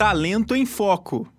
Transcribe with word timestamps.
Talento 0.00 0.56
em 0.56 0.64
Foco. 0.64 1.30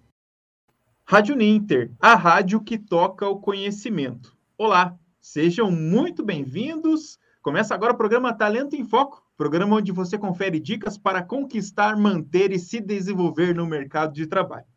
Rádio 1.03 1.35
Ninter, 1.35 1.91
a 1.99 2.13
rádio 2.13 2.63
que 2.63 2.77
toca 2.77 3.27
o 3.27 3.39
conhecimento. 3.39 4.37
Olá, 4.55 4.95
sejam 5.19 5.71
muito 5.71 6.23
bem-vindos. 6.23 7.17
Começa 7.41 7.73
agora 7.73 7.93
o 7.93 7.97
programa 7.97 8.37
Talento 8.37 8.75
em 8.75 8.85
Foco, 8.85 9.25
programa 9.35 9.77
onde 9.77 9.91
você 9.91 10.15
confere 10.15 10.59
dicas 10.59 10.95
para 10.95 11.23
conquistar, 11.23 11.97
manter 11.97 12.51
e 12.51 12.59
se 12.59 12.79
desenvolver 12.79 13.55
no 13.55 13.65
mercado 13.65 14.13
de 14.13 14.27
trabalho. 14.27 14.67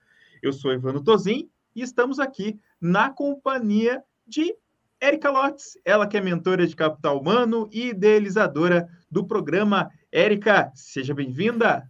Eu 0.43 0.55
sou 0.55 0.73
Evandro 0.73 1.05
Tozin 1.05 1.51
e 1.77 1.83
estamos 1.83 2.19
aqui 2.19 2.59
na 2.81 3.11
companhia 3.11 4.03
de 4.27 4.57
Érica 4.99 5.31
Lotz, 5.31 5.77
ela 5.85 6.07
que 6.07 6.17
é 6.17 6.23
mentora 6.23 6.67
de 6.67 6.75
capital 6.75 7.21
humano 7.21 7.69
e 7.71 7.89
idealizadora 7.89 8.89
do 9.11 9.27
programa. 9.27 9.91
Érica, 10.11 10.73
seja 10.75 11.13
bem-vinda. 11.13 11.87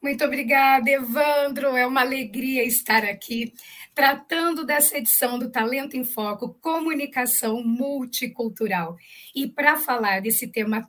Muito 0.00 0.24
obrigada, 0.24 0.88
Evandro. 0.88 1.76
É 1.76 1.84
uma 1.84 2.02
alegria 2.02 2.64
estar 2.64 3.04
aqui 3.04 3.52
tratando 3.94 4.64
dessa 4.64 4.96
edição 4.96 5.38
do 5.38 5.50
Talento 5.50 5.96
em 5.96 6.04
Foco, 6.04 6.54
comunicação 6.60 7.64
multicultural. 7.64 8.96
E 9.34 9.48
para 9.48 9.76
falar 9.76 10.22
desse 10.22 10.46
tema 10.46 10.88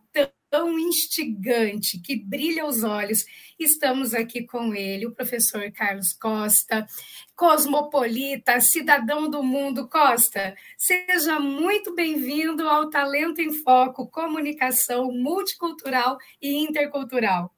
tão 0.49 0.77
instigante, 0.79 1.99
que 1.99 2.15
brilha 2.15 2.65
os 2.65 2.83
olhos. 2.83 3.25
Estamos 3.57 4.13
aqui 4.13 4.43
com 4.43 4.73
ele, 4.73 5.05
o 5.05 5.13
professor 5.13 5.71
Carlos 5.71 6.13
Costa, 6.13 6.87
cosmopolita, 7.35 8.59
cidadão 8.59 9.29
do 9.29 9.43
mundo. 9.43 9.87
Costa, 9.87 10.55
seja 10.77 11.39
muito 11.39 11.93
bem-vindo 11.93 12.67
ao 12.67 12.89
Talento 12.89 13.41
em 13.41 13.53
Foco, 13.53 14.07
comunicação 14.07 15.11
multicultural 15.11 16.17
e 16.41 16.57
intercultural. 16.57 17.53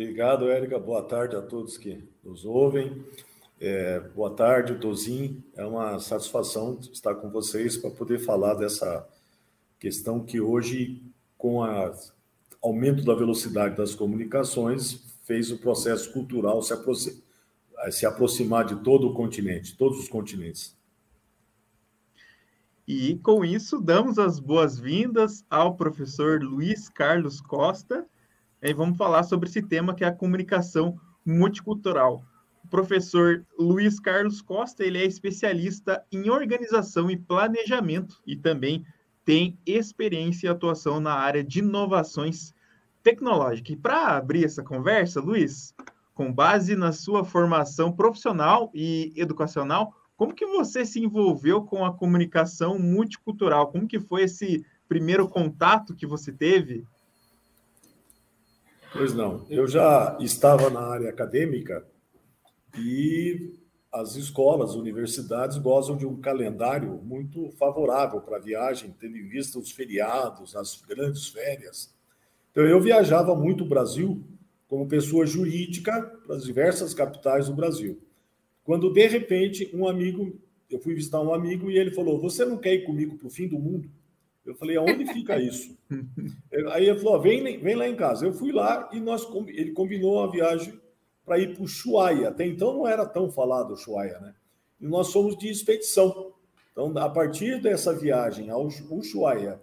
Obrigado, 0.00 0.48
Érica. 0.48 0.78
Boa 0.78 1.02
tarde 1.02 1.34
a 1.34 1.42
todos 1.42 1.76
que 1.76 2.08
nos 2.22 2.44
ouvem. 2.44 3.04
É, 3.60 3.98
boa 3.98 4.30
tarde, 4.30 4.76
Tozin. 4.76 5.42
É 5.56 5.66
uma 5.66 5.98
satisfação 5.98 6.78
estar 6.92 7.16
com 7.16 7.28
vocês 7.30 7.76
para 7.76 7.90
poder 7.90 8.20
falar 8.20 8.54
dessa 8.54 9.04
questão 9.76 10.24
que 10.24 10.40
hoje, 10.40 11.02
com 11.36 11.56
o 11.56 11.92
aumento 12.62 13.04
da 13.04 13.12
velocidade 13.12 13.76
das 13.76 13.92
comunicações, 13.96 15.16
fez 15.24 15.50
o 15.50 15.58
processo 15.58 16.12
cultural 16.12 16.62
se, 16.62 17.20
se 17.90 18.06
aproximar 18.06 18.66
de 18.66 18.76
todo 18.84 19.08
o 19.08 19.14
continente, 19.14 19.76
todos 19.76 19.98
os 19.98 20.08
continentes. 20.08 20.76
E 22.86 23.16
com 23.16 23.44
isso, 23.44 23.80
damos 23.80 24.16
as 24.16 24.38
boas-vindas 24.38 25.44
ao 25.50 25.74
professor 25.74 26.40
Luiz 26.40 26.88
Carlos 26.88 27.40
Costa. 27.40 28.06
E 28.60 28.72
vamos 28.72 28.98
falar 28.98 29.22
sobre 29.22 29.48
esse 29.48 29.62
tema 29.62 29.94
que 29.94 30.02
é 30.02 30.08
a 30.08 30.14
comunicação 30.14 30.98
multicultural. 31.24 32.24
O 32.64 32.68
professor 32.68 33.46
Luiz 33.56 34.00
Carlos 34.00 34.42
Costa 34.42 34.84
ele 34.84 34.98
é 34.98 35.04
especialista 35.04 36.04
em 36.10 36.28
organização 36.28 37.08
e 37.08 37.16
planejamento 37.16 38.20
e 38.26 38.36
também 38.36 38.84
tem 39.24 39.56
experiência 39.64 40.48
e 40.48 40.50
atuação 40.50 40.98
na 40.98 41.12
área 41.12 41.44
de 41.44 41.60
inovações 41.60 42.52
tecnológicas. 43.02 43.74
E 43.74 43.76
para 43.76 44.16
abrir 44.16 44.44
essa 44.44 44.62
conversa, 44.62 45.20
Luiz, 45.20 45.72
com 46.12 46.32
base 46.32 46.74
na 46.74 46.90
sua 46.90 47.24
formação 47.24 47.92
profissional 47.92 48.72
e 48.74 49.12
educacional, 49.14 49.94
como 50.16 50.34
que 50.34 50.46
você 50.46 50.84
se 50.84 50.98
envolveu 50.98 51.62
com 51.62 51.84
a 51.84 51.94
comunicação 51.94 52.76
multicultural? 52.76 53.68
Como 53.68 53.86
que 53.86 54.00
foi 54.00 54.24
esse 54.24 54.66
primeiro 54.88 55.28
contato 55.28 55.94
que 55.94 56.06
você 56.06 56.32
teve? 56.32 56.84
Pois 58.92 59.14
não, 59.14 59.44
eu 59.50 59.66
já 59.66 60.16
estava 60.20 60.70
na 60.70 60.80
área 60.80 61.10
acadêmica 61.10 61.86
e 62.76 63.52
as 63.92 64.16
escolas, 64.16 64.74
universidades 64.74 65.58
gozam 65.58 65.96
de 65.96 66.06
um 66.06 66.20
calendário 66.20 67.00
muito 67.02 67.50
favorável 67.52 68.20
para 68.20 68.38
viagem, 68.38 68.94
tendo 68.98 69.16
em 69.16 69.26
vista 69.26 69.58
os 69.58 69.70
feriados, 69.70 70.54
as 70.54 70.80
grandes 70.82 71.28
férias. 71.28 71.94
Então, 72.50 72.64
eu 72.64 72.80
viajava 72.80 73.34
muito 73.34 73.64
o 73.64 73.68
Brasil 73.68 74.22
como 74.68 74.86
pessoa 74.86 75.26
jurídica 75.26 76.02
para 76.26 76.36
as 76.36 76.44
diversas 76.44 76.92
capitais 76.92 77.46
do 77.46 77.54
Brasil. 77.54 77.98
Quando, 78.62 78.92
de 78.92 79.06
repente, 79.06 79.70
um 79.72 79.88
amigo, 79.88 80.38
eu 80.70 80.78
fui 80.78 80.94
visitar 80.94 81.20
um 81.22 81.32
amigo 81.32 81.70
e 81.70 81.78
ele 81.78 81.90
falou: 81.90 82.20
Você 82.20 82.44
não 82.44 82.58
quer 82.58 82.74
ir 82.74 82.84
comigo 82.84 83.16
para 83.16 83.26
o 83.26 83.30
fim 83.30 83.48
do 83.48 83.58
mundo? 83.58 83.90
Eu 84.48 84.54
falei: 84.54 84.78
Aonde 84.78 85.04
fica 85.12 85.38
isso? 85.38 85.76
Aí 86.72 86.88
ele 86.88 86.98
falou: 86.98 87.20
vem, 87.20 87.60
vem 87.60 87.74
lá 87.74 87.86
em 87.86 87.94
casa. 87.94 88.24
Eu 88.24 88.32
fui 88.32 88.50
lá 88.50 88.88
e 88.92 88.98
nós, 88.98 89.28
ele 89.48 89.72
combinou 89.72 90.22
a 90.22 90.30
viagem 90.30 90.72
para 91.22 91.38
ir 91.38 91.52
para 91.52 91.60
o 91.60 91.64
Ushuaia. 91.66 92.30
Até 92.30 92.46
então 92.46 92.72
não 92.72 92.88
era 92.88 93.04
tão 93.04 93.30
falado 93.30 93.70
o 93.70 93.74
Ushuaia, 93.74 94.18
né? 94.20 94.34
E 94.80 94.86
nós 94.86 95.12
fomos 95.12 95.36
de 95.36 95.50
expedição. 95.50 96.32
Então, 96.72 96.96
a 96.96 97.10
partir 97.10 97.60
dessa 97.60 97.94
viagem 97.94 98.48
ao 98.48 98.66
Ushuaia, 98.66 99.60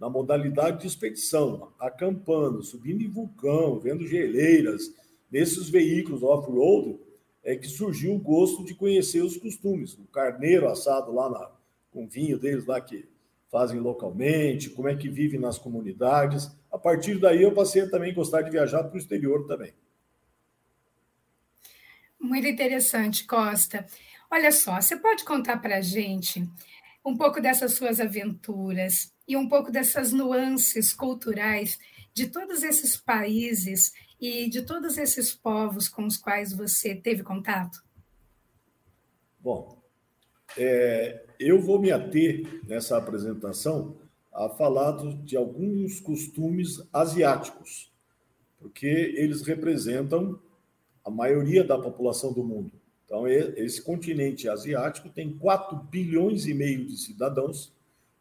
na 0.00 0.08
modalidade 0.08 0.80
de 0.80 0.86
expedição, 0.86 1.70
acampando, 1.78 2.62
subindo 2.62 3.02
em 3.02 3.10
vulcão, 3.10 3.78
vendo 3.78 4.06
geleiras, 4.06 4.94
nesses 5.30 5.68
veículos 5.68 6.22
off-road, 6.22 6.98
é 7.44 7.54
que 7.54 7.66
surgiu 7.66 8.14
o 8.14 8.18
gosto 8.18 8.64
de 8.64 8.74
conhecer 8.74 9.22
os 9.22 9.36
costumes. 9.36 9.92
O 9.94 10.04
carneiro 10.04 10.68
assado 10.68 11.12
lá 11.12 11.28
na, 11.28 11.50
com 11.90 12.08
vinho 12.08 12.38
deles 12.38 12.64
lá 12.64 12.80
que 12.80 13.11
fazem 13.52 13.78
localmente, 13.78 14.70
como 14.70 14.88
é 14.88 14.96
que 14.96 15.10
vivem 15.10 15.38
nas 15.38 15.58
comunidades. 15.58 16.50
A 16.72 16.78
partir 16.78 17.20
daí 17.20 17.42
eu 17.42 17.52
passei 17.52 17.82
a 17.82 17.90
também 17.90 18.14
gostar 18.14 18.40
de 18.40 18.50
viajar 18.50 18.82
para 18.82 18.94
o 18.94 18.98
exterior 18.98 19.46
também. 19.46 19.74
Muito 22.18 22.48
interessante, 22.48 23.26
Costa. 23.26 23.86
Olha 24.30 24.50
só, 24.50 24.80
você 24.80 24.96
pode 24.96 25.22
contar 25.24 25.58
para 25.58 25.76
a 25.76 25.80
gente 25.82 26.48
um 27.04 27.14
pouco 27.14 27.42
dessas 27.42 27.74
suas 27.74 28.00
aventuras 28.00 29.12
e 29.28 29.36
um 29.36 29.46
pouco 29.46 29.70
dessas 29.70 30.12
nuances 30.12 30.94
culturais 30.94 31.78
de 32.14 32.28
todos 32.28 32.62
esses 32.62 32.96
países 32.96 33.92
e 34.18 34.48
de 34.48 34.62
todos 34.62 34.96
esses 34.96 35.34
povos 35.34 35.88
com 35.88 36.06
os 36.06 36.16
quais 36.16 36.54
você 36.54 36.94
teve 36.94 37.22
contato? 37.22 37.82
Bom, 39.38 39.81
é, 40.56 41.24
eu 41.38 41.60
vou 41.60 41.80
me 41.80 41.90
ater 41.90 42.60
nessa 42.66 42.96
apresentação 42.96 43.96
a 44.32 44.48
falar 44.48 44.96
de 45.22 45.36
alguns 45.36 46.00
costumes 46.00 46.82
asiáticos, 46.92 47.92
porque 48.58 48.86
eles 48.86 49.42
representam 49.42 50.38
a 51.04 51.10
maioria 51.10 51.64
da 51.64 51.78
população 51.78 52.32
do 52.32 52.44
mundo. 52.44 52.72
Então, 53.04 53.28
esse 53.28 53.82
continente 53.82 54.48
asiático 54.48 55.10
tem 55.10 55.36
4 55.36 55.76
bilhões 55.76 56.46
e 56.46 56.54
meio 56.54 56.86
de 56.86 56.96
cidadãos, 56.96 57.72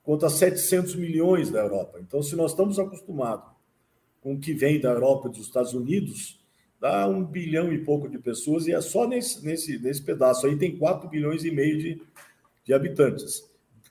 contra 0.03 0.29
700 0.29 0.95
milhões 0.95 1.51
da 1.51 1.59
Europa. 1.59 1.99
Então, 1.99 2.21
se 2.21 2.35
nós 2.35 2.51
estamos 2.51 2.79
acostumados 2.79 3.45
com 4.19 4.33
o 4.33 4.39
que 4.39 4.53
vem 4.53 4.81
da 4.81 4.89
Europa 4.89 5.27
e 5.27 5.31
dos 5.31 5.45
Estados 5.45 5.73
Unidos, 5.73 6.40
dá 6.81 7.07
um 7.07 7.23
bilhão 7.23 7.71
e 7.71 7.77
pouco 7.77 8.09
de 8.09 8.17
pessoas, 8.17 8.65
e 8.65 8.73
é 8.73 8.81
só 8.81 9.07
nesse, 9.07 9.45
nesse, 9.45 9.77
nesse 9.77 10.01
pedaço 10.01 10.47
aí 10.47 10.57
tem 10.57 10.75
4 10.75 11.07
bilhões 11.07 11.45
e 11.45 11.51
meio 11.51 11.77
de, 11.77 12.01
de 12.65 12.73
habitantes. 12.73 13.47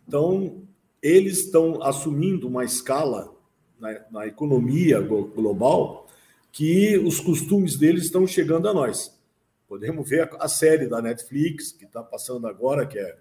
Então, 0.08 0.60
eles 1.00 1.38
estão 1.38 1.80
assumindo 1.84 2.48
uma 2.48 2.64
escala 2.64 3.32
na, 3.78 4.00
na 4.10 4.26
economia 4.26 5.00
global 5.00 6.08
que 6.50 6.98
os 6.98 7.20
costumes 7.20 7.76
deles 7.76 8.06
estão 8.06 8.26
chegando 8.26 8.68
a 8.68 8.74
nós. 8.74 9.16
Podemos 9.68 10.08
ver 10.08 10.28
a, 10.40 10.48
série 10.48 10.88
da 10.88 11.00
Netflix, 11.00 11.70
que 11.70 11.84
está 11.84 12.02
passando 12.02 12.48
agora, 12.48 12.84
que 12.84 12.98
é 12.98 13.16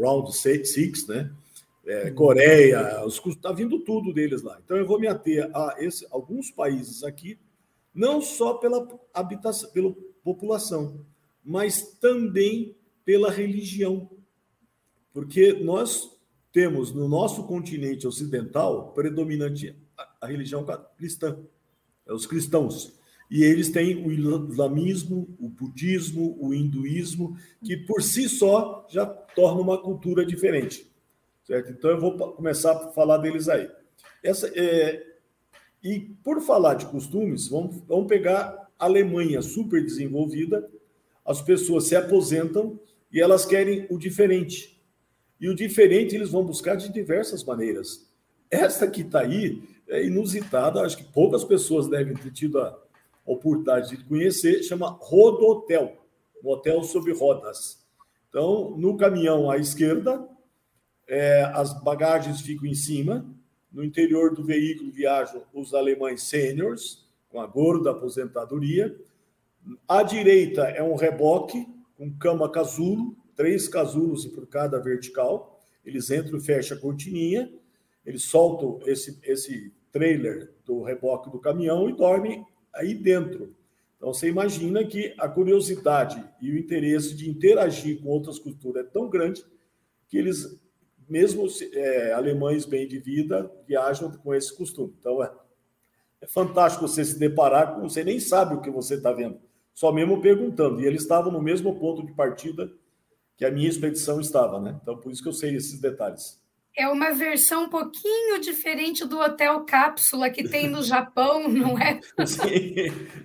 Round 0.00 0.34
Six, 0.34 1.06
né? 1.06 1.30
É, 1.86 2.08
uhum. 2.08 2.14
Coreia, 2.14 3.04
está 3.06 3.52
vindo 3.52 3.78
tudo 3.80 4.10
deles 4.10 4.40
lá. 4.40 4.58
Então 4.64 4.74
eu 4.74 4.86
vou 4.86 4.98
me 4.98 5.06
ater 5.06 5.50
a 5.54 5.76
esse, 5.78 6.06
alguns 6.10 6.50
países 6.50 7.04
aqui, 7.04 7.38
não 7.94 8.20
só 8.20 8.54
pela 8.54 8.86
habitação, 9.12 9.70
pela 9.70 9.94
população, 10.22 11.04
mas 11.44 11.98
também 12.00 12.74
pela 13.04 13.30
religião. 13.30 14.10
Porque 15.12 15.52
nós 15.52 16.10
temos 16.50 16.92
no 16.92 17.08
nosso 17.08 17.44
continente 17.46 18.06
ocidental 18.06 18.92
predominante 18.92 19.76
a, 20.20 20.26
religião 20.26 20.64
cristã. 20.96 21.38
É 22.06 22.12
os 22.12 22.26
cristãos. 22.26 22.98
E 23.30 23.42
eles 23.42 23.70
têm 23.70 24.06
o 24.06 24.12
islamismo, 24.12 25.34
o 25.38 25.48
budismo, 25.48 26.36
o 26.40 26.52
hinduísmo, 26.54 27.36
que 27.64 27.76
por 27.76 28.02
si 28.02 28.28
só 28.28 28.86
já 28.88 29.06
torna 29.06 29.60
uma 29.60 29.80
cultura 29.80 30.24
diferente. 30.24 30.90
Certo? 31.44 31.72
Então 31.72 31.90
eu 31.90 32.00
vou 32.00 32.16
começar 32.34 32.72
a 32.72 32.92
falar 32.92 33.18
deles 33.18 33.48
aí. 33.48 33.68
Essa, 34.22 34.48
é... 34.54 35.13
E 35.84 36.00
por 36.00 36.40
falar 36.40 36.74
de 36.74 36.86
costumes, 36.86 37.46
vamos, 37.46 37.82
vamos 37.86 38.06
pegar 38.06 38.70
a 38.78 38.86
Alemanha 38.86 39.42
super 39.42 39.84
desenvolvida, 39.84 40.66
as 41.22 41.42
pessoas 41.42 41.84
se 41.84 41.94
aposentam 41.94 42.80
e 43.12 43.20
elas 43.20 43.44
querem 43.44 43.86
o 43.90 43.98
diferente. 43.98 44.82
E 45.38 45.46
o 45.46 45.54
diferente 45.54 46.14
eles 46.14 46.30
vão 46.30 46.42
buscar 46.42 46.74
de 46.74 46.90
diversas 46.90 47.44
maneiras. 47.44 48.10
Essa 48.50 48.86
que 48.86 49.02
está 49.02 49.20
aí 49.20 49.62
é 49.86 50.02
inusitada, 50.06 50.80
acho 50.80 50.96
que 50.96 51.04
poucas 51.04 51.44
pessoas 51.44 51.86
devem 51.86 52.14
ter 52.14 52.32
tido 52.32 52.58
a 52.58 52.78
oportunidade 53.26 53.90
de 53.94 54.04
conhecer, 54.04 54.62
chama 54.62 54.96
Rodotel, 55.00 55.98
um 56.42 56.48
hotel 56.48 56.82
sobre 56.82 57.12
rodas. 57.12 57.84
Então, 58.30 58.74
no 58.76 58.96
caminhão 58.96 59.50
à 59.50 59.58
esquerda, 59.58 60.26
é, 61.06 61.42
as 61.54 61.78
bagagens 61.82 62.40
ficam 62.40 62.66
em 62.66 62.74
cima, 62.74 63.24
no 63.74 63.82
interior 63.82 64.32
do 64.32 64.44
veículo 64.44 64.92
viajam 64.92 65.42
os 65.52 65.74
alemães 65.74 66.22
sêniores, 66.22 67.04
com 67.28 67.40
a 67.40 67.46
gorda 67.46 67.90
aposentadoria. 67.90 68.96
À 69.88 70.04
direita 70.04 70.62
é 70.68 70.82
um 70.82 70.94
reboque 70.94 71.66
com 71.96 72.16
cama 72.16 72.48
casulo, 72.48 73.16
três 73.34 73.66
casulos 73.66 74.26
por 74.26 74.46
cada 74.46 74.78
vertical. 74.78 75.60
Eles 75.84 76.08
entram 76.08 76.38
e 76.38 76.40
fecham 76.40 76.78
a 76.78 76.80
cortininha, 76.80 77.52
eles 78.06 78.22
soltam 78.22 78.78
esse, 78.86 79.18
esse 79.24 79.72
trailer 79.90 80.52
do 80.64 80.82
reboque 80.82 81.28
do 81.28 81.40
caminhão 81.40 81.88
e 81.90 81.92
dormem 81.96 82.46
aí 82.72 82.94
dentro. 82.94 83.54
Então 83.96 84.12
você 84.12 84.28
imagina 84.28 84.84
que 84.84 85.14
a 85.18 85.28
curiosidade 85.28 86.22
e 86.40 86.50
o 86.50 86.58
interesse 86.58 87.14
de 87.16 87.28
interagir 87.28 88.00
com 88.00 88.08
outras 88.08 88.38
culturas 88.38 88.84
é 88.84 88.88
tão 88.88 89.08
grande 89.08 89.44
que 90.08 90.16
eles, 90.16 90.60
mesmo 91.08 91.46
é, 91.72 92.12
alemães 92.12 92.64
bem 92.64 92.86
de 92.86 92.98
vida, 92.98 93.50
viajam 93.66 94.10
com 94.10 94.34
esse 94.34 94.54
costume. 94.56 94.94
Então 94.98 95.22
é, 95.22 95.30
é 96.20 96.26
fantástico 96.26 96.86
você 96.86 97.04
se 97.04 97.18
deparar 97.18 97.74
com 97.74 97.88
você 97.88 98.02
nem 98.04 98.18
sabe 98.18 98.54
o 98.54 98.60
que 98.60 98.70
você 98.70 98.94
está 98.94 99.12
vendo, 99.12 99.38
só 99.74 99.92
mesmo 99.92 100.20
perguntando. 100.20 100.80
E 100.80 100.86
eles 100.86 101.02
estavam 101.02 101.32
no 101.32 101.42
mesmo 101.42 101.78
ponto 101.78 102.04
de 102.04 102.12
partida 102.12 102.72
que 103.36 103.44
a 103.44 103.50
minha 103.50 103.68
expedição 103.68 104.20
estava, 104.20 104.60
né? 104.60 104.78
Então 104.82 104.96
por 104.96 105.12
isso 105.12 105.22
que 105.22 105.28
eu 105.28 105.32
sei 105.32 105.54
esses 105.54 105.80
detalhes. 105.80 106.42
É 106.76 106.88
uma 106.88 107.12
versão 107.12 107.64
um 107.64 107.68
pouquinho 107.68 108.40
diferente 108.40 109.06
do 109.06 109.20
hotel 109.20 109.60
cápsula 109.60 110.28
que 110.28 110.42
tem 110.42 110.68
no 110.68 110.82
Japão, 110.82 111.46
não 111.48 111.78
é? 111.78 112.00
Sim, 112.26 112.74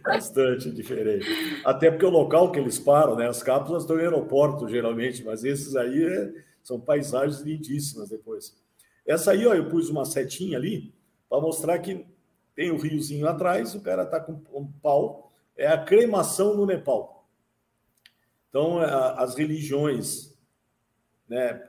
bastante 0.04 0.70
diferente. 0.72 1.26
Até 1.66 1.90
porque 1.90 2.06
o 2.06 2.12
local 2.12 2.52
que 2.52 2.60
eles 2.60 2.78
param, 2.78 3.16
né? 3.16 3.28
As 3.28 3.42
cápsulas 3.42 3.84
estão 3.84 3.98
em 3.98 4.04
aeroporto, 4.04 4.68
geralmente, 4.68 5.24
mas 5.24 5.44
esses 5.44 5.76
aí 5.76 6.04
é, 6.04 6.32
são 6.70 6.80
paisagens 6.80 7.42
lindíssimas 7.42 8.10
depois. 8.10 8.56
Essa 9.04 9.32
aí, 9.32 9.48
ó, 9.48 9.56
eu 9.56 9.68
pus 9.70 9.90
uma 9.90 10.06
setinha 10.06 10.56
ali 10.56 10.94
para 11.28 11.42
mostrar 11.42 11.80
que 11.80 12.06
tem 12.56 12.70
o 12.70 12.76
um 12.76 12.78
riozinho 12.78 13.28
atrás, 13.28 13.74
o 13.74 13.82
cara 13.82 14.04
está 14.04 14.20
com 14.20 14.40
um 14.54 14.72
pau. 14.72 15.32
É 15.58 15.66
a 15.66 15.84
cremação 15.84 16.56
no 16.56 16.68
Nepal. 16.68 17.28
Então, 18.50 18.78
as 18.80 19.36
religiões 19.36 20.38
né, 21.28 21.60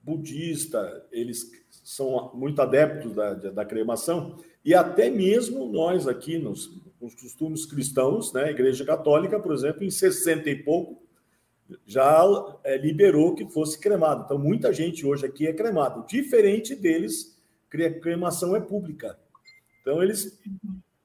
budista, 0.00 1.06
eles 1.12 1.50
são 1.70 2.30
muito 2.34 2.62
adeptos 2.62 3.14
da, 3.14 3.34
da 3.34 3.64
cremação, 3.66 4.38
e 4.64 4.74
até 4.74 5.10
mesmo 5.10 5.70
nós 5.70 6.08
aqui, 6.08 6.38
nos, 6.38 6.70
nos 7.00 7.14
costumes 7.14 7.66
cristãos, 7.66 8.32
né, 8.32 8.44
a 8.44 8.50
Igreja 8.50 8.84
Católica, 8.84 9.38
por 9.38 9.52
exemplo, 9.52 9.84
em 9.84 9.90
60 9.90 10.48
e 10.50 10.62
pouco, 10.62 11.07
já 11.86 12.24
é, 12.64 12.76
liberou 12.76 13.34
que 13.34 13.46
fosse 13.48 13.78
cremado. 13.78 14.24
Então, 14.24 14.38
muita 14.38 14.72
gente 14.72 15.06
hoje 15.06 15.26
aqui 15.26 15.46
é 15.46 15.52
cremado. 15.52 16.06
Diferente 16.06 16.74
deles, 16.74 17.38
cremação 18.00 18.56
é 18.56 18.60
pública. 18.60 19.18
Então, 19.80 20.02
eles 20.02 20.40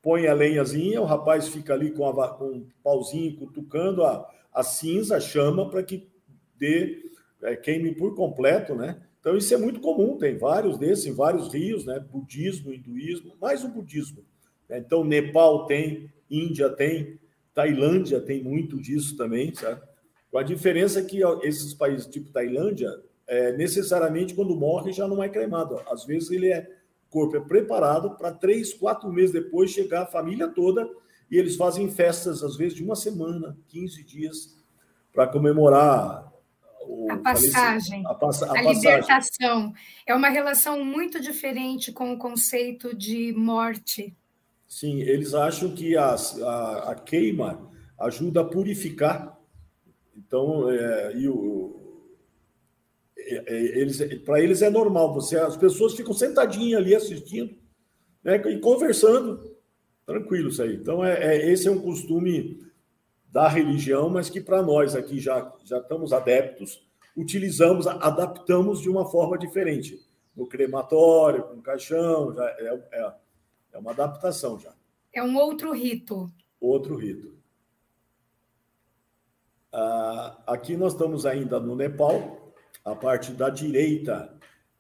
põem 0.02 0.28
a 0.28 0.34
lenhazinha, 0.34 1.02
o 1.02 1.06
rapaz 1.06 1.48
fica 1.48 1.74
ali 1.74 1.92
com, 1.92 2.08
a, 2.08 2.28
com 2.34 2.46
um 2.46 2.68
pauzinho 2.84 3.38
cutucando 3.38 4.04
a, 4.04 4.30
a 4.54 4.62
cinza, 4.62 5.16
a 5.16 5.20
chama, 5.20 5.70
para 5.70 5.82
que 5.82 6.08
dê 6.58 7.04
é, 7.42 7.56
queime 7.56 7.96
por 7.96 8.14
completo, 8.16 8.76
né? 8.76 9.02
Então 9.20 9.38
isso 9.38 9.54
é 9.54 9.58
muito 9.58 9.80
comum, 9.80 10.18
tem 10.18 10.38
vários 10.38 10.78
desses, 10.78 11.06
em 11.06 11.14
vários 11.14 11.54
rios, 11.54 11.86
né? 11.86 11.98
Budismo, 12.00 12.74
hinduísmo, 12.74 13.36
mais 13.40 13.64
o 13.64 13.70
budismo. 13.70 14.26
Então 14.70 15.04
Nepal 15.04 15.66
tem, 15.66 16.12
Índia 16.30 16.70
tem, 16.70 17.18
Tailândia 17.54 18.20
tem 18.20 18.44
muito 18.44 18.82
disso 18.82 19.16
também, 19.16 19.54
sabe? 19.54 19.82
Com 20.34 20.40
a 20.40 20.44
diferença 20.44 21.04
que 21.04 21.22
esses 21.44 21.76
países 21.76 22.08
tipo 22.08 22.32
Tailândia, 22.32 22.90
é, 23.28 23.56
necessariamente 23.56 24.34
quando 24.34 24.56
morre 24.56 24.92
já 24.92 25.08
não 25.08 25.22
é 25.22 25.30
cremado. 25.30 25.80
Às 25.88 26.06
vezes 26.06 26.32
ele 26.32 26.52
é 26.52 26.68
o 27.08 27.12
corpo 27.12 27.38
é 27.38 27.40
preparado 27.40 28.18
para 28.18 28.32
três, 28.32 28.74
quatro 28.74 29.14
meses 29.14 29.32
depois 29.32 29.70
chegar 29.70 30.02
a 30.02 30.08
família 30.08 30.48
toda 30.48 30.90
e 31.30 31.38
eles 31.38 31.56
fazem 31.56 31.88
festas 31.92 32.42
às 32.42 32.58
vezes 32.58 32.74
de 32.74 32.84
uma 32.84 32.96
semana, 32.96 33.56
15 33.68 34.04
dias 34.04 34.58
para 35.14 35.28
comemorar 35.28 36.34
a 37.12 37.18
passagem, 37.18 38.04
a, 38.04 38.16
passa, 38.16 38.48
a, 38.48 38.50
a 38.50 38.54
passagem. 38.54 38.74
libertação. 38.74 39.74
É 40.04 40.16
uma 40.16 40.30
relação 40.30 40.84
muito 40.84 41.20
diferente 41.20 41.92
com 41.92 42.12
o 42.12 42.18
conceito 42.18 42.98
de 42.98 43.32
morte. 43.34 44.18
Sim, 44.68 45.00
eles 45.02 45.36
acham 45.36 45.76
que 45.76 45.96
a, 45.96 46.16
a, 46.16 46.92
a 46.94 46.96
queima 46.96 47.72
ajuda 48.00 48.42
a 48.42 48.44
purificar. 48.44 49.33
Então, 50.16 50.70
é, 50.70 51.16
e 51.16 51.28
o, 51.28 51.80
é, 53.18 53.54
é 53.54 53.80
eles, 53.80 54.22
para 54.24 54.42
eles 54.42 54.62
é 54.62 54.70
normal. 54.70 55.14
Você, 55.14 55.38
as 55.38 55.58
pessoas 55.58 55.94
ficam 55.94 56.14
sentadinhas 56.14 56.82
ali 56.82 56.96
assistindo 56.96 57.56
né, 58.24 58.38
e 58.48 58.60
conversando, 58.60 59.56
tranquilo 60.06 60.50
isso 60.50 60.62
aí. 60.62 60.76
Então, 60.76 61.04
é, 61.04 61.36
é 61.36 61.52
esse 61.52 61.68
é 61.68 61.72
um 61.72 61.82
costume 61.82 62.64
da 63.32 63.48
religião, 63.48 64.10
mas 64.10 64.30
que 64.30 64.40
para 64.40 64.62
nós 64.62 64.96
aqui 64.96 65.20
já, 65.20 65.52
já 65.64 65.80
estamos 65.80 66.14
adeptos, 66.14 66.86
utilizamos, 67.18 67.88
adaptamos 67.88 68.80
de 68.80 68.90
uma 68.90 69.10
forma 69.10 69.38
diferente. 69.38 70.00
No 70.36 70.48
crematório, 70.48 71.44
com 71.44 71.62
caixão, 71.62 72.34
já 72.34 72.46
é, 72.60 72.82
é, 72.92 73.14
é 73.74 73.78
uma 73.78 73.92
adaptação 73.92 74.60
já. 74.60 74.74
É 75.12 75.22
um 75.22 75.38
outro 75.38 75.72
rito. 75.74 76.28
Outro 76.60 76.96
rito. 76.96 77.36
Ah, 79.74 80.38
aqui 80.46 80.78
nós 80.78 80.94
estamos 80.94 81.26
ainda 81.26 81.60
no 81.60 81.76
Nepal. 81.76 82.54
A 82.86 82.94
parte 82.94 83.32
da 83.32 83.50
direita 83.50 84.32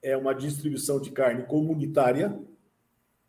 é 0.04 0.16
uma 0.16 0.36
distribuição 0.36 1.02
de 1.02 1.10
carne 1.10 1.44
comunitária, 1.44 2.38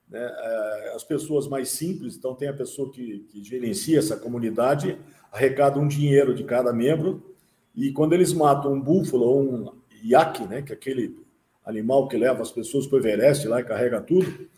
né? 0.09 0.21
É, 0.21 0.93
as 0.95 1.03
pessoas 1.03 1.49
mais 1.49 1.71
simples, 1.71 2.17
então 2.17 2.35
tem 2.35 2.49
a 2.49 2.55
pessoa 2.55 2.91
que, 2.91 3.21
que 3.31 3.43
gerencia 3.43 3.99
essa 3.99 4.17
comunidade, 4.17 4.99
arrecada 5.33 5.79
um 5.79 5.89
dinheiro 5.89 6.35
de 6.35 6.45
cada 6.45 6.73
membro, 6.73 7.35
e 7.75 7.91
quando 7.93 8.13
eles 8.13 8.33
matam 8.33 8.75
um 8.75 8.81
búfalo 8.81 9.25
ou 9.25 9.43
um 9.43 9.73
iaque, 10.05 10.45
né, 10.45 10.63
que 10.63 10.73
é 10.73 10.77
aquele 10.77 11.19
animal 11.65 12.07
que 12.07 12.17
leva 12.17 12.43
as 12.43 12.53
pessoas 12.53 12.87
para 12.87 12.97
o 12.97 12.99
Everest 12.99 13.49
lá 13.49 13.61
e 13.61 13.65
carrega 13.65 14.01
tudo, 14.01 14.49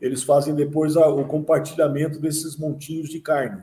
eles 0.00 0.22
fazem 0.22 0.54
depois 0.54 0.96
o 0.96 1.24
compartilhamento 1.24 2.18
desses 2.18 2.56
montinhos 2.56 3.08
de 3.08 3.20
carne. 3.20 3.62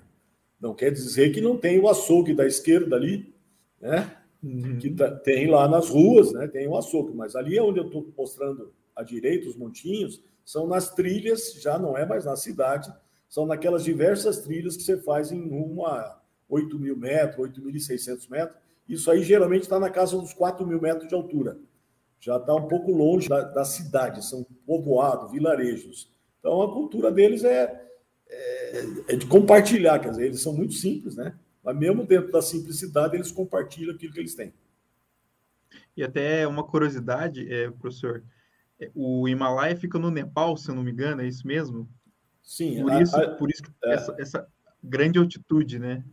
Não 0.63 0.74
quer 0.74 0.91
dizer 0.91 1.34
que 1.34 1.41
não 1.41 1.58
tem 1.58 1.77
o 1.77 1.89
açougue 1.89 2.34
da 2.34 2.48
esquerda 2.48 2.96
ali, 2.96 3.36
né? 3.82 4.15
Uhum. 4.41 4.79
Que 4.79 4.89
tá, 4.91 5.12
tem 5.12 5.46
lá 5.46 5.67
nas 5.67 5.89
ruas, 5.89 6.32
né? 6.32 6.48
Tem 6.48 6.65
o 6.70 6.77
açougue, 6.77 7.13
mas 7.13 7.36
ali 7.36 7.58
é 7.58 7.62
onde 7.62 7.82
eu 7.82 7.88
estou 7.88 8.10
mostrando 8.17 8.72
à 8.96 9.03
direita 9.03 9.50
os 9.50 9.58
montinhos, 9.58 10.24
são 10.46 10.65
nas 10.65 10.96
trilhas, 10.96 11.55
já 11.62 11.77
não 11.77 11.98
é 11.98 12.05
mais 12.05 12.24
na 12.24 12.38
cidade, 12.38 12.89
são 13.27 13.46
naquelas 13.46 13.84
diversas 13.84 14.39
trilhas 14.39 14.77
que 14.77 14.84
você 14.84 14.96
faz 14.96 15.34
em 15.34 15.41
uma 15.51 16.22
8 16.48 16.79
mil 16.79 16.96
metros, 16.96 17.46
8.600 17.46 18.29
metros. 18.29 18.58
Isso 18.88 19.12
aí 19.12 19.22
geralmente 19.22 19.63
está 19.63 19.77
na 19.77 19.89
casa 19.89 20.17
dos 20.17 20.34
4 20.34 20.65
mil 20.65 20.79
metros 20.79 21.10
de 21.10 21.13
altura. 21.13 21.60
Já 22.22 22.38
está 22.38 22.55
um 22.55 22.70
pouco 22.70 22.89
longe 22.89 23.27
da, 23.27 23.41
da 23.41 23.65
cidade, 23.65 24.24
são 24.24 24.46
povoados, 24.65 25.29
vilarejos. 25.29 26.10
Então 26.39 26.62
a 26.62 26.72
cultura 26.72 27.12
deles 27.12 27.43
é, 27.43 27.84
é, 28.74 29.13
é, 29.13 29.15
de 29.15 29.27
compartilhar, 29.27 30.00
quer 30.00 30.10
dizer, 30.10 30.25
eles 30.25 30.42
são 30.42 30.51
muito 30.51 30.74
simples, 30.74 31.15
né? 31.15 31.38
Mas 31.63 31.77
mesmo 31.77 32.06
dentro 32.06 32.32
da 32.32 32.42
simplicidade, 32.42 33.15
eles 33.15 33.32
compartilham 33.32 33.94
aquilo 33.94 34.12
que 34.12 34.20
eles 34.20 34.34
têm. 34.34 34.51
E 35.96 36.03
até 36.03 36.48
uma 36.48 36.63
curiosidade, 36.63 37.48
é, 37.53 37.70
professor, 37.70 38.24
o 38.96 39.27
Himalaia 39.27 39.75
fica 39.77 40.00
no 40.00 40.10
Nepal, 40.10 40.58
se 40.58 40.70
eu 40.70 40.75
não 40.75 40.84
me 40.84 40.92
engano, 40.92 41.22
é 41.22 41.27
isso 41.27 41.46
mesmo? 41.46 41.88
Sim. 42.42 42.82
Por 42.82 43.00
isso, 43.00 43.15
a, 43.15 43.30
por 43.36 43.50
isso 43.51 43.62
é, 43.84 43.94
essa, 43.94 44.15
essa, 44.20 44.48
grande 44.84 45.20
altitude, 45.20 45.80
né? 45.80 46.03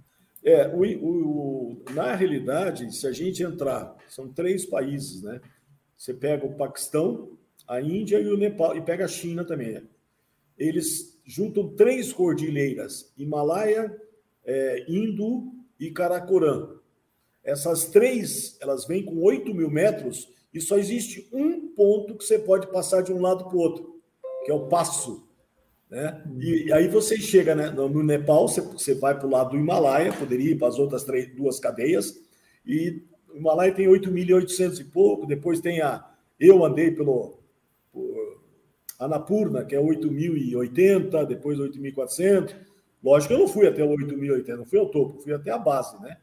É, 0.44 0.68
o, 0.68 0.82
o, 1.02 1.84
na 1.92 2.14
realidade, 2.14 2.94
se 2.94 3.06
a 3.06 3.12
gente 3.12 3.42
entrar, 3.42 3.96
são 4.06 4.28
três 4.28 4.64
países, 4.66 5.22
né? 5.22 5.40
Você 5.96 6.14
pega 6.14 6.46
o 6.46 6.54
Paquistão, 6.54 7.36
a 7.66 7.80
Índia 7.80 8.20
e 8.20 8.28
o 8.28 8.36
Nepal, 8.36 8.76
e 8.76 8.82
pega 8.82 9.06
a 9.06 9.08
China 9.08 9.44
também. 9.44 9.72
Né? 9.72 9.82
Eles 10.56 11.19
juntam 11.30 11.68
três 11.68 12.12
cordilheiras: 12.12 13.12
Himalaia, 13.16 13.96
é, 14.44 14.84
e 15.78 15.90
Karakoram. 15.92 16.80
Essas 17.42 17.86
três, 17.86 18.58
elas 18.60 18.86
vêm 18.86 19.04
com 19.04 19.22
8 19.22 19.54
mil 19.54 19.70
metros 19.70 20.28
e 20.52 20.60
só 20.60 20.76
existe 20.76 21.28
um 21.32 21.68
ponto 21.68 22.16
que 22.16 22.24
você 22.24 22.38
pode 22.38 22.66
passar 22.66 23.02
de 23.02 23.12
um 23.12 23.20
lado 23.20 23.44
para 23.44 23.56
o 23.56 23.60
outro, 23.60 24.00
que 24.44 24.50
é 24.50 24.54
o 24.54 24.66
passo. 24.66 25.26
Né? 25.88 26.22
E, 26.38 26.72
aí 26.72 26.88
você 26.88 27.16
chega 27.16 27.54
né, 27.54 27.70
no 27.70 28.02
Nepal, 28.02 28.46
você, 28.46 28.60
você 28.60 28.94
vai 28.94 29.16
para 29.16 29.26
o 29.26 29.30
lado 29.30 29.50
do 29.50 29.56
Himalaia, 29.56 30.12
poderia 30.12 30.52
ir 30.52 30.58
para 30.58 30.68
as 30.68 30.78
outras 30.78 31.04
três, 31.04 31.34
duas 31.34 31.58
cadeias, 31.58 32.20
e 32.66 33.02
o 33.32 33.38
Himalaia 33.38 33.72
tem 33.72 33.86
8.800 33.86 34.80
e 34.80 34.84
pouco, 34.84 35.26
depois 35.26 35.60
tem 35.60 35.80
a... 35.80 36.04
Eu 36.38 36.64
andei 36.64 36.90
pelo... 36.90 37.39
Por, 39.00 39.04
Annapurna, 39.04 39.64
que 39.64 39.74
é 39.74 39.80
8.080, 39.80 41.26
depois 41.26 41.58
8.400. 41.58 42.54
Lógico 43.02 43.28
que 43.28 43.34
eu 43.34 43.38
não 43.40 43.48
fui 43.48 43.66
até 43.66 43.82
o 43.82 43.88
8.080, 43.88 44.56
não 44.56 44.66
fui 44.66 44.78
ao 44.78 44.90
topo, 44.90 45.20
fui 45.20 45.32
até 45.32 45.50
a 45.50 45.58
base, 45.58 46.00
né? 46.02 46.18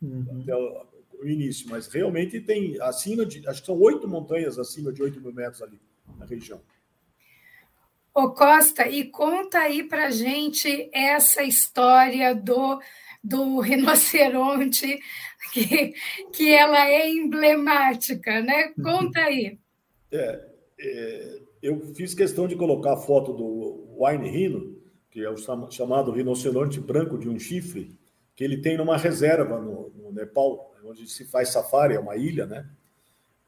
Uhum. 0.00 0.40
Até 0.42 0.54
o, 0.54 0.86
o, 1.20 1.28
início, 1.28 1.68
mas 1.68 1.88
realmente 1.88 2.40
tem 2.40 2.80
acima 2.80 3.26
de, 3.26 3.46
acho 3.48 3.60
que 3.60 3.66
são 3.66 3.78
oito 3.80 4.08
montanhas 4.08 4.58
acima 4.58 4.92
de 4.92 5.02
8 5.02 5.20
mil 5.20 5.32
metros 5.32 5.60
ali 5.60 5.80
na 6.16 6.24
região. 6.24 6.60
Ô 8.14 8.30
Costa, 8.30 8.88
e 8.88 9.04
conta 9.04 9.58
aí 9.58 9.82
pra 9.82 10.10
gente 10.10 10.88
essa 10.92 11.42
história 11.42 12.34
do, 12.34 12.80
do 13.22 13.58
rinoceronte, 13.60 14.98
que, 15.52 15.94
que 16.32 16.52
ela 16.52 16.88
é 16.88 17.10
emblemática, 17.10 18.40
né? 18.40 18.72
Conta 18.82 19.20
aí. 19.20 19.58
É, 20.12 20.48
é, 20.78 21.40
eu 21.62 21.94
fiz 21.94 22.14
questão 22.14 22.48
de 22.48 22.56
colocar 22.56 22.94
a 22.94 22.96
foto 22.96 23.32
do 23.32 23.86
Wine 23.98 24.28
Rhino, 24.28 24.78
que 25.10 25.22
é 25.22 25.30
o 25.30 25.36
chamado 25.70 26.10
rinoceronte 26.10 26.80
branco 26.80 27.18
de 27.18 27.28
um 27.28 27.38
chifre, 27.38 27.98
que 28.34 28.42
ele 28.42 28.58
tem 28.58 28.78
numa 28.78 28.96
reserva 28.96 29.60
no, 29.60 29.90
no 29.90 30.12
Nepal, 30.12 30.72
onde 30.84 31.06
se 31.06 31.24
faz 31.24 31.50
safari, 31.50 31.94
é 31.94 32.00
uma 32.00 32.16
ilha, 32.16 32.46
né? 32.46 32.68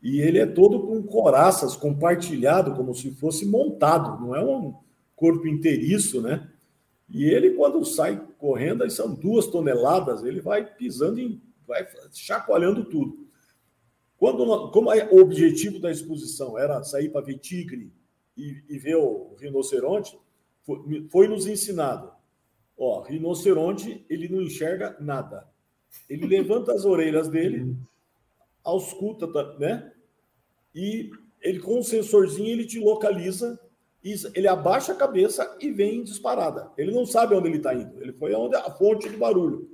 E 0.03 0.21
ele 0.21 0.39
é 0.39 0.47
todo 0.47 0.81
com 0.87 1.03
coraças, 1.05 1.77
compartilhado, 1.77 2.75
como 2.75 2.95
se 2.95 3.13
fosse 3.13 3.47
montado, 3.47 4.21
não 4.21 4.35
é 4.35 4.45
um 4.45 4.75
corpo 5.17 5.47
inteiriço, 5.47 6.21
né? 6.21 6.51
E 7.09 7.25
ele, 7.25 7.51
quando 7.51 7.85
sai 7.85 8.21
correndo, 8.39 8.83
aí 8.83 8.91
são 8.91 9.15
duas 9.15 9.47
toneladas, 9.47 10.25
ele 10.25 10.41
vai 10.41 10.65
pisando 10.65 11.21
em. 11.21 11.41
vai 11.67 11.87
chacoalhando 12.13 12.85
tudo. 12.85 13.27
Quando, 14.19 14.71
como 14.71 14.91
o 14.91 15.21
objetivo 15.21 15.79
da 15.79 15.91
exposição 15.91 16.59
era 16.59 16.83
sair 16.83 17.09
para 17.09 17.25
ver 17.25 17.39
tigre 17.39 17.93
e, 18.37 18.63
e 18.69 18.79
ver 18.79 18.97
o 18.97 19.35
rinoceronte, 19.39 20.19
foi, 20.63 21.07
foi 21.11 21.29
nos 21.29 21.47
ensinado. 21.47 22.13
Ó, 22.77 23.03
rinoceronte, 23.03 24.05
ele 24.09 24.29
não 24.29 24.43
enxerga 24.43 24.97
nada. 25.01 25.47
Ele 26.09 26.27
levanta 26.27 26.73
as 26.73 26.85
orelhas 26.85 27.29
dele, 27.29 27.77
ausculta, 28.65 29.27
né? 29.59 29.93
E 30.75 31.11
ele 31.41 31.59
com 31.61 31.81
um 31.81 31.83
sensorzinho 31.83 32.49
ele 32.49 32.65
te 32.65 32.79
localiza, 32.79 33.61
ele 34.35 34.49
abaixa 34.49 34.93
a 34.93 34.97
cabeça 34.97 35.57
e 35.61 35.71
vem 35.71 36.03
disparada. 36.03 36.71
Ele 36.77 36.93
não 36.93 37.07
sabe 37.07 37.35
onde 37.35 37.49
ele 37.49 37.59
está 37.59 37.75
indo. 37.75 38.03
Ele 38.03 38.13
foi 38.13 38.35
aonde 38.35 38.57
a 38.57 38.71
fonte 38.71 39.09
de 39.09 39.17
barulho. 39.17 39.71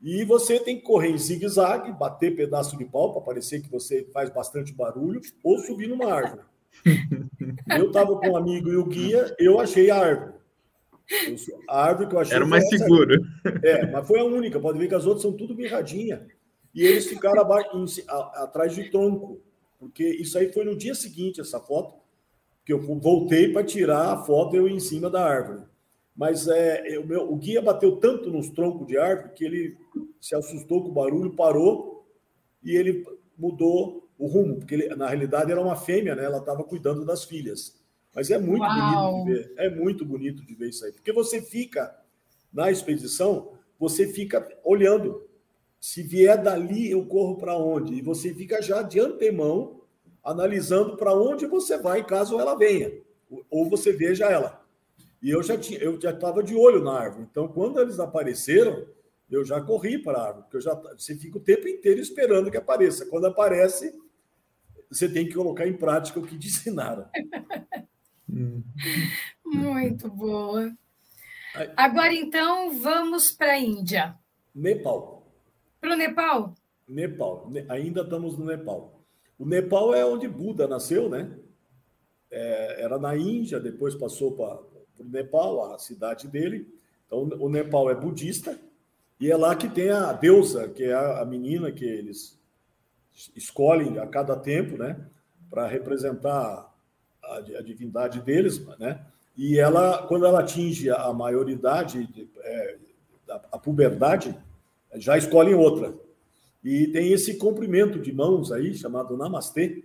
E 0.00 0.24
você 0.24 0.60
tem 0.60 0.76
que 0.76 0.82
correr 0.82 1.10
em 1.10 1.18
zigue-zague, 1.18 1.90
bater 1.92 2.36
pedaço 2.36 2.76
de 2.76 2.84
pau 2.84 3.12
para 3.12 3.22
parecer 3.22 3.62
que 3.62 3.70
você 3.70 4.04
faz 4.12 4.30
bastante 4.30 4.72
barulho, 4.72 5.20
ou 5.42 5.58
subir 5.58 5.88
numa 5.88 6.12
árvore. 6.12 6.42
Eu 7.68 7.88
estava 7.88 8.16
com 8.18 8.28
um 8.30 8.36
amigo 8.36 8.68
e 8.70 8.76
o 8.76 8.86
guia, 8.86 9.34
eu 9.38 9.58
achei 9.58 9.90
a 9.90 9.98
árvore. 9.98 10.34
A 11.68 11.84
árvore 11.84 12.08
que 12.08 12.14
eu 12.14 12.20
achei. 12.20 12.36
Era 12.36 12.46
mais 12.46 12.68
seguro. 12.68 13.14
É, 13.62 13.90
mas 13.90 14.06
foi 14.06 14.18
a 14.18 14.24
única. 14.24 14.60
Pode 14.60 14.78
ver 14.78 14.88
que 14.88 14.94
as 14.94 15.06
outras 15.06 15.22
são 15.22 15.32
tudo 15.32 15.54
mirradinha. 15.54 16.26
E 16.74 16.82
eles 16.82 17.06
ficaram 17.06 17.42
atrás 18.34 18.74
de 18.74 18.90
tronco. 18.90 19.40
Porque 19.78 20.04
isso 20.04 20.38
aí 20.38 20.52
foi 20.52 20.64
no 20.64 20.76
dia 20.76 20.94
seguinte, 20.94 21.40
essa 21.40 21.60
foto, 21.60 21.94
que 22.64 22.72
eu 22.72 22.80
voltei 22.80 23.52
para 23.52 23.64
tirar 23.64 24.12
a 24.12 24.24
foto 24.24 24.56
eu 24.56 24.68
em 24.68 24.80
cima 24.80 25.08
da 25.08 25.24
árvore. 25.24 25.62
Mas 26.16 26.48
é, 26.48 26.98
o, 26.98 27.06
meu, 27.06 27.30
o 27.30 27.36
guia 27.36 27.60
bateu 27.60 27.96
tanto 27.96 28.30
nos 28.30 28.48
troncos 28.48 28.86
de 28.86 28.96
árvore 28.96 29.34
que 29.34 29.44
ele 29.44 29.76
se 30.20 30.34
assustou 30.34 30.82
com 30.82 30.88
o 30.88 30.94
barulho, 30.94 31.36
parou 31.36 32.06
e 32.64 32.74
ele 32.74 33.06
mudou 33.38 34.05
o 34.18 34.26
rumo, 34.26 34.56
porque 34.56 34.74
ele, 34.74 34.88
na 34.94 35.08
realidade 35.08 35.50
era 35.50 35.60
uma 35.60 35.76
fêmea, 35.76 36.14
né? 36.14 36.24
Ela 36.24 36.38
estava 36.38 36.64
cuidando 36.64 37.04
das 37.04 37.24
filhas. 37.24 37.78
Mas 38.14 38.30
é 38.30 38.38
muito 38.38 38.62
Uau. 38.62 39.24
bonito 39.24 39.26
de 39.26 39.32
ver, 39.32 39.54
é 39.58 39.70
muito 39.70 40.04
bonito 40.04 40.44
de 40.44 40.54
ver 40.54 40.70
isso 40.70 40.84
aí, 40.84 40.92
porque 40.92 41.12
você 41.12 41.42
fica 41.42 41.94
na 42.52 42.70
expedição, 42.70 43.52
você 43.78 44.06
fica 44.06 44.46
olhando. 44.64 45.26
Se 45.78 46.02
vier 46.02 46.42
dali, 46.42 46.90
eu 46.90 47.04
corro 47.04 47.36
para 47.36 47.56
onde? 47.56 47.94
E 47.94 48.02
você 48.02 48.34
fica 48.34 48.62
já 48.62 48.82
de 48.82 48.98
antemão 48.98 49.82
analisando 50.24 50.96
para 50.96 51.14
onde 51.14 51.46
você 51.46 51.78
vai 51.78 52.04
caso 52.04 52.40
ela 52.40 52.56
venha, 52.56 52.90
ou 53.50 53.68
você 53.68 53.92
veja 53.92 54.24
ela. 54.26 54.64
E 55.22 55.30
eu 55.30 55.42
já 55.42 55.56
tinha, 55.56 55.78
eu 55.78 56.00
já 56.00 56.10
estava 56.10 56.42
de 56.42 56.54
olho 56.56 56.82
na 56.82 56.98
árvore. 56.98 57.26
Então, 57.30 57.46
quando 57.48 57.80
eles 57.80 58.00
apareceram, 58.00 58.86
eu 59.30 59.44
já 59.44 59.60
corri 59.60 59.98
para 59.98 60.18
a 60.18 60.26
árvore, 60.26 60.42
porque 60.44 60.56
eu 60.56 60.60
já 60.60 60.74
você 60.74 61.16
fica 61.16 61.38
o 61.38 61.42
tempo 61.42 61.68
inteiro 61.68 62.00
esperando 62.00 62.50
que 62.50 62.56
apareça. 62.56 63.06
Quando 63.06 63.26
aparece, 63.26 63.92
você 64.88 65.08
tem 65.08 65.26
que 65.26 65.34
colocar 65.34 65.66
em 65.66 65.76
prática 65.76 66.20
o 66.20 66.26
que 66.26 66.38
te 66.38 66.46
ensinaram. 66.46 67.08
Muito 69.44 70.08
boa. 70.10 70.72
Agora, 71.76 72.12
então, 72.12 72.78
vamos 72.78 73.30
para 73.30 73.52
a 73.52 73.58
Índia. 73.58 74.14
Nepal. 74.54 75.26
Para 75.80 75.94
o 75.94 75.96
Nepal? 75.96 76.54
Nepal. 76.86 77.50
Ainda 77.68 78.02
estamos 78.02 78.36
no 78.36 78.44
Nepal. 78.44 79.02
O 79.38 79.46
Nepal 79.46 79.94
é 79.94 80.04
onde 80.04 80.28
Buda 80.28 80.66
nasceu, 80.68 81.08
né? 81.08 81.38
É, 82.30 82.82
era 82.82 82.98
na 82.98 83.16
Índia, 83.16 83.58
depois 83.58 83.94
passou 83.94 84.32
para 84.32 84.60
o 84.98 85.08
Nepal, 85.08 85.72
a 85.72 85.78
cidade 85.78 86.28
dele. 86.28 86.72
Então, 87.06 87.20
o 87.40 87.48
Nepal 87.48 87.90
é 87.90 87.94
budista. 87.94 88.58
E 89.18 89.30
é 89.30 89.36
lá 89.36 89.56
que 89.56 89.68
tem 89.68 89.90
a 89.90 90.12
deusa, 90.12 90.68
que 90.68 90.84
é 90.84 90.94
a 90.94 91.24
menina 91.24 91.72
que 91.72 91.84
eles 91.84 92.38
escolhem 93.34 93.98
a 93.98 94.06
cada 94.06 94.36
tempo, 94.36 94.76
né, 94.76 94.96
para 95.48 95.66
representar 95.66 96.72
a, 97.24 97.36
a, 97.36 97.62
divindade 97.62 98.20
deles, 98.20 98.64
né? 98.78 99.04
E 99.36 99.58
ela, 99.58 100.06
quando 100.06 100.24
ela 100.24 100.40
atinge 100.40 100.90
a 100.90 101.12
maioridade, 101.12 102.30
é, 102.42 102.78
a, 103.28 103.58
puberdade, 103.58 104.34
já 104.94 105.18
escolhem 105.18 105.54
outra. 105.54 105.94
E 106.64 106.86
tem 106.88 107.12
esse 107.12 107.36
comprimento 107.36 107.98
de 107.98 108.12
mãos 108.12 108.50
aí, 108.50 108.74
chamado 108.74 109.16
Namastê, 109.16 109.84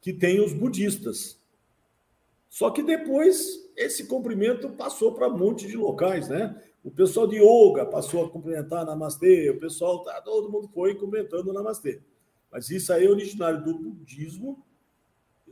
que 0.00 0.12
tem 0.12 0.40
os 0.40 0.52
budistas. 0.52 1.36
Só 2.48 2.70
que 2.70 2.82
depois 2.82 3.68
esse 3.76 4.06
comprimento 4.06 4.68
passou 4.70 5.12
para 5.12 5.28
um 5.28 5.36
monte 5.36 5.66
de 5.66 5.76
locais, 5.76 6.28
né? 6.28 6.54
O 6.84 6.90
pessoal 6.90 7.26
de 7.26 7.36
yoga 7.36 7.86
passou 7.86 8.26
a 8.26 8.28
cumprimentar 8.28 8.84
Namastê, 8.84 9.48
o 9.48 9.58
pessoal, 9.58 10.04
tá, 10.04 10.20
todo 10.20 10.52
mundo 10.52 10.68
foi 10.68 10.94
cumprimentando 10.94 11.52
Namastê. 11.52 12.02
Mas 12.52 12.68
isso 12.68 12.92
aí 12.92 13.06
é 13.06 13.10
originário 13.10 13.64
do 13.64 13.76
budismo, 13.78 14.62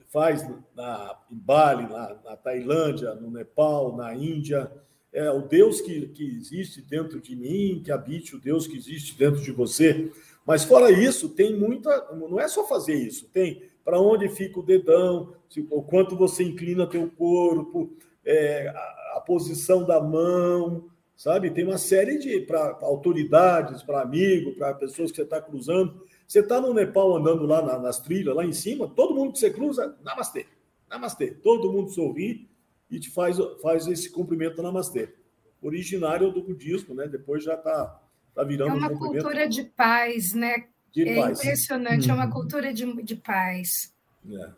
faz 0.09 0.47
na, 0.77 1.19
em 1.31 1.37
Bali, 1.37 1.85
na, 1.85 2.19
na 2.23 2.37
Tailândia, 2.37 3.15
no 3.15 3.31
Nepal, 3.31 3.97
na 3.97 4.15
Índia. 4.15 4.71
É 5.11 5.31
o 5.31 5.41
Deus 5.41 5.81
que, 5.81 6.09
que 6.09 6.23
existe 6.37 6.83
dentro 6.83 7.19
de 7.19 7.35
mim, 7.35 7.83
que 7.83 7.91
habite 7.91 8.37
o 8.37 8.41
Deus 8.41 8.67
que 8.67 8.77
existe 8.77 9.17
dentro 9.17 9.41
de 9.41 9.51
você. 9.51 10.13
Mas 10.47 10.65
fora 10.65 10.91
isso, 10.91 11.31
tem 11.31 11.57
muita. 11.57 12.13
Não 12.13 12.39
é 12.39 12.47
só 12.47 12.67
fazer 12.67 12.95
isso, 12.95 13.27
tem 13.29 13.73
para 13.85 14.01
onde 14.01 14.29
fica 14.29 14.61
o 14.61 14.63
dedão, 14.63 15.35
o 15.71 15.83
quanto 15.83 16.17
você 16.17 16.45
inclina 16.45 16.87
teu 16.87 17.11
corpo, 17.11 17.91
é, 18.25 18.69
a, 18.69 19.17
a, 19.17 19.21
posição 19.27 19.85
da 19.85 20.01
mão, 20.01 20.89
sabe? 21.23 21.53
Tem 21.53 21.65
uma 21.65 21.79
série 21.79 22.19
de 22.19 22.41
para 22.41 22.79
autoridades, 22.83 23.81
para 23.81 24.03
amigos, 24.03 24.57
para 24.57 24.75
pessoas 24.75 25.13
que 25.13 25.17
você 25.17 25.23
está 25.23 25.41
cruzando. 25.41 26.05
Você 26.27 26.41
está 26.41 26.61
no 26.61 26.75
Nepal 26.75 27.17
andando 27.17 27.47
lá 27.47 27.63
na, 27.63 27.79
nas 27.79 28.01
trilhas, 28.01 28.35
lá 28.35 28.45
em 28.45 28.53
cima, 28.53 28.89
todo 28.89 29.15
mundo 29.15 29.33
que 29.33 29.39
você 29.39 29.49
cruza, 29.49 29.97
namastê, 30.03 30.49
namastê. 30.91 31.31
Todo 31.31 31.73
mundo 31.73 31.91
sorri 31.91 32.51
e 32.91 32.99
te 32.99 33.09
faz, 33.09 33.37
faz 33.63 33.87
esse 33.87 34.11
cumprimento 34.11 34.61
namastê. 34.61 35.15
Originário 35.63 36.33
do 36.33 36.43
budismo, 36.43 36.93
né? 36.93 37.07
Depois 37.07 37.45
já 37.45 37.55
está 37.55 38.03
tá 38.35 38.43
virando 38.43 38.73
É 38.73 38.75
uma 38.75 38.91
um 38.91 38.99
cultura 38.99 39.49
de 39.49 39.63
paz, 39.63 40.35
né? 40.35 40.67
De 40.91 41.09
é 41.09 41.15
paz. 41.15 41.39
impressionante, 41.39 42.11
é 42.11 42.13
uma 42.13 42.25
uhum. 42.25 42.33
cultura 42.33 42.75
de, 42.75 43.01
de 43.01 43.15
paz. 43.15 43.95
É. 44.29 44.51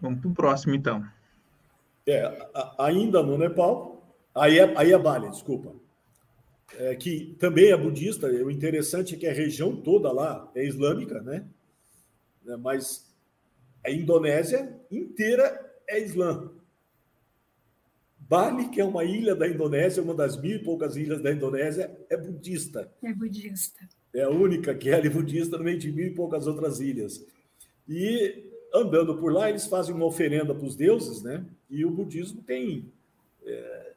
Vamos 0.00 0.20
para 0.20 0.30
o 0.30 0.34
próximo, 0.34 0.74
então. 0.74 1.06
É, 2.08 2.48
ainda 2.76 3.22
no 3.22 3.38
Nepal, 3.38 3.95
aí 4.36 4.58
é, 4.58 4.72
aí 4.76 4.92
é 4.92 4.98
Bali, 4.98 5.30
desculpa 5.30 5.74
é, 6.74 6.94
que 6.94 7.36
também 7.38 7.70
é 7.70 7.76
budista. 7.76 8.26
O 8.26 8.50
interessante 8.50 9.14
é 9.14 9.18
que 9.18 9.26
a 9.26 9.32
região 9.32 9.76
toda 9.76 10.10
lá 10.12 10.50
é 10.54 10.64
islâmica, 10.64 11.20
né? 11.22 11.44
É, 12.46 12.56
mas 12.56 13.14
a 13.84 13.90
Indonésia 13.90 14.74
inteira 14.90 15.74
é 15.88 16.00
islã. 16.00 16.50
Bali, 18.18 18.68
que 18.68 18.80
é 18.80 18.84
uma 18.84 19.04
ilha 19.04 19.36
da 19.36 19.46
Indonésia, 19.46 20.02
uma 20.02 20.14
das 20.14 20.40
mil 20.40 20.56
e 20.56 20.62
poucas 20.62 20.96
ilhas 20.96 21.22
da 21.22 21.30
Indonésia, 21.30 21.96
é 22.10 22.16
budista. 22.16 22.90
É 23.02 23.12
budista. 23.12 23.88
É 24.12 24.22
a 24.22 24.30
única 24.30 24.74
que 24.74 24.90
é 24.90 25.08
budista 25.08 25.56
no 25.56 25.64
meio 25.64 25.78
de 25.78 25.92
mil 25.92 26.06
e 26.06 26.14
poucas 26.14 26.46
outras 26.46 26.80
ilhas. 26.80 27.24
E 27.88 28.50
andando 28.74 29.16
por 29.16 29.32
lá, 29.32 29.48
eles 29.48 29.66
fazem 29.66 29.94
uma 29.94 30.06
oferenda 30.06 30.52
para 30.52 30.66
os 30.66 30.74
deuses, 30.74 31.22
né? 31.22 31.44
E 31.70 31.84
o 31.84 31.90
budismo 31.90 32.42
tem 32.42 32.90
é, 33.44 33.92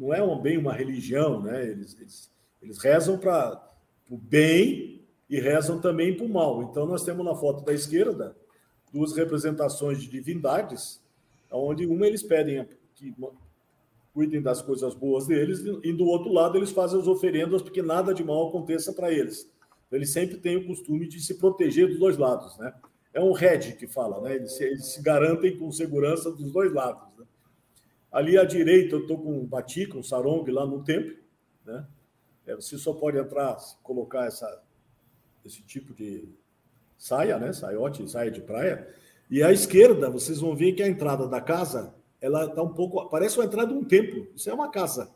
não 0.00 0.14
é 0.14 0.40
bem 0.40 0.56
uma 0.56 0.72
religião, 0.72 1.42
né? 1.42 1.62
Eles, 1.62 1.94
eles, 2.00 2.30
eles 2.62 2.78
rezam 2.78 3.18
para 3.18 3.62
o 4.08 4.16
bem 4.16 5.02
e 5.28 5.38
rezam 5.38 5.78
também 5.78 6.16
para 6.16 6.24
o 6.24 6.28
mal. 6.28 6.62
Então, 6.62 6.86
nós 6.86 7.04
temos 7.04 7.24
na 7.24 7.34
foto 7.34 7.62
da 7.62 7.74
esquerda 7.74 8.34
duas 8.90 9.14
representações 9.14 10.00
de 10.00 10.08
divindades, 10.08 11.02
onde 11.52 11.84
uma 11.84 12.06
eles 12.06 12.22
pedem 12.22 12.66
que 12.94 13.14
cuidem 14.14 14.40
das 14.40 14.62
coisas 14.62 14.94
boas 14.94 15.26
deles, 15.26 15.60
e 15.84 15.92
do 15.92 16.06
outro 16.06 16.32
lado 16.32 16.56
eles 16.56 16.72
fazem 16.72 16.98
as 16.98 17.06
oferendas 17.06 17.62
porque 17.62 17.82
nada 17.82 18.12
de 18.14 18.24
mal 18.24 18.48
aconteça 18.48 18.92
para 18.92 19.12
eles. 19.12 19.48
Eles 19.92 20.12
sempre 20.12 20.38
têm 20.38 20.56
o 20.56 20.66
costume 20.66 21.06
de 21.06 21.20
se 21.20 21.34
proteger 21.34 21.88
dos 21.88 21.98
dois 21.98 22.16
lados, 22.16 22.56
né? 22.58 22.72
É 23.12 23.20
um 23.20 23.32
red 23.32 23.72
que 23.72 23.86
fala, 23.86 24.20
né? 24.20 24.36
Eles 24.36 24.52
se, 24.52 24.64
eles 24.64 24.86
se 24.86 25.02
garantem 25.02 25.58
com 25.58 25.70
segurança 25.70 26.30
dos 26.30 26.50
dois 26.52 26.72
lados. 26.72 27.02
Né? 27.18 27.24
Ali 28.10 28.36
à 28.36 28.44
direita 28.44 28.96
eu 28.96 29.02
estou 29.02 29.18
com 29.18 29.38
um 29.38 29.46
batik, 29.46 29.96
um 29.96 30.02
sarong 30.02 30.50
lá 30.50 30.66
no 30.66 30.82
templo, 30.82 31.16
né? 31.64 31.86
É, 32.46 32.54
você 32.54 32.76
só 32.76 32.92
pode 32.92 33.18
entrar, 33.18 33.56
colocar 33.82 34.26
essa, 34.26 34.62
esse 35.44 35.62
tipo 35.62 35.94
de 35.94 36.28
saia, 36.98 37.38
né? 37.38 37.52
Saiote, 37.52 38.08
saia 38.10 38.30
de 38.30 38.40
praia. 38.40 38.88
E 39.30 39.42
à 39.42 39.52
esquerda 39.52 40.10
vocês 40.10 40.40
vão 40.40 40.56
ver 40.56 40.72
que 40.72 40.82
a 40.82 40.88
entrada 40.88 41.28
da 41.28 41.40
casa 41.40 41.94
ela 42.20 42.46
está 42.46 42.62
um 42.62 42.74
pouco. 42.74 43.08
Parece 43.08 43.38
uma 43.38 43.44
entrada 43.44 43.72
de 43.72 43.78
um 43.78 43.84
templo. 43.84 44.26
Isso 44.34 44.50
é 44.50 44.54
uma 44.54 44.70
casa. 44.70 45.14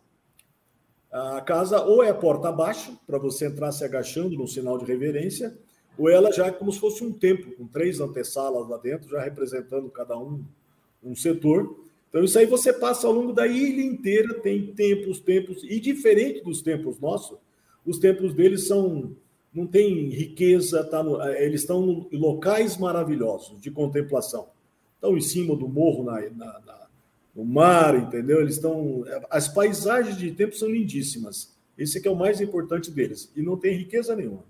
A 1.11 1.41
casa 1.41 1.81
ou 1.83 2.03
é 2.03 2.11
a 2.11 2.15
porta 2.15 2.49
abaixo, 2.49 2.99
para 3.07 3.19
você 3.19 3.47
entrar 3.47 3.71
se 3.73 3.85
agachando 3.85 4.37
no 4.37 4.49
sinal 4.49 4.79
de 4.79 4.85
reverência, 4.85 5.57
ou 5.97 6.09
ela 6.09 6.33
já 6.33 6.47
é 6.47 6.51
como 6.51 6.73
se 6.73 6.81
fosse 6.81 7.05
um 7.05 7.13
templo, 7.13 7.55
com 7.55 7.69
três 7.69 8.01
antessalas 8.01 8.69
lá 8.69 8.79
dentro, 8.79 9.09
já 9.09 9.21
representando 9.21 9.89
cada 9.91 10.19
um 10.19 10.45
um 11.05 11.15
setor. 11.15 11.84
Então, 12.15 12.23
isso 12.23 12.39
aí 12.39 12.47
você 12.47 12.73
passa 12.73 13.09
ao 13.09 13.13
longo 13.13 13.33
da 13.33 13.45
ilha 13.45 13.83
inteira, 13.83 14.35
tem 14.35 14.73
templos, 14.73 15.19
templos, 15.19 15.65
e 15.65 15.81
diferente 15.81 16.45
dos 16.45 16.63
templos 16.63 17.01
nossos, 17.01 17.37
os 17.85 17.99
templos 17.99 18.33
deles 18.33 18.69
são. 18.69 19.17
Não 19.53 19.67
tem 19.67 20.11
riqueza, 20.11 20.85
tá 20.85 21.03
no, 21.03 21.21
eles 21.33 21.63
estão 21.63 22.07
em 22.13 22.17
locais 22.17 22.77
maravilhosos 22.77 23.61
de 23.61 23.69
contemplação. 23.69 24.47
Estão 24.95 25.17
em 25.17 25.21
cima 25.21 25.57
do 25.57 25.67
morro, 25.67 26.05
na, 26.05 26.21
na, 26.31 26.61
na 26.61 26.87
o 27.35 27.45
mar, 27.45 27.97
entendeu? 27.97 28.41
Eles 28.41 28.55
estão. 28.55 29.05
As 29.29 29.49
paisagens 29.49 30.17
de 30.17 30.31
tempo 30.31 30.55
são 30.55 30.69
lindíssimas. 30.69 31.53
Esse 31.77 32.07
é 32.07 32.09
o 32.09 32.15
mais 32.15 32.41
importante 32.41 32.93
deles. 32.93 33.29
E 33.35 33.43
não 33.43 33.57
tem 33.57 33.77
riqueza 33.77 34.15
nenhuma. 34.15 34.45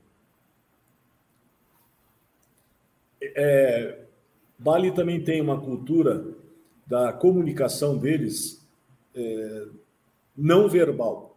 É, 3.23 4.01
Bali 4.59 4.93
também 4.93 5.25
tem 5.25 5.41
uma 5.41 5.59
cultura 5.59 6.44
da 6.87 7.13
comunicação 7.13 7.97
deles 7.97 8.65
é, 9.15 9.67
não 10.37 10.69
verbal. 10.69 11.37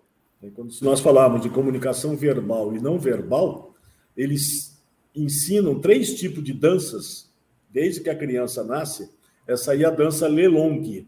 Quando 0.54 0.74
nós 0.82 1.00
falamos 1.00 1.42
de 1.42 1.50
comunicação 1.50 2.16
verbal 2.16 2.76
e 2.76 2.80
não 2.80 3.00
verbal, 3.00 3.74
eles 4.16 4.80
ensinam 5.16 5.80
três 5.80 6.14
tipos 6.16 6.44
de 6.44 6.54
danças 6.54 7.32
desde 7.70 8.02
que 8.02 8.10
a 8.10 8.16
criança 8.16 8.64
nasce. 8.64 9.10
Essa 9.48 9.72
aí 9.72 9.84
é 9.84 9.88
a 9.88 9.92
dança 9.92 10.28
Lelong, 10.28 11.06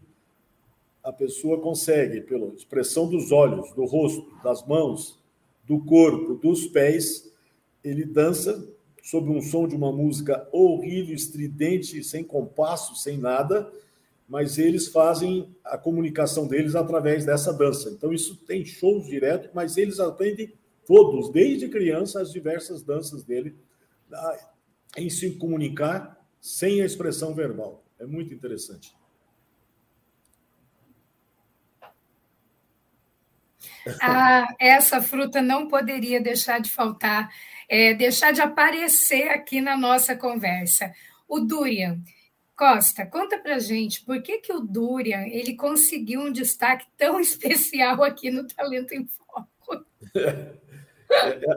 a 1.02 1.12
pessoa 1.12 1.60
consegue, 1.60 2.20
pela 2.20 2.54
expressão 2.54 3.08
dos 3.08 3.32
olhos, 3.32 3.72
do 3.72 3.84
rosto, 3.84 4.26
das 4.42 4.66
mãos, 4.66 5.18
do 5.66 5.78
corpo, 5.80 6.34
dos 6.34 6.66
pés, 6.66 7.30
ele 7.82 8.04
dança 8.04 8.68
sob 9.02 9.30
um 9.30 9.40
som 9.40 9.66
de 9.66 9.74
uma 9.74 9.90
música 9.90 10.46
horrível, 10.52 11.14
estridente, 11.14 12.04
sem 12.04 12.22
compasso, 12.22 12.94
sem 12.96 13.16
nada, 13.16 13.70
mas 14.30 14.58
eles 14.58 14.86
fazem 14.86 15.52
a 15.64 15.76
comunicação 15.76 16.46
deles 16.46 16.76
através 16.76 17.26
dessa 17.26 17.52
dança. 17.52 17.90
Então, 17.90 18.12
isso 18.12 18.36
tem 18.46 18.64
shows 18.64 19.08
direto, 19.08 19.50
mas 19.52 19.76
eles 19.76 19.98
aprendem 19.98 20.54
todos, 20.86 21.32
desde 21.32 21.68
criança, 21.68 22.22
as 22.22 22.32
diversas 22.32 22.80
danças 22.84 23.24
dele, 23.24 23.56
em 24.96 25.10
se 25.10 25.32
comunicar 25.32 26.16
sem 26.40 26.80
a 26.80 26.86
expressão 26.86 27.34
verbal. 27.34 27.84
É 27.98 28.06
muito 28.06 28.32
interessante. 28.32 28.94
Ah, 34.00 34.46
essa 34.58 35.00
fruta 35.00 35.40
não 35.40 35.66
poderia 35.66 36.20
deixar 36.20 36.60
de 36.60 36.70
faltar, 36.70 37.30
é, 37.66 37.94
deixar 37.94 38.30
de 38.30 38.42
aparecer 38.42 39.30
aqui 39.30 39.58
na 39.60 39.74
nossa 39.74 40.14
conversa. 40.14 40.92
O 41.26 41.40
durian. 41.40 41.98
Costa, 42.60 43.06
conta 43.06 43.38
pra 43.38 43.58
gente, 43.58 44.04
por 44.04 44.20
que, 44.20 44.36
que 44.36 44.52
o 44.52 44.60
durian 44.60 45.22
ele 45.28 45.56
conseguiu 45.56 46.20
um 46.20 46.30
destaque 46.30 46.86
tão 46.94 47.18
especial 47.18 48.04
aqui 48.04 48.30
no 48.30 48.46
Talento 48.46 48.92
em 48.92 49.06
Foco? 49.06 49.82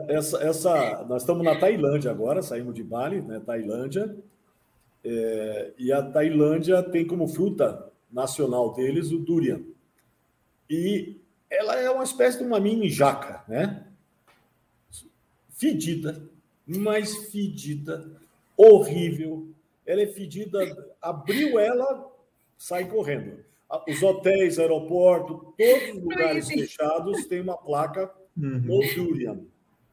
essa, 0.07 0.41
essa, 0.41 1.03
nós 1.03 1.23
estamos 1.23 1.43
na 1.43 1.59
Tailândia 1.59 2.09
agora, 2.09 2.41
saímos 2.41 2.73
de 2.73 2.85
Bali, 2.85 3.21
né, 3.21 3.41
Tailândia, 3.45 4.15
é, 5.03 5.73
e 5.77 5.91
a 5.91 6.01
Tailândia 6.01 6.81
tem 6.81 7.05
como 7.05 7.27
fruta 7.27 7.91
nacional 8.09 8.71
deles 8.71 9.11
o 9.11 9.19
durian. 9.19 9.61
E 10.69 11.19
ela 11.49 11.75
é 11.75 11.89
uma 11.89 12.05
espécie 12.05 12.37
de 12.37 12.45
uma 12.45 12.61
mini 12.61 12.87
jaca, 12.87 13.43
né? 13.45 13.85
Fedida, 15.49 16.23
mais 16.65 17.29
fedida, 17.29 18.09
horrível. 18.55 19.49
Ela 19.85 20.03
é 20.03 20.07
fedida, 20.07 20.82
abriu 21.03 21.59
ela, 21.59 22.11
sai 22.57 22.87
correndo. 22.87 23.43
Os 23.87 24.01
hotéis, 24.01 24.57
aeroporto, 24.57 25.53
todos 25.57 25.97
os 25.97 26.03
lugares 26.03 26.47
fechados 26.47 27.25
têm 27.25 27.41
uma 27.41 27.57
placa 27.57 28.11
uhum. 28.37 28.59
no 28.59 28.79
durian. 28.95 29.39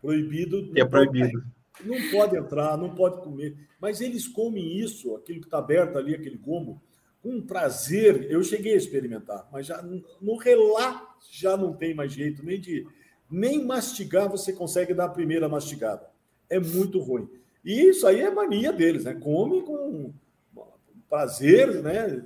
Proibido. 0.00 0.70
É 0.76 0.84
proibido. 0.84 1.32
Pode, 1.32 1.88
não 1.88 2.10
pode 2.10 2.36
entrar, 2.36 2.76
não 2.76 2.94
pode 2.94 3.22
comer. 3.22 3.56
Mas 3.80 4.00
eles 4.00 4.28
comem 4.28 4.78
isso, 4.78 5.16
aquilo 5.16 5.40
que 5.40 5.46
está 5.46 5.58
aberto 5.58 5.96
ali, 5.98 6.14
aquele 6.14 6.36
gomo, 6.36 6.80
com 7.22 7.40
prazer. 7.40 8.30
Eu 8.30 8.42
cheguei 8.42 8.74
a 8.74 8.78
experimentar, 8.78 9.48
mas 9.52 9.66
já 9.66 9.82
no 10.20 10.36
relar 10.36 11.16
já 11.30 11.56
não 11.56 11.72
tem 11.74 11.94
mais 11.94 12.12
jeito 12.12 12.42
nem 12.44 12.58
de 12.60 12.86
nem 13.30 13.64
mastigar 13.64 14.28
você 14.28 14.52
consegue 14.52 14.92
dar 14.92 15.04
a 15.04 15.10
primeira 15.10 15.48
mastigada. 15.48 16.08
É 16.48 16.58
muito 16.58 16.98
ruim. 16.98 17.28
E 17.64 17.88
isso 17.88 18.06
aí 18.06 18.20
é 18.20 18.30
mania 18.30 18.72
deles, 18.72 19.04
né? 19.04 19.14
Come 19.14 19.62
com 19.62 20.12
prazer, 21.10 21.82
né? 21.82 22.22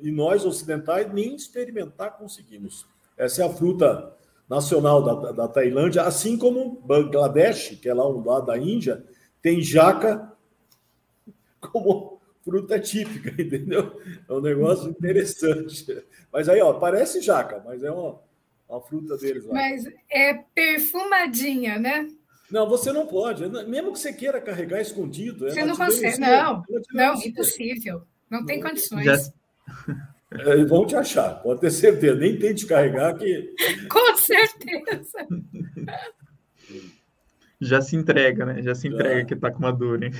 E 0.00 0.10
nós 0.10 0.46
ocidentais 0.46 1.12
nem 1.12 1.34
experimentar 1.34 2.16
conseguimos. 2.16 2.86
Essa 3.18 3.42
é 3.42 3.46
a 3.46 3.50
fruta 3.50 4.16
nacional 4.48 5.02
da, 5.02 5.32
da 5.32 5.48
Tailândia, 5.48 6.02
assim 6.02 6.38
como 6.38 6.80
Bangladesh, 6.82 7.78
que 7.80 7.88
é 7.88 7.94
lá 7.94 8.08
um 8.08 8.24
lado 8.24 8.46
da 8.46 8.56
Índia, 8.56 9.04
tem 9.40 9.60
jaca 9.60 10.32
como 11.60 12.20
fruta 12.44 12.78
típica, 12.78 13.30
entendeu? 13.40 14.00
É 14.28 14.32
um 14.32 14.40
negócio 14.40 14.88
interessante. 14.88 16.04
Mas 16.32 16.48
aí, 16.48 16.60
ó, 16.60 16.74
parece 16.74 17.20
jaca, 17.20 17.62
mas 17.64 17.82
é 17.82 17.90
uma, 17.90 18.20
uma 18.68 18.80
fruta 18.80 19.16
deles 19.16 19.44
lá. 19.44 19.54
Mas 19.54 19.84
é 20.10 20.34
perfumadinha, 20.54 21.78
né? 21.78 22.08
Não, 22.50 22.68
você 22.68 22.92
não 22.92 23.06
pode. 23.06 23.48
Mesmo 23.66 23.92
que 23.92 23.98
você 23.98 24.12
queira 24.12 24.38
carregar 24.38 24.80
escondido. 24.80 25.48
Você 25.48 25.64
não 25.64 25.74
consegue. 25.74 26.18
Não, 26.18 26.62
não, 26.92 27.14
impossível. 27.14 28.02
Não 28.32 28.46
tem 28.46 28.60
condições. 28.60 29.04
Já... 29.04 29.18
É, 30.34 30.64
vão 30.64 30.86
te 30.86 30.96
achar, 30.96 31.42
pode 31.42 31.60
ter 31.60 31.70
certeza. 31.70 32.14
Nem 32.14 32.38
tente 32.38 32.64
carregar 32.64 33.18
que. 33.18 33.54
Com 33.86 34.16
certeza. 34.16 35.28
Já 37.60 37.82
se 37.82 37.96
entrega, 37.96 38.46
né? 38.46 38.62
Já 38.62 38.74
se 38.74 38.88
entrega 38.88 39.20
Já. 39.20 39.26
que 39.26 39.34
está 39.34 39.50
com 39.50 39.58
uma 39.58 39.70
dor, 39.70 40.02
hein? 40.02 40.10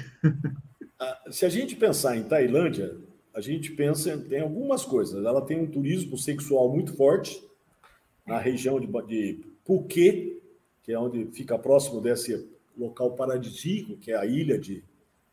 Se 1.31 1.47
a 1.47 1.49
gente 1.49 1.75
pensar 1.75 2.15
em 2.15 2.25
Tailândia, 2.25 2.95
a 3.35 3.41
gente 3.41 3.73
pensa 3.73 4.23
em 4.31 4.41
algumas 4.41 4.85
coisas. 4.85 5.25
Ela 5.25 5.41
tem 5.41 5.59
um 5.59 5.67
turismo 5.67 6.19
sexual 6.19 6.71
muito 6.71 6.95
forte 6.95 7.43
na 8.27 8.39
região 8.39 8.79
de, 8.79 8.87
de 9.07 9.41
Phuket, 9.65 10.37
que 10.83 10.93
é 10.93 10.99
onde 10.99 11.25
fica 11.33 11.59
próximo 11.59 12.03
desse 12.03 12.51
local 12.77 13.17
paradisíaco, 13.17 13.97
que 13.97 14.13
é 14.13 14.17
a 14.17 14.27
ilha 14.27 14.59
de, 14.59 14.85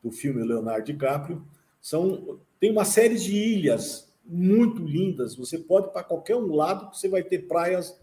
do 0.01 0.09
filme 0.09 0.41
Leonardo 0.41 0.85
DiCaprio. 0.85 1.45
São, 1.81 2.39
tem 2.59 2.71
uma 2.71 2.85
série 2.85 3.15
de 3.15 3.35
ilhas 3.35 4.11
muito 4.25 4.83
lindas. 4.83 5.35
Você 5.35 5.57
pode 5.57 5.91
para 5.91 6.03
qualquer 6.03 6.35
um 6.35 6.53
lado, 6.53 6.93
você 6.93 7.07
vai 7.07 7.23
ter 7.23 7.47
praias 7.47 7.99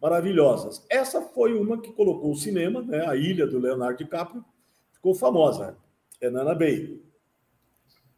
maravilhosas. 0.00 0.84
Essa 0.88 1.22
foi 1.22 1.54
uma 1.54 1.80
que 1.80 1.92
colocou 1.92 2.32
o 2.32 2.36
cinema, 2.36 2.82
né, 2.82 3.06
a 3.06 3.16
ilha 3.16 3.46
do 3.46 3.58
Leonardo 3.58 3.98
DiCaprio, 3.98 4.44
ficou 4.92 5.14
famosa, 5.14 5.76
é 6.20 6.30
Nana 6.30 6.54
Bay. 6.54 7.00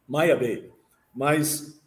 Maia 0.07 0.35
Bay. 0.35 0.71
Mas 1.13 1.81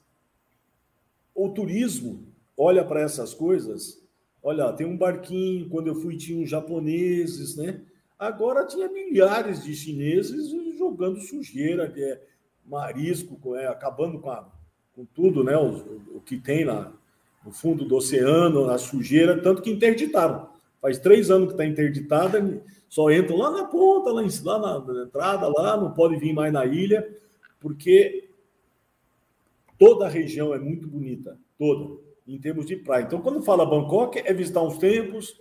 o 1.35 1.49
turismo 1.49 2.27
olha 2.57 2.85
para 2.85 3.01
essas 3.01 3.35
coisas. 3.35 4.03
Olha, 4.43 4.73
tem 4.73 4.87
um 4.87 4.97
barquinho, 4.97 5.69
quando 5.69 5.89
eu 5.89 5.95
fui 5.95 6.17
tinha 6.17 6.41
uns 6.41 6.49
japoneses, 6.49 7.57
né? 7.57 7.81
Agora 8.19 8.67
tinha 8.67 8.89
milhares 8.89 9.65
de 9.65 9.75
chineses 9.75 10.51
jogando 10.79 11.21
sujeira, 11.21 11.91
que 11.91 12.03
é 12.03 12.23
marisco, 12.67 13.57
é, 13.57 13.67
acabando 13.67 14.19
com, 14.19 14.31
a, 14.31 14.49
com 14.95 15.05
tudo, 15.05 15.45
né? 15.45 15.57
O, 15.57 16.17
o, 16.17 16.21
que 16.21 16.37
tem 16.37 16.65
lá 16.65 16.93
no 17.45 17.53
fundo 17.53 17.85
do 17.85 17.97
oceano, 17.97 18.71
a 18.71 18.79
sujeira, 18.79 19.41
tanto 19.41 19.63
que 19.63 19.71
interditaram. 19.71 20.49
Faz 20.81 20.99
três 20.99 21.31
anos 21.31 21.49
que 21.49 21.55
está 21.55 21.65
interditada, 21.65 22.63
só 22.89 23.11
entram 23.11 23.37
lá 23.37 23.51
na 23.51 23.65
ponta, 23.65 24.11
lá, 24.11 24.23
em, 24.23 24.29
lá 24.43 24.59
na, 24.59 24.93
na 24.93 25.03
entrada, 25.05 25.49
lá, 25.49 25.77
não 25.77 25.93
pode 25.93 26.17
vir 26.17 26.33
mais 26.33 26.53
na 26.53 26.65
ilha 26.65 27.07
porque 27.65 28.29
toda 29.79 30.05
a 30.05 30.11
região 30.11 30.53
é 30.53 30.59
muito 30.59 30.87
bonita, 30.87 31.39
toda, 31.59 31.99
em 32.29 32.39
termos 32.39 32.67
de 32.67 32.77
praia. 32.77 33.05
Então, 33.05 33.23
quando 33.23 33.43
fala 33.43 33.65
Bangkok, 33.65 34.19
é 34.19 34.35
visitar 34.35 34.61
uns 34.61 34.77
templos, 34.77 35.41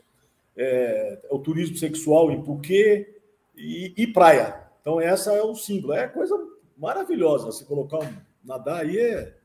é, 0.56 1.20
é 1.22 1.36
o 1.36 1.40
turismo 1.40 1.76
sexual 1.76 2.32
em 2.32 2.42
Phuket 2.42 3.14
e, 3.58 3.94
e, 3.98 4.08
praia. 4.08 4.56
Então, 4.80 5.02
essa 5.02 5.34
é 5.34 5.42
o 5.44 5.54
símbolo. 5.54 5.92
É 5.92 6.08
coisa 6.08 6.34
maravilhosa. 6.78 7.52
Se 7.52 7.66
colocar 7.66 8.00
um, 8.00 8.16
nadar 8.44 8.82
aí 8.82 8.98
é 8.98 9.36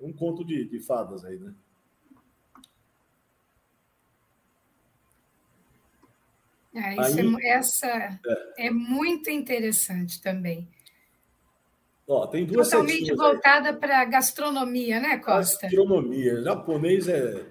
um 0.00 0.12
conto 0.12 0.44
de, 0.44 0.64
de 0.64 0.80
fadas 0.80 1.24
aí, 1.24 1.38
né? 1.38 1.54
Isso 6.74 7.18
aí, 7.18 7.36
é, 7.42 7.48
essa 7.50 7.86
é. 7.86 8.20
é. 8.66 8.70
muito 8.70 9.30
interessante 9.30 10.22
também. 10.22 10.68
Ó, 12.06 12.26
tem 12.26 12.46
duas 12.46 12.70
Totalmente 12.70 13.12
voltada 13.14 13.74
para 13.74 14.04
gastronomia, 14.04 15.00
né, 15.00 15.18
Costa? 15.18 15.62
Gastronomia. 15.62 16.34
O 16.34 16.42
japonês 16.42 17.08
é, 17.08 17.44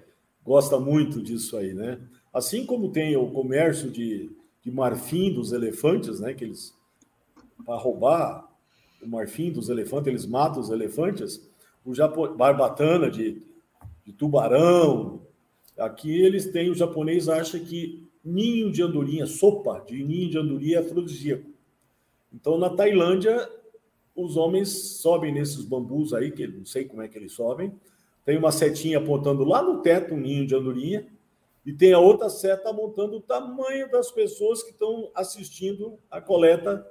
gosta 0.44 0.80
muito 0.80 1.22
disso 1.22 1.58
aí, 1.58 1.74
né? 1.74 2.00
Assim 2.34 2.66
como 2.66 2.92
tem 2.92 3.16
o 3.18 3.30
comércio 3.32 3.92
de, 3.92 4.32
de 4.64 4.72
marfim 4.72 5.32
dos 5.34 5.52
elefantes, 5.52 6.20
né? 6.20 6.34
Que 6.34 6.46
eles, 6.46 6.74
para 7.66 7.76
roubar 7.76 8.47
o 9.02 9.08
marfim 9.08 9.52
dos 9.52 9.70
elefantes, 9.70 10.08
eles 10.08 10.26
matam 10.26 10.62
os 10.62 10.70
elefantes. 10.70 11.48
O 11.86 11.94
Japão, 11.94 12.36
barbatana 12.36 13.10
de, 13.10 13.42
de 14.06 14.14
tubarão. 14.14 15.22
Aqui 15.78 16.22
eles 16.22 16.52
têm, 16.52 16.70
o 16.70 16.76
japonês 16.76 17.30
acha 17.30 17.60
que 17.60 18.08
ninho 18.24 18.72
de 18.72 18.82
andorinha, 18.82 19.26
sopa 19.26 19.84
de 19.88 20.04
ninho 20.04 20.30
de 20.30 20.38
andorinha 20.38 20.78
é 20.78 20.80
afrodisíaco. 20.80 21.50
Então, 22.34 22.58
na 22.58 22.70
Tailândia, 22.70 23.50
os 24.16 24.36
homens 24.36 24.70
sobem 24.70 25.32
nesses 25.32 25.64
bambus 25.64 26.14
aí, 26.14 26.32
que 26.32 26.46
não 26.48 26.66
sei 26.66 26.86
como 26.86 27.02
é 27.02 27.08
que 27.08 27.18
eles 27.18 27.32
sobem. 27.32 27.72
Tem 28.26 28.38
uma 28.38 28.52
setinha 28.52 28.98
apontando 28.98 29.46
lá 29.46 29.62
no 29.62 29.82
teto 29.82 30.14
um 30.14 30.20
ninho 30.20 30.46
de 30.46 30.56
andorinha, 30.56 31.08
e 31.66 31.72
tem 31.72 31.94
a 31.94 32.00
outra 32.00 32.30
seta 32.30 32.72
montando 32.74 33.18
o 33.18 33.22
tamanho 33.22 33.90
das 33.92 34.12
pessoas 34.12 34.64
que 34.64 34.72
estão 34.72 35.12
assistindo 35.14 36.00
a 36.10 36.20
coleta 36.20 36.86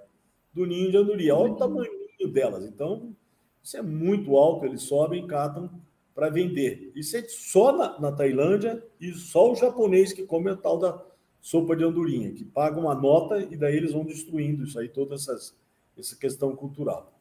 do 0.52 0.64
ninho 0.64 0.90
de 0.90 0.96
andorinha. 0.96 1.34
Olha 1.34 1.52
o 1.52 1.56
tamanho 1.56 1.95
delas. 2.28 2.64
Então, 2.64 3.14
isso 3.62 3.76
é 3.76 3.82
muito 3.82 4.36
alto, 4.36 4.64
eles 4.64 4.82
sobem, 4.82 5.26
catam 5.26 5.70
para 6.14 6.30
vender. 6.30 6.92
Isso 6.94 7.16
é 7.16 7.22
só 7.28 7.72
na, 7.72 8.00
na 8.00 8.12
Tailândia 8.12 8.82
e 9.00 9.12
só 9.12 9.52
o 9.52 9.54
japonês 9.54 10.12
que 10.12 10.24
come 10.24 10.50
a 10.50 10.56
tal 10.56 10.78
da 10.78 11.02
sopa 11.40 11.76
de 11.76 11.84
andorinha, 11.84 12.32
que 12.32 12.44
paga 12.44 12.80
uma 12.80 12.94
nota 12.94 13.38
e 13.38 13.56
daí 13.56 13.76
eles 13.76 13.92
vão 13.92 14.04
destruindo 14.04 14.64
isso 14.64 14.78
aí, 14.78 14.88
toda 14.88 15.14
essas, 15.14 15.56
essa 15.96 16.16
questão 16.16 16.56
cultural. 16.56 17.12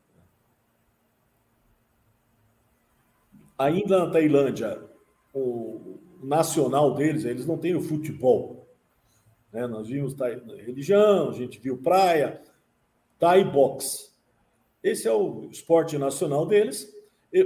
Ainda 3.57 4.05
na 4.05 4.11
Tailândia, 4.11 4.81
o 5.33 5.99
nacional 6.21 6.95
deles, 6.95 7.25
eles 7.25 7.45
não 7.45 7.57
têm 7.57 7.75
o 7.75 7.81
futebol. 7.81 8.67
Né? 9.51 9.67
Nós 9.67 9.87
vimos 9.87 10.15
religião, 10.65 11.29
a 11.29 11.33
gente 11.33 11.59
viu 11.59 11.77
praia, 11.77 12.41
Thai 13.19 13.43
box. 13.43 14.14
Esse 14.85 15.07
é 15.07 15.11
o 15.11 15.49
esporte 15.49 15.97
nacional 15.97 16.45
deles, 16.45 16.95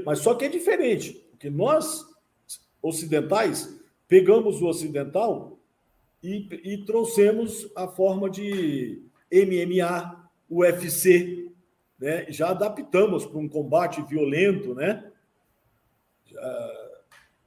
mas 0.05 0.19
só 0.19 0.35
que 0.35 0.43
é 0.43 0.49
diferente, 0.49 1.13
porque 1.31 1.49
nós, 1.49 2.05
ocidentais, 2.81 3.79
pegamos 4.09 4.61
o 4.61 4.67
ocidental 4.67 5.57
e, 6.21 6.49
e 6.65 6.83
trouxemos 6.83 7.71
a 7.77 7.87
forma 7.87 8.29
de 8.29 9.01
MMA, 9.31 10.29
UFC, 10.51 11.49
né? 11.97 12.29
já 12.29 12.49
adaptamos 12.49 13.25
para 13.25 13.39
um 13.39 13.47
combate 13.47 14.01
violento, 14.01 14.75
né? 14.75 15.09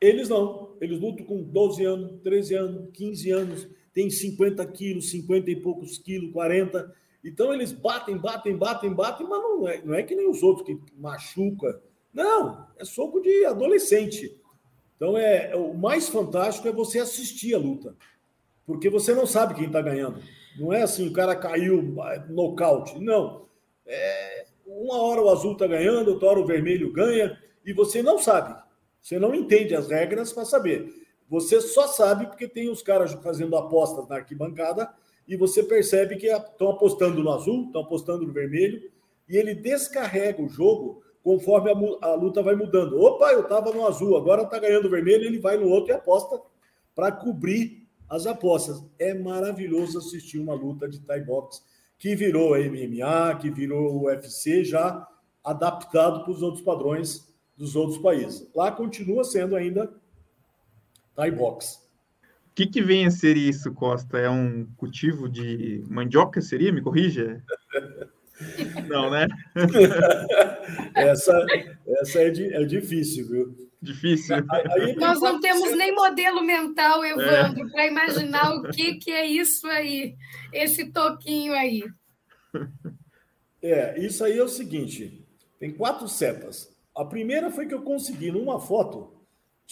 Eles 0.01 0.31
não, 0.31 0.75
eles 0.81 0.99
lutam 0.99 1.27
com 1.27 1.43
12 1.43 1.85
anos, 1.85 2.21
13 2.23 2.55
anos, 2.55 2.91
15 2.95 3.31
anos, 3.31 3.69
tem 3.93 4.09
50 4.09 4.67
quilos, 4.69 5.11
50 5.11 5.51
e 5.51 5.57
poucos 5.57 5.99
quilos, 5.99 6.33
40. 6.33 7.03
Então 7.25 7.53
eles 7.53 7.73
batem, 7.73 8.17
batem, 8.17 8.57
batem, 8.57 8.93
batem, 8.93 9.27
mas 9.27 9.41
não 9.41 9.69
é, 9.69 9.83
não 9.83 9.95
é 9.95 10.03
que 10.03 10.15
nem 10.15 10.29
os 10.29 10.43
outros 10.43 10.67
que 10.67 10.79
machuca. 10.97 11.81
Não, 12.13 12.67
é 12.77 12.85
soco 12.85 13.21
de 13.21 13.45
adolescente. 13.45 14.37
Então 14.97 15.17
é 15.17 15.55
o 15.55 15.75
mais 15.75 16.09
fantástico 16.09 16.69
é 16.69 16.73
você 16.73 16.99
assistir 16.99 17.55
a 17.55 17.59
luta 17.59 17.97
porque 18.67 18.89
você 18.89 19.15
não 19.15 19.27
sabe 19.27 19.55
quem 19.55 19.67
está 19.67 19.81
ganhando. 19.81 20.23
Não 20.59 20.73
é 20.73 20.83
assim, 20.83 21.09
o 21.09 21.13
cara 21.13 21.35
caiu 21.35 21.95
nocaute. 22.29 22.99
Não. 22.99 23.47
É, 23.87 24.47
uma 24.67 25.03
hora 25.03 25.21
o 25.21 25.31
azul 25.31 25.53
está 25.53 25.67
ganhando, 25.67 26.13
outra 26.13 26.29
hora 26.29 26.41
o 26.41 26.47
vermelho 26.47 26.93
ganha, 26.93 27.39
e 27.65 27.73
você 27.73 28.03
não 28.03 28.19
sabe. 28.19 28.59
Você 29.01 29.19
não 29.19 29.35
entende 29.35 29.75
as 29.75 29.89
regras 29.89 30.33
para 30.33 30.45
saber. 30.45 30.89
Você 31.29 31.61
só 31.61 31.87
sabe 31.89 32.27
porque 32.27 32.47
tem 32.47 32.69
os 32.71 32.83
caras 32.83 33.13
fazendo 33.15 33.57
apostas 33.57 34.07
na 34.09 34.17
arquibancada 34.17 34.93
e 35.27 35.37
você 35.37 35.63
percebe 35.63 36.17
que 36.17 36.27
estão 36.27 36.71
apostando 36.71 37.23
no 37.23 37.31
azul, 37.31 37.67
estão 37.67 37.83
apostando 37.83 38.27
no 38.27 38.33
vermelho, 38.33 38.91
e 39.29 39.37
ele 39.37 39.55
descarrega 39.55 40.43
o 40.43 40.49
jogo 40.49 41.03
conforme 41.23 41.71
a, 41.71 42.07
a 42.07 42.15
luta 42.15 42.43
vai 42.43 42.55
mudando. 42.55 43.01
Opa, 43.01 43.33
eu 43.33 43.43
estava 43.43 43.73
no 43.73 43.87
azul, 43.87 44.17
agora 44.17 44.43
está 44.43 44.59
ganhando 44.59 44.87
o 44.87 44.91
vermelho, 44.91 45.25
ele 45.25 45.39
vai 45.39 45.57
no 45.57 45.69
outro 45.69 45.93
e 45.93 45.95
aposta 45.95 46.41
para 46.95 47.13
cobrir 47.13 47.87
as 48.09 48.27
apostas. 48.27 48.85
É 48.99 49.15
maravilhoso 49.15 49.99
assistir 49.99 50.39
uma 50.39 50.55
luta 50.55 50.89
de 50.89 51.01
Thai 51.01 51.21
Box 51.21 51.63
que 51.99 52.17
virou 52.17 52.57
MMA, 52.59 53.39
que 53.41 53.51
virou 53.51 54.05
UFC, 54.05 54.65
já 54.65 55.07
adaptado 55.45 56.25
para 56.25 56.33
os 56.33 56.43
outros 56.43 56.65
padrões 56.65 57.33
dos 57.57 57.77
outros 57.77 57.99
países. 57.99 58.51
Lá 58.55 58.73
continua 58.73 59.23
sendo 59.23 59.55
ainda 59.55 59.93
Thai 61.15 61.31
Box. 61.31 61.82
O 62.53 62.55
que, 62.55 62.67
que 62.67 62.83
vem 62.83 63.07
a 63.07 63.11
ser 63.11 63.35
isso, 63.35 63.73
Costa? 63.73 64.19
É 64.19 64.29
um 64.29 64.67
cultivo 64.77 65.27
de 65.27 65.83
mandioca, 65.89 66.39
seria? 66.43 66.71
Me 66.71 66.83
corrija? 66.83 67.43
Não, 68.89 69.11
né? 69.11 69.27
essa 70.95 71.47
essa 72.01 72.21
é, 72.21 72.27
é 72.29 72.65
difícil, 72.65 73.27
viu? 73.27 73.71
Difícil. 73.81 74.37
Aí, 74.37 74.95
Nós 74.97 75.19
não 75.21 75.41
temos 75.41 75.75
nem 75.77 75.95
modelo 75.95 76.43
mental, 76.43 77.03
Evandro, 77.03 77.67
é. 77.67 77.71
para 77.71 77.87
imaginar 77.87 78.55
o 78.55 78.65
que, 78.71 78.97
que 78.97 79.11
é 79.11 79.27
isso 79.27 79.67
aí, 79.67 80.15
esse 80.53 80.93
toquinho 80.93 81.55
aí. 81.55 81.83
É, 83.63 83.99
isso 83.99 84.23
aí 84.25 84.37
é 84.39 84.43
o 84.43 84.49
seguinte: 84.49 85.27
tem 85.59 85.73
quatro 85.73 86.07
setas. 86.07 86.71
A 86.95 87.05
primeira 87.05 87.51
foi 87.51 87.67
que 87.67 87.75
eu 87.75 87.83
consegui, 87.83 88.31
numa 88.31 88.61
foto, 88.61 89.12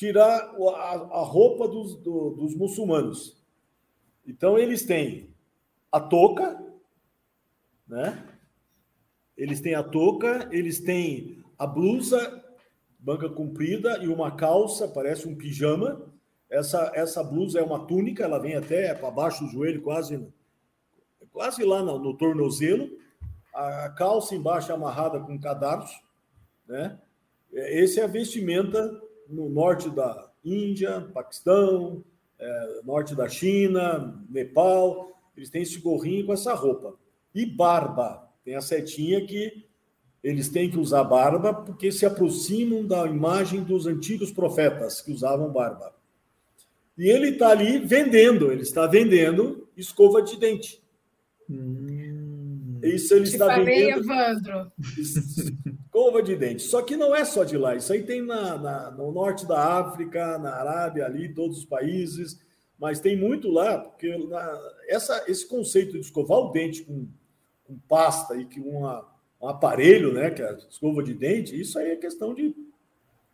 tirar 0.01 0.55
a, 0.57 0.93
a 1.19 1.23
roupa 1.23 1.69
dos, 1.69 1.95
do, 1.97 2.31
dos 2.31 2.55
muçulmanos. 2.55 3.37
Então, 4.27 4.57
eles 4.57 4.83
têm 4.83 5.29
a 5.93 6.01
touca, 6.01 6.59
né? 7.87 8.27
Eles 9.37 9.61
têm 9.61 9.75
a 9.75 9.83
touca, 9.83 10.49
eles 10.51 10.81
têm 10.81 11.45
a 11.59 11.67
blusa 11.67 12.43
manga 12.99 13.29
comprida 13.29 14.03
e 14.03 14.09
uma 14.09 14.31
calça, 14.31 14.89
parece 14.89 15.29
um 15.29 15.37
pijama. 15.37 16.01
Essa, 16.49 16.93
essa 16.95 17.23
blusa 17.23 17.61
é 17.61 17.63
uma 17.63 17.85
túnica, 17.87 18.25
ela 18.25 18.39
vem 18.39 18.57
até 18.57 18.95
para 18.95 19.11
baixo 19.11 19.45
do 19.45 19.51
joelho, 19.51 19.83
quase, 19.83 20.27
quase 21.31 21.63
lá 21.63 21.83
no, 21.83 21.99
no 21.99 22.17
tornozelo. 22.17 22.89
A 23.53 23.91
calça 23.91 24.35
embaixo 24.35 24.73
é 24.73 24.75
amarrada 24.75 25.21
com 25.21 25.39
cadarço, 25.39 26.01
né? 26.67 26.99
Esse 27.53 28.01
é 28.01 28.05
a 28.05 28.07
vestimenta 28.07 29.10
no 29.31 29.49
norte 29.49 29.89
da 29.91 30.31
Índia, 30.45 31.01
Paquistão, 31.13 32.05
é, 32.39 32.81
norte 32.85 33.15
da 33.15 33.29
China, 33.29 34.23
Nepal. 34.29 35.11
Eles 35.37 35.51
têm 35.51 35.63
esse 35.63 35.79
gorrinho 35.79 36.27
com 36.27 36.33
essa 36.33 36.55
roupa. 36.55 36.95
E 37.35 37.47
barba. 37.47 38.29
Tem 38.45 38.57
a 38.57 38.61
setinha 38.61 39.25
que 39.25 39.67
eles 40.23 40.49
têm 40.49 40.71
que 40.71 40.79
usar 40.79 41.05
barba 41.05 41.55
porque 41.55 41.91
se 41.91 42.05
aproximam 42.05 42.85
da 42.85 43.07
imagem 43.07 43.63
dos 43.63 43.87
antigos 43.87 44.31
profetas 44.31 45.01
que 45.01 45.13
usavam 45.13 45.51
barba. 45.51 45.95
E 46.99 47.09
ele 47.09 47.31
está 47.31 47.51
ali 47.51 47.79
vendendo, 47.79 48.53
ele 48.53 48.63
está 48.63 48.87
vendendo 48.87 49.67
escova 49.77 50.21
de 50.21 50.39
dente. 50.39 50.83
Hum. 51.49 52.00
Isso 52.83 53.15
ele 53.15 53.25
Te 53.25 53.33
está 53.33 53.47
falei, 53.47 53.87
vendendo. 53.87 54.05
Evandro. 54.05 54.73
Escova 55.85 56.23
de 56.23 56.37
dente. 56.37 56.63
Só 56.63 56.83
que 56.83 56.97
não 56.97 57.15
é 57.15 57.25
só 57.25 57.45
de 57.45 57.57
lá. 57.57 57.75
Isso 57.77 57.93
aí 57.93 58.03
tem 58.03 58.23
na, 58.23 58.57
na, 58.57 58.91
no 58.91 59.13
norte 59.13 59.47
da 59.47 59.79
África, 59.79 60.39
na 60.39 60.55
Arábia, 60.55 61.07
ali, 61.07 61.33
todos 61.33 61.59
os 61.59 61.65
países. 61.65 62.41
Mas 62.79 63.01
tem 63.01 63.17
muito 63.17 63.51
lá, 63.51 63.79
porque 63.79 64.17
na, 64.29 64.73
essa, 64.89 65.25
esse 65.29 65.47
conceito 65.47 65.93
de 65.93 66.01
escovar 66.01 66.39
o 66.39 66.51
dente 66.51 66.83
com, 66.83 67.09
com 67.65 67.79
pasta 67.89 68.37
e 68.37 68.47
que 68.47 68.61
uma 68.61 69.11
um 69.41 69.49
aparelho, 69.49 70.13
né, 70.13 70.31
que 70.31 70.43
é 70.43 70.51
a 70.51 70.53
escova 70.53 71.03
de 71.03 71.15
dente, 71.15 71.59
isso 71.59 71.79
aí 71.79 71.91
é 71.91 71.97
questão 71.97 72.35
de, 72.35 72.55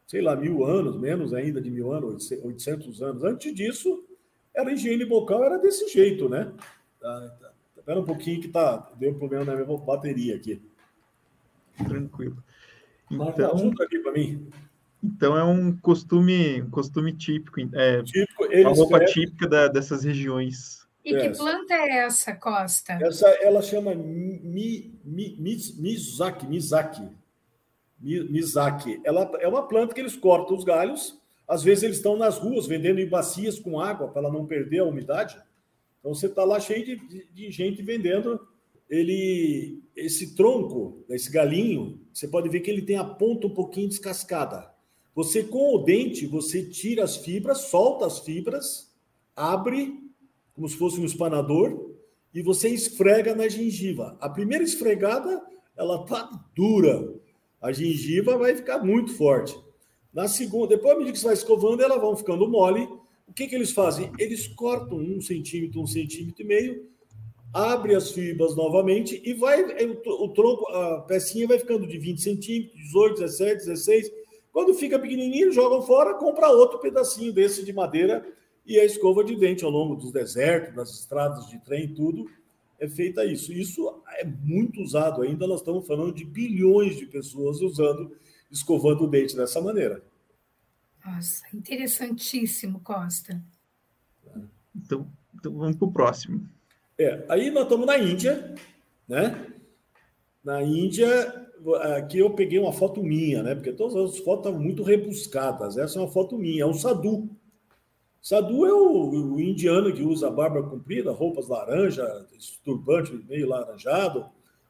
sei 0.07 0.23
lá, 0.23 0.37
mil 0.37 0.65
anos, 0.65 0.97
menos 0.97 1.35
ainda 1.35 1.61
de 1.61 1.71
mil 1.71 1.93
anos, 1.93 2.31
800 2.31 3.03
anos. 3.03 3.25
Antes 3.25 3.53
disso, 3.53 4.07
era 4.55 4.73
higiene 4.73 5.05
bucal, 5.05 5.43
era 5.43 5.59
desse 5.59 5.89
jeito, 5.89 6.29
né? 6.29 6.53
Tá, 7.87 7.95
tá, 7.95 8.01
espera 8.01 8.01
um 8.01 8.05
pouquinho 8.05 8.41
que 8.41 8.49
tá, 8.49 8.91
deu 8.97 9.13
um 9.13 9.19
problema 9.19 9.45
na 9.45 9.55
minha 9.55 9.79
bateria 9.79 10.35
aqui. 10.35 10.61
Tranquilo. 11.87 12.43
Então, 13.11 13.55
Marca, 13.55 13.85
aqui 13.85 13.99
para 14.01 14.13
mim. 14.13 14.51
Então 15.03 15.37
é 15.37 15.45
um 15.45 15.77
costume, 15.77 16.63
um 16.63 16.71
costume 16.71 17.13
típico, 17.13 17.61
é, 17.75 18.03
típico 18.03 18.45
uma 18.45 18.75
roupa 18.75 19.05
típica 19.05 19.47
da, 19.47 19.69
dessas 19.69 20.03
regiões. 20.03 20.85
E 21.05 21.15
que 21.15 21.31
planta 21.31 21.75
é 21.75 21.99
essa, 21.99 22.35
Costa? 22.35 22.95
Essa 22.95 23.29
ela 23.41 23.63
chama 23.63 23.95
mi, 23.95 24.99
mi, 25.05 25.73
mizaki, 25.79 26.47
mizaki. 26.49 27.09
Mizaki. 28.01 29.01
Ela 29.05 29.31
é 29.39 29.47
uma 29.47 29.69
planta 29.69 29.95
que 29.95 30.01
eles 30.01 30.17
cortam 30.17 30.57
os 30.57 30.65
galhos. 30.65 31.21
Às 31.47 31.63
vezes 31.63 31.85
eles 31.85 31.97
estão 31.99 32.17
nas 32.17 32.39
ruas 32.39 32.67
vendendo 32.67 32.99
em 32.99 33.09
bacias 33.09 33.61
com 33.61 33.79
água 33.79 34.09
para 34.09 34.23
ela 34.23 34.33
não 34.33 34.45
perder 34.47 34.81
a 34.81 34.85
umidade. 34.85 35.39
Então 36.07 36.15
você 36.15 36.27
está 36.27 36.45
lá 36.45 36.61
cheio 36.61 36.85
de, 36.85 36.97
de, 37.09 37.27
de 37.35 37.51
gente 37.51 37.83
vendendo. 37.83 38.39
Ele, 38.89 39.83
esse 39.97 40.37
tronco, 40.37 41.05
esse 41.11 41.29
galinho, 41.33 42.01
você 42.15 42.29
pode 42.29 42.49
ver 42.49 42.61
que 42.61 42.71
ele 42.71 42.83
tem 42.83 42.97
a 42.97 43.03
ponta 43.03 43.49
um 43.49 43.53
pouquinho 43.53 43.89
descascada. 43.89 44.73
Você, 45.17 45.43
com 45.43 45.75
o 45.75 45.79
dente, 45.79 46.25
você 46.25 46.63
tira 46.63 47.03
as 47.03 47.17
fibras, 47.17 47.63
solta 47.63 48.07
as 48.07 48.21
fibras, 48.21 48.95
abre, 49.35 49.99
como 50.55 50.69
se 50.69 50.77
fosse 50.77 51.01
um 51.01 51.05
espanador, 51.05 51.91
e 52.33 52.41
você 52.41 52.69
esfrega 52.69 53.35
na 53.35 53.49
gengiva. 53.49 54.17
A 54.21 54.31
primeira 54.31 54.63
esfregada, 54.63 55.43
ela 55.77 56.07
tá 56.07 56.31
dura. 56.55 57.15
A 57.61 57.73
gengiva 57.73 58.39
vai 58.39 58.55
ficar 58.55 58.79
muito 58.79 59.13
forte. 59.13 59.59
Na 60.15 60.29
segunda, 60.29 60.69
depois, 60.69 60.95
à 60.95 60.99
medida 60.99 61.13
que 61.15 61.19
você 61.19 61.27
vai 61.27 61.35
escovando, 61.35 61.83
elas 61.83 62.01
vão 62.01 62.15
ficando 62.15 62.49
mole. 62.49 62.89
O 63.27 63.33
que, 63.33 63.47
que 63.47 63.55
eles 63.55 63.73
fazem? 63.73 64.11
Eles 64.19 64.47
cortam 64.49 64.99
um 64.99 65.21
centímetro, 65.21 65.81
um 65.81 65.87
centímetro 65.87 66.43
e 66.43 66.47
meio, 66.47 66.89
abre 67.53 67.95
as 67.95 68.11
fibras 68.11 68.55
novamente 68.55 69.21
e 69.25 69.35
vai 69.35 69.63
o, 69.87 70.25
o 70.25 70.29
tronco, 70.29 70.67
a 70.73 71.01
pecinha 71.03 71.47
vai 71.47 71.59
ficando 71.59 71.87
de 71.87 71.99
20 71.99 72.21
centímetros, 72.21 72.81
18, 72.83 73.21
17, 73.21 73.67
16 73.67 74.13
quando 74.57 74.73
fica 74.73 74.99
pequenininho, 74.99 75.53
jogam 75.53 75.83
fora, 75.83 76.15
compra 76.15 76.49
outro 76.49 76.79
pedacinho 76.79 77.31
desse 77.31 77.63
de 77.63 77.75
madeira 77.75 78.27
e 78.65 78.81
a 78.81 78.87
escova 78.87 79.23
de 79.23 79.37
dente 79.37 79.63
ao 79.63 79.71
longo 79.71 79.95
dos 79.97 80.11
desertos, 80.11 80.75
das 80.75 80.99
estradas 80.99 81.47
de 81.51 81.59
trem, 81.59 81.93
tudo 81.93 82.25
é 82.81 82.89
feita 82.89 83.23
isso. 83.23 83.53
Isso 83.53 84.01
é 84.19 84.25
muito 84.25 84.81
usado 84.81 85.21
ainda, 85.21 85.47
nós 85.47 85.61
estamos 85.61 85.87
falando 85.87 86.15
de 86.15 86.25
bilhões 86.25 86.97
de 86.97 87.05
pessoas 87.05 87.61
usando, 87.61 88.17
escovando 88.51 89.05
o 89.05 89.07
dente 89.07 89.37
dessa 89.37 89.61
maneira. 89.61 90.03
Nossa, 91.07 91.45
interessantíssimo, 91.55 92.81
Costa. 92.81 93.41
Então, 94.75 95.07
então 95.35 95.53
vamos 95.53 95.77
para 95.77 95.87
o 95.87 95.93
próximo. 95.93 96.49
É, 96.99 97.25
aí 97.29 97.51
nós 97.51 97.65
estamos 97.65 97.87
na 97.87 97.97
Índia, 97.97 98.55
né? 99.07 99.47
Na 100.43 100.63
Índia, 100.63 101.49
aqui 101.97 102.19
eu 102.19 102.31
peguei 102.31 102.59
uma 102.59 102.73
foto 102.73 103.03
minha, 103.03 103.43
né? 103.43 103.55
Porque 103.55 103.73
todas 103.73 103.97
as 103.97 104.19
fotos 104.19 104.47
estão 104.47 104.61
muito 104.61 104.83
rebuscadas. 104.83 105.77
Essa 105.77 105.99
é 105.99 106.03
uma 106.03 106.11
foto 106.11 106.37
minha, 106.37 106.63
é 106.63 106.67
um 106.67 106.75
sadhu. 106.75 107.29
Sadhu 108.21 108.67
é 108.67 108.73
o, 108.73 109.35
o 109.35 109.41
indiano 109.41 109.93
que 109.93 110.03
usa 110.03 110.29
barba 110.29 110.63
comprida, 110.63 111.13
roupas 111.13 111.49
laranja, 111.49 112.27
turbante 112.65 113.13
meio 113.29 113.49
laranjado, 113.49 114.27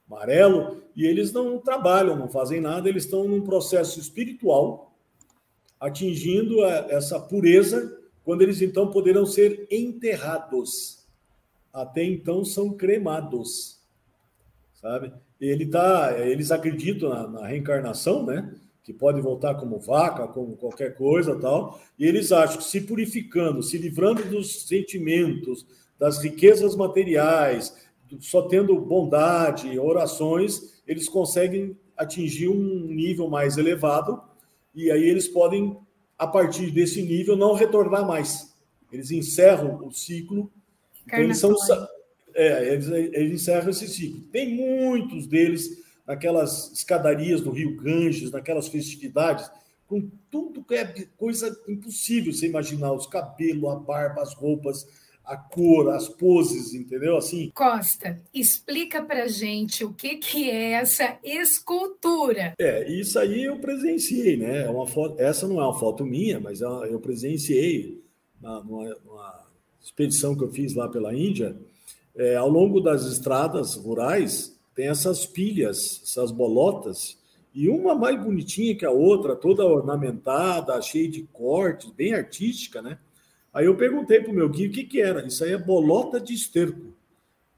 amarelo, 0.07 0.83
e 0.95 1.07
eles 1.07 1.33
não 1.33 1.59
trabalham, 1.59 2.17
não 2.17 2.29
fazem 2.29 2.61
nada, 2.61 2.89
eles 2.89 3.05
estão 3.05 3.27
num 3.27 3.41
processo 3.41 3.99
espiritual, 3.99 4.96
atingindo 5.81 6.65
a, 6.65 6.87
essa 6.91 7.19
pureza, 7.21 7.99
quando 8.25 8.43
eles 8.43 8.61
então 8.61 8.91
poderão 8.91 9.25
ser 9.27 9.67
enterrados. 9.71 11.07
Até 11.73 12.03
então 12.03 12.45
são 12.45 12.75
cremados, 12.75 13.81
sabe? 14.75 15.13
ele 15.41 15.67
tá, 15.67 16.15
eles 16.19 16.51
acreditam 16.51 17.09
na, 17.09 17.29
na, 17.29 17.47
reencarnação, 17.47 18.25
né? 18.25 18.55
Que 18.83 18.93
pode 18.93 19.21
voltar 19.21 19.55
como 19.57 19.79
vaca, 19.79 20.27
como 20.29 20.57
qualquer 20.57 20.95
coisa, 20.95 21.39
tal. 21.39 21.81
E 21.99 22.07
eles 22.07 22.33
acham 22.33 22.59
que 22.59 22.65
se 22.65 22.81
purificando, 22.81 23.63
se 23.63 23.77
livrando 23.77 24.25
dos 24.25 24.67
sentimentos, 24.67 25.67
das 25.99 26.23
riquezas 26.23 26.77
materiais, 26.77 27.77
só 28.21 28.43
tendo 28.43 28.79
bondade, 28.81 29.79
orações, 29.79 30.81
eles 30.87 31.09
conseguem 31.09 31.77
atingir 31.97 32.49
um 32.49 32.87
nível 32.87 33.29
mais 33.29 33.59
elevado. 33.59 34.23
E 34.77 34.91
aí 34.91 35.05
eles 35.05 35.27
podem, 35.27 35.75
a 36.19 36.27
partir 36.27 36.71
desse 36.71 37.03
nível, 37.03 37.35
não 37.35 37.55
retornar 37.55 38.07
mais. 38.07 38.55
Eles 38.93 39.11
encerram 39.11 39.85
o 39.85 39.91
ciclo. 39.91 40.53
Então, 41.07 41.19
eles 41.19 41.39
são 41.39 41.55
é, 42.35 42.75
eles, 42.75 42.87
eles 42.89 43.41
encerram 43.41 43.71
esse 43.71 43.89
ciclo. 43.89 44.21
Tem 44.31 44.55
muitos 44.55 45.27
deles 45.27 45.83
naquelas 46.07 46.71
escadarias 46.73 47.41
do 47.41 47.51
Rio 47.51 47.75
Ganges, 47.77 48.31
naquelas 48.31 48.69
festividades, 48.69 49.51
com 49.87 50.11
tudo 50.31 50.63
que 50.63 50.75
é 50.75 51.07
coisa 51.17 51.57
impossível 51.67 52.33
você 52.33 52.47
imaginar: 52.47 52.93
os 52.93 53.07
cabelos, 53.07 53.71
a 53.71 53.77
barba, 53.77 54.21
as 54.21 54.35
roupas, 54.35 54.87
a 55.27 55.37
cor, 55.37 55.91
as 55.91 56.09
poses, 56.09 56.73
entendeu? 56.73 57.17
Assim. 57.17 57.51
Costa, 57.53 58.23
explica 58.33 59.03
pra 59.03 59.27
gente 59.27 59.85
o 59.85 59.93
que, 59.93 60.17
que 60.17 60.49
é 60.49 60.73
essa 60.73 61.19
escultura. 61.23 62.55
É, 62.59 62.89
isso 62.91 63.19
aí 63.19 63.45
eu 63.45 63.59
presenciei, 63.59 64.37
né? 64.37 64.65
É 64.65 64.71
uma 64.71 64.87
foto, 64.87 65.21
essa 65.21 65.49
não 65.49 65.61
é 65.61 65.65
uma 65.65 65.79
foto 65.79 66.07
minha, 66.07 66.39
mas 66.39 66.63
é 66.63 66.65
eu 66.65 67.01
presenciei 67.01 68.01
numa, 68.41 68.97
numa 69.05 69.47
expedição 69.83 70.37
que 70.37 70.45
eu 70.45 70.53
fiz 70.53 70.75
lá 70.75 70.89
pela 70.89 71.13
Índia 71.13 71.57
é, 72.17 72.37
ao 72.37 72.49
longo 72.49 72.81
das 72.81 73.05
estradas 73.05 73.75
rurais, 73.75 74.57
tem 74.75 74.89
essas 74.89 75.27
pilhas, 75.27 76.01
essas 76.03 76.31
bolotas, 76.31 77.19
e 77.55 77.69
uma 77.69 77.95
mais 77.95 78.23
bonitinha 78.23 78.77
que 78.77 78.85
a 78.85 78.91
outra, 78.91 79.35
toda 79.35 79.65
ornamentada, 79.65 80.81
cheia 80.81 81.09
de 81.09 81.23
cortes, 81.33 81.91
bem 81.91 82.15
artística, 82.15 82.83
né? 82.83 82.99
Aí 83.57 83.65
eu 83.65 83.75
perguntei 83.75 84.21
para 84.21 84.31
o 84.31 84.35
meu 84.35 84.51
guia 84.51 84.69
o 84.69 84.71
que, 84.71 84.85
que 84.85 85.01
era. 85.01 85.27
Isso 85.27 85.43
aí 85.43 85.53
é 85.53 85.57
bolota 85.57 86.21
de 86.21 86.35
esterco. 86.35 86.93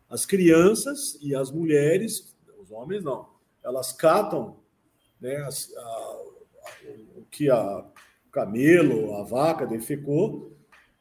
As 0.09 0.25
crianças 0.25 1.19
e 1.21 1.35
as 1.35 1.51
mulheres, 1.51 2.37
os 2.63 2.71
homens 2.71 3.03
não, 3.03 3.27
elas 3.65 3.91
catam 3.91 4.59
né, 5.21 5.39
as, 5.39 5.75
a, 5.77 6.23
o 7.17 7.27
que 7.29 7.51
a 7.51 7.85
camelo, 8.31 9.17
a 9.17 9.25
vaca 9.25 9.67
defecou, 9.67 10.53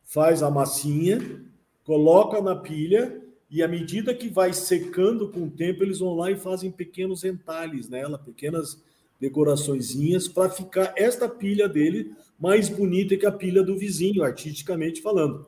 faz 0.04 0.42
a 0.42 0.50
massinha, 0.50 1.46
coloca 1.84 2.42
na 2.42 2.56
pilha 2.56 3.22
e 3.52 3.62
à 3.62 3.68
medida 3.68 4.16
que 4.16 4.28
vai 4.28 4.52
secando 4.52 5.30
com 5.30 5.44
o 5.44 5.52
tempo, 5.52 5.84
eles 5.84 6.00
vão 6.00 6.16
lá 6.16 6.32
e 6.32 6.36
fazem 6.36 6.72
pequenos 6.72 7.24
entalhes 7.24 7.88
nela, 7.88 8.18
pequenas 8.18 8.82
decoraçõezinhas, 9.22 10.28
para 10.28 10.50
ficar 10.50 10.92
esta 10.96 11.30
pilha 11.30 11.70
dele 11.70 12.16
mais 12.40 12.70
bonita 12.70 13.18
que 13.18 13.26
a 13.26 13.32
pilha 13.32 13.64
do 13.64 13.78
vizinho, 13.78 14.24
artisticamente 14.24 15.02
falando. 15.02 15.48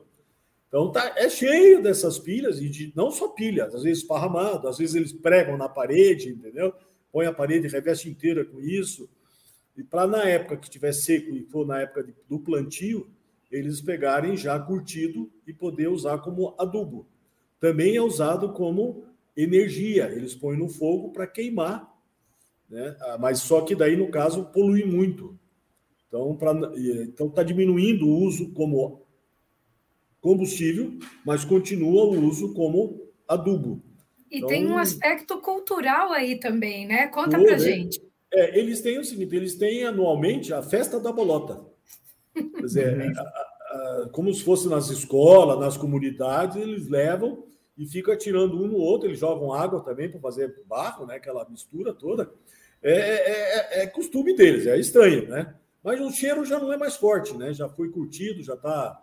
Então 0.68 0.90
tá, 0.90 1.14
é 1.16 1.28
cheio 1.28 1.82
dessas 1.82 2.18
pilhas, 2.18 2.60
e 2.60 2.68
de, 2.68 2.92
não 2.94 3.10
só 3.10 3.28
pilhas, 3.28 3.74
às 3.74 3.82
vezes 3.82 4.02
esparramado, 4.02 4.68
às 4.68 4.78
vezes 4.78 4.94
eles 4.94 5.12
pregam 5.12 5.56
na 5.56 5.68
parede, 5.68 6.30
entendeu? 6.30 6.72
Põe 7.12 7.26
a 7.26 7.32
parede 7.32 7.68
reveste 7.68 8.08
inteira 8.08 8.44
com 8.44 8.60
isso. 8.60 9.08
E 9.76 9.82
para 9.82 10.06
na 10.06 10.24
época 10.24 10.56
que 10.56 10.66
estiver 10.66 10.92
seco 10.92 11.34
e 11.34 11.42
for 11.42 11.66
na 11.66 11.80
época 11.80 12.04
de, 12.04 12.14
do 12.28 12.38
plantio, 12.38 13.08
eles 13.50 13.80
pegarem 13.80 14.36
já 14.36 14.58
curtido 14.58 15.30
e 15.46 15.52
poder 15.52 15.88
usar 15.88 16.18
como 16.18 16.54
adubo 16.58 17.06
também 17.60 17.94
é 17.94 18.02
usado 18.02 18.52
como 18.54 19.04
energia. 19.36 20.10
Eles 20.10 20.34
põem 20.34 20.58
no 20.58 20.68
fogo 20.68 21.12
para 21.12 21.26
queimar, 21.26 21.94
né? 22.68 22.96
Ah, 23.02 23.18
mas 23.18 23.40
só 23.40 23.60
que 23.60 23.76
daí, 23.76 23.96
no 23.96 24.10
caso, 24.10 24.46
polui 24.46 24.84
muito. 24.84 25.38
Então, 26.10 26.32
está 26.32 26.72
então 27.04 27.28
tá 27.30 27.42
diminuindo 27.44 28.04
o 28.04 28.18
uso 28.24 28.50
como 28.52 29.06
combustível, 30.20 30.98
mas 31.24 31.44
continua 31.44 32.04
o 32.04 32.20
uso 32.26 32.52
como 32.52 33.08
adubo. 33.28 33.80
E 34.28 34.38
então, 34.38 34.48
tem 34.48 34.66
um 34.66 34.76
aspecto 34.76 35.40
cultural 35.40 36.12
aí 36.12 36.38
também, 36.38 36.84
né? 36.84 37.06
Conta 37.06 37.38
para 37.38 37.58
gente. 37.58 38.02
É, 38.32 38.58
eles 38.58 38.80
têm 38.80 38.98
o 38.98 39.04
seguinte: 39.04 39.34
eles 39.34 39.54
têm 39.54 39.84
anualmente 39.84 40.52
a 40.52 40.62
festa 40.62 40.98
da 40.98 41.12
bolota. 41.12 41.64
Quer 42.34 42.60
dizer, 42.60 43.12
como 44.10 44.34
se 44.34 44.42
fosse 44.42 44.68
nas 44.68 44.90
escolas, 44.90 45.60
nas 45.60 45.76
comunidades, 45.76 46.56
eles 46.56 46.88
levam 46.88 47.44
e 47.78 47.86
ficam 47.86 48.12
atirando 48.12 48.60
um 48.60 48.66
no 48.66 48.78
outro, 48.78 49.08
eles 49.08 49.20
jogam 49.20 49.52
água 49.52 49.80
também 49.80 50.10
para 50.10 50.20
fazer 50.20 50.60
barro, 50.66 51.06
né? 51.06 51.14
Aquela 51.14 51.48
mistura 51.48 51.94
toda. 51.94 52.32
É, 52.82 52.92
é, 52.92 53.80
é, 53.80 53.82
é, 53.82 53.86
costume 53.86 54.34
deles, 54.34 54.66
é 54.66 54.78
estranho, 54.78 55.28
né? 55.28 55.54
Mas 55.82 56.00
o 56.00 56.10
cheiro 56.10 56.44
já 56.44 56.58
não 56.58 56.72
é 56.72 56.76
mais 56.76 56.96
forte, 56.96 57.36
né? 57.36 57.52
Já 57.52 57.68
foi 57.68 57.90
curtido, 57.90 58.42
já 58.42 58.54
está. 58.54 59.02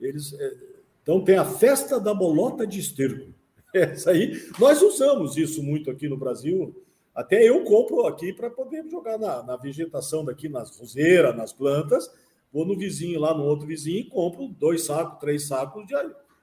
Eles. 0.00 0.32
É... 0.32 0.56
Então 1.02 1.22
tem 1.22 1.36
a 1.36 1.44
festa 1.44 2.00
da 2.00 2.14
bolota 2.14 2.66
de 2.66 2.80
esterco. 2.80 3.32
Essa 3.74 4.12
aí, 4.12 4.40
nós 4.58 4.80
usamos 4.80 5.36
isso 5.36 5.62
muito 5.62 5.90
aqui 5.90 6.08
no 6.08 6.16
Brasil. 6.16 6.74
Até 7.14 7.48
eu 7.48 7.62
compro 7.64 8.06
aqui 8.06 8.32
para 8.32 8.50
poder 8.50 8.88
jogar 8.90 9.18
na, 9.18 9.42
na, 9.42 9.56
vegetação 9.56 10.24
daqui, 10.24 10.48
nas 10.48 10.76
roseiras, 10.78 11.36
nas 11.36 11.52
plantas. 11.52 12.10
Vou 12.52 12.64
no 12.64 12.76
vizinho 12.76 13.20
lá, 13.20 13.34
no 13.34 13.44
outro 13.44 13.66
vizinho, 13.66 13.98
e 14.00 14.04
compro 14.04 14.48
dois 14.48 14.86
sacos, 14.86 15.18
três 15.20 15.46
sacos 15.46 15.86
de, 15.86 15.94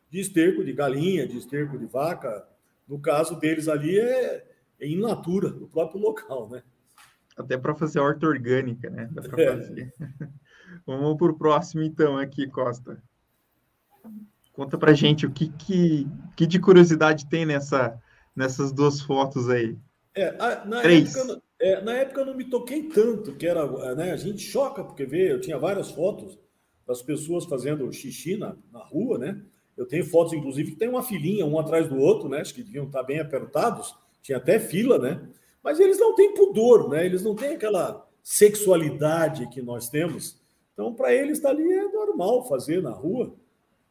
de 0.09 0.19
esterco 0.19 0.63
de 0.63 0.73
galinha, 0.73 1.27
de 1.27 1.37
esterco 1.37 1.77
de 1.77 1.85
vaca. 1.85 2.47
No 2.87 2.99
caso 2.99 3.39
deles 3.39 3.67
ali 3.67 3.97
é, 3.97 4.45
é 4.79 4.87
in 4.87 4.99
natura, 4.99 5.49
no 5.49 5.67
próprio 5.67 6.01
local, 6.01 6.49
né? 6.49 6.63
Até 7.41 7.58
para 7.58 7.75
fazer 7.75 7.99
horta 7.99 8.25
orgânica, 8.25 8.89
né? 8.89 9.10
Dá 9.12 9.21
para 9.21 9.41
é. 9.41 9.58
fazer. 9.58 9.93
Vamos 10.86 11.17
para 11.17 11.32
o 11.32 11.38
próximo, 11.38 11.84
então, 11.84 12.17
aqui, 12.17 12.47
Costa. 12.47 13.01
Conta 14.54 14.77
para 14.77 14.93
gente 14.93 15.25
o 15.25 15.32
que, 15.32 15.49
que, 15.49 16.08
que 16.36 16.45
de 16.45 16.60
curiosidade 16.60 17.27
tem 17.30 17.45
nessa, 17.45 17.99
nessas 18.36 18.71
duas 18.71 19.01
fotos 19.01 19.49
aí. 19.49 19.77
É, 20.13 20.32
na, 20.65 20.82
Três. 20.82 21.15
Época, 21.15 21.41
é, 21.60 21.82
na 21.82 21.93
época 21.93 22.21
eu 22.21 22.25
não 22.25 22.36
me 22.36 22.45
toquei 22.45 22.84
tanto, 22.84 23.34
que 23.34 23.47
era, 23.47 23.95
né, 23.95 24.12
a 24.12 24.17
gente 24.17 24.41
choca, 24.41 24.84
porque 24.84 25.06
vê, 25.06 25.32
eu 25.32 25.39
tinha 25.39 25.58
várias 25.58 25.91
fotos 25.91 26.38
das 26.86 27.01
pessoas 27.01 27.45
fazendo 27.45 27.91
xixi 27.93 28.36
na, 28.36 28.56
na 28.71 28.80
rua, 28.80 29.17
né? 29.17 29.41
Eu 29.77 29.86
tenho 29.86 30.06
fotos, 30.06 30.34
inclusive, 30.34 30.71
que 30.71 30.77
tem 30.77 30.89
uma 30.89 31.01
filinha, 31.04 31.45
um 31.45 31.58
atrás 31.58 31.88
do 31.88 31.97
outro, 31.97 32.27
né? 32.27 32.41
Acho 32.41 32.54
que 32.54 32.63
deviam 32.63 32.86
estar 32.86 33.04
bem 33.04 33.19
apertados, 33.19 33.95
tinha 34.21 34.38
até 34.38 34.60
fila, 34.60 34.99
né? 34.99 35.21
Mas 35.63 35.80
eles 35.80 36.00
não 36.00 36.15
têm 36.15 36.34
pudor, 36.34 36.89
né? 36.89 37.06
Eles 37.06 37.24
não 37.24 37.36
têm 37.36 37.56
aquela 37.56 38.08
sexualidade 38.24 39.47
que 39.50 39.62
nós 39.62 39.89
temos. 39.89 40.39
Então, 40.74 40.93
para 40.93 41.13
eles, 41.13 41.38
está 41.38 41.50
ali 41.50 41.71
é 41.71 41.88
normal 41.89 42.47
fazer 42.47 42.82
na 42.82 42.91
rua, 42.91 43.36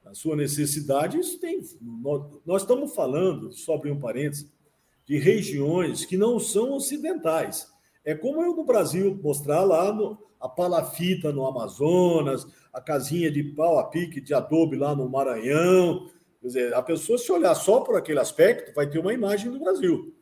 a 0.05 0.15
sua 0.15 0.35
necessidade. 0.35 1.19
Isso 1.19 1.39
tem. 1.39 1.61
Nós 2.45 2.63
estamos 2.63 2.95
falando, 2.95 3.53
só 3.53 3.75
abrir 3.75 3.93
um 3.93 4.01
parênteses, 4.01 4.51
de 5.07 5.19
regiões 5.19 6.05
que 6.05 6.17
não 6.17 6.39
são 6.39 6.73
ocidentais. 6.73 7.69
É 8.05 8.15
como 8.15 8.43
eu 8.43 8.55
no 8.55 8.65
Brasil 8.65 9.19
mostrar 9.23 9.63
lá 9.63 9.93
no, 9.93 10.19
a 10.41 10.49
palafita 10.49 11.33
no 11.33 11.47
Amazonas, 11.47 12.47
a 12.73 12.81
casinha 12.81 13.31
de 13.31 13.43
pau 13.43 13.79
a 13.79 13.85
pique 13.85 14.21
de 14.21 14.33
adobe 14.33 14.77
lá 14.77 14.95
no 14.95 15.09
Maranhão. 15.09 16.09
Quer 16.41 16.47
dizer, 16.47 16.75
a 16.75 16.83
pessoa, 16.83 17.19
se 17.19 17.31
olhar 17.31 17.55
só 17.55 17.81
por 17.81 17.97
aquele 17.97 18.19
aspecto, 18.19 18.73
vai 18.75 18.89
ter 18.89 18.99
uma 18.99 19.13
imagem 19.13 19.51
do 19.51 19.59
Brasil. 19.59 20.15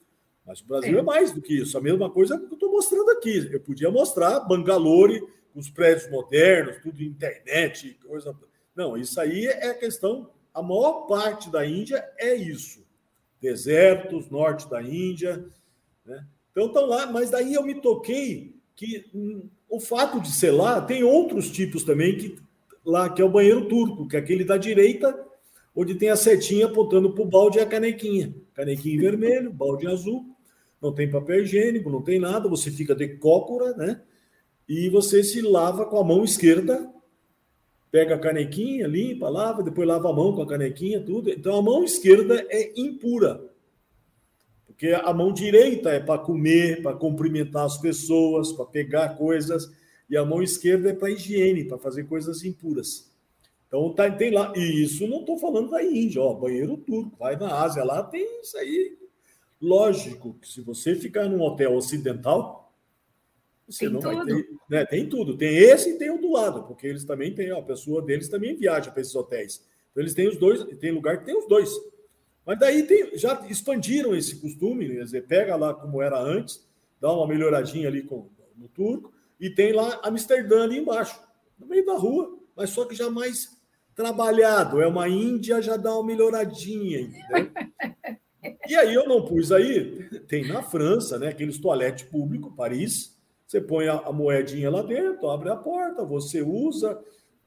Mas 0.49 0.63
o 0.63 0.65
Brasil 0.65 0.97
é, 0.97 1.01
é 1.01 1.03
mais 1.03 1.31
do 1.31 1.43
que 1.43 1.61
isso. 1.61 1.77
A 1.77 1.81
mesma 1.81 2.09
coisa 2.09 2.39
que 2.39 2.47
eu 2.47 2.55
estou 2.55 2.73
mostrando 2.73 3.11
aqui. 3.11 3.51
Eu 3.53 3.61
podia 3.61 3.91
mostrar 3.91 4.41
Bangalore, 4.41 5.23
os 5.55 5.69
prédios 5.69 6.11
modernos, 6.11 6.79
tudo 6.83 7.03
internet, 7.03 7.99
coisa. 8.07 8.35
Não, 8.75 8.97
isso 8.97 9.21
aí 9.21 9.47
é 9.47 9.75
questão. 9.75 10.31
A 10.55 10.63
maior 10.63 11.07
parte 11.07 11.51
da 11.51 11.67
Índia 11.67 12.03
é 12.17 12.35
isso. 12.35 12.83
Desertos, 13.43 14.31
norte 14.31 14.69
da 14.71 14.83
Índia. 14.83 15.45
Né? 16.07 16.25
Então 16.51 16.69
estão 16.69 16.87
lá, 16.87 17.07
mas 17.07 17.29
daí 17.29 17.53
eu 17.53 17.63
me 17.63 17.75
toquei 17.75 18.57
que 18.75 19.05
hum, 19.15 19.51
o 19.69 19.79
fato 19.79 20.19
de 20.19 20.33
ser 20.33 20.53
lá, 20.53 20.81
tem 20.81 21.05
outros 21.05 21.51
tipos 21.51 21.85
também 21.85 22.17
que 22.17 22.39
lá 22.83 23.11
que 23.11 23.21
é 23.21 23.25
o 23.25 23.29
banheiro 23.29 23.69
turco, 23.69 24.09
que 24.09 24.17
é 24.17 24.19
aquele 24.19 24.45
da 24.45 24.57
direita, 24.57 25.27
onde 25.77 25.95
tem 25.95 26.09
a 26.09 26.17
setinha 26.17 26.67
apontando 26.67 27.13
para 27.13 27.23
o 27.23 27.27
balde 27.27 27.59
e 27.59 27.61
a 27.61 27.67
canequinha. 27.67 28.35
Canequinha 28.55 28.99
vermelho, 28.99 29.53
balde 29.53 29.87
azul, 29.87 30.38
não 30.81 30.93
tem 30.93 31.11
papel 31.11 31.43
higiênico, 31.43 31.91
não 31.91 32.03
tem 32.03 32.19
nada, 32.19 32.49
você 32.49 32.71
fica 32.71 32.95
de 32.95 33.09
cócora, 33.17 33.75
né? 33.77 34.01
E 34.69 34.89
você 34.89 35.25
se 35.25 35.41
lava 35.41 35.87
com 35.87 35.99
a 35.99 36.05
mão 36.05 36.25
esquerda, 36.25 36.93
pega 37.91 38.15
a 38.15 38.19
canequinha, 38.19 38.87
limpa, 38.87 39.29
lava, 39.29 39.63
depois 39.63 39.89
lava 39.89 40.11
a 40.11 40.13
mão 40.13 40.35
com 40.35 40.43
a 40.43 40.47
canequinha, 40.47 41.01
tudo. 41.01 41.31
Então 41.31 41.57
a 41.57 41.63
mão 41.63 41.85
esquerda 41.85 42.47
é 42.49 42.73
impura. 42.77 43.43
Porque 44.67 44.89
a 44.89 45.13
mão 45.13 45.33
direita 45.33 45.91
é 45.91 45.99
para 45.99 46.21
comer, 46.21 46.83
para 46.83 46.97
cumprimentar 46.97 47.65
as 47.65 47.79
pessoas, 47.79 48.53
para 48.53 48.67
pegar 48.67 49.17
coisas, 49.17 49.73
e 50.09 50.17
a 50.17 50.25
mão 50.25 50.43
esquerda 50.43 50.91
é 50.91 50.95
para 50.95 51.11
higiene, 51.11 51.65
para 51.65 51.79
fazer 51.79 52.05
coisas 52.05 52.45
impuras. 52.45 53.11
Então 53.67 53.93
tá, 53.93 54.11
tem 54.11 54.31
lá, 54.31 54.53
e 54.57 54.83
isso 54.83 55.07
não 55.07 55.21
estou 55.21 55.39
falando 55.39 55.71
da 55.71 55.83
Índia, 55.83 56.23
ó, 56.23 56.33
banheiro 56.33 56.77
turco, 56.77 57.17
vai 57.19 57.37
na 57.37 57.61
Ásia, 57.61 57.85
lá 57.85 58.03
tem 58.03 58.41
isso 58.41 58.57
aí. 58.57 58.97
Lógico 59.61 60.35
que 60.35 60.49
se 60.49 60.61
você 60.61 60.95
ficar 60.95 61.29
num 61.29 61.41
hotel 61.43 61.75
ocidental, 61.75 62.73
você 63.69 63.85
tem 63.85 63.91
não 63.93 64.01
tudo. 64.01 64.17
vai 64.17 64.27
ter. 64.27 64.49
Né, 64.71 64.87
tem 64.87 65.09
tudo. 65.09 65.37
Tem 65.37 65.57
esse 65.57 65.91
e 65.91 65.99
tem 65.99 66.11
o 66.11 66.21
do 66.21 66.33
lado, 66.33 66.63
porque 66.65 66.87
eles 66.87 67.05
também 67.05 67.35
têm, 67.35 67.51
a 67.51 67.63
pessoa 67.63 68.01
deles 68.01 68.29
também 68.29 68.57
viaja 68.57 68.91
para 68.91 69.01
esses 69.01 69.15
hotéis. 69.15 69.63
Então 69.91 70.03
eles 70.03 70.15
têm 70.15 70.29
os 70.29 70.39
dois, 70.39 70.65
tem 70.79 70.93
lugar 70.93 71.19
que 71.19 71.25
tem 71.25 71.37
os 71.37 71.47
dois. 71.49 71.71
Mas 72.47 72.59
daí 72.59 72.85
tem, 72.85 73.17
já 73.19 73.47
expandiram 73.49 74.15
esse 74.15 74.41
costume, 74.41 74.89
quer 74.89 75.05
dizer, 75.05 75.27
pega 75.27 75.55
lá 75.55 75.75
como 75.75 76.01
era 76.01 76.19
antes, 76.19 76.67
dá 77.01 77.13
uma 77.13 77.27
melhoradinha 77.27 77.89
ali 77.89 78.03
com, 78.03 78.31
no 78.57 78.69
turco, 78.69 79.13
e 79.39 79.51
tem 79.51 79.73
lá 79.73 80.01
Amsterdã 80.03 80.63
ali 80.65 80.79
embaixo, 80.79 81.21
no 81.59 81.67
meio 81.67 81.85
da 81.85 81.95
rua, 81.95 82.39
mas 82.57 82.71
só 82.71 82.87
que 82.87 82.95
já 82.95 83.11
mais 83.11 83.57
trabalhado. 83.95 84.81
É 84.81 84.87
uma 84.87 85.09
Índia, 85.09 85.61
já 85.61 85.77
dá 85.77 85.93
uma 85.95 86.07
melhoradinha, 86.07 87.01
entendeu? 87.01 87.51
E 88.69 88.77
aí 88.77 88.95
eu 88.95 89.07
não 89.09 89.25
pus 89.25 89.51
aí, 89.51 90.09
tem 90.29 90.47
na 90.47 90.63
França, 90.63 91.19
né, 91.19 91.29
aqueles 91.29 91.59
toalete 91.59 92.07
público, 92.07 92.55
Paris, 92.55 93.17
você 93.47 93.61
põe 93.61 93.89
a, 93.89 93.95
a, 93.95 94.13
moedinha 94.13 94.71
lá 94.71 94.83
dentro, 94.83 95.29
abre 95.31 95.51
a 95.51 95.57
porta, 95.57 96.05
você 96.05 96.43
usa, 96.43 97.03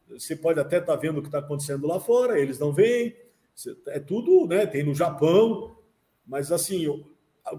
você 0.10 0.36
pode 0.36 0.60
até 0.60 0.80
estar 0.80 0.96
tá 0.96 1.00
vendo 1.00 1.20
o 1.20 1.22
que 1.22 1.28
está 1.28 1.40
acontecendo 1.40 1.88
lá 1.88 2.00
fora, 2.00 2.40
eles 2.40 2.60
não 2.60 2.74
veem, 2.74 3.16
é 3.88 4.00
tudo, 4.00 4.48
né? 4.48 4.66
Tem 4.66 4.84
no 4.84 4.96
Japão, 4.96 5.78
mas 6.26 6.52
assim, 6.52 6.88
o, 6.88 7.06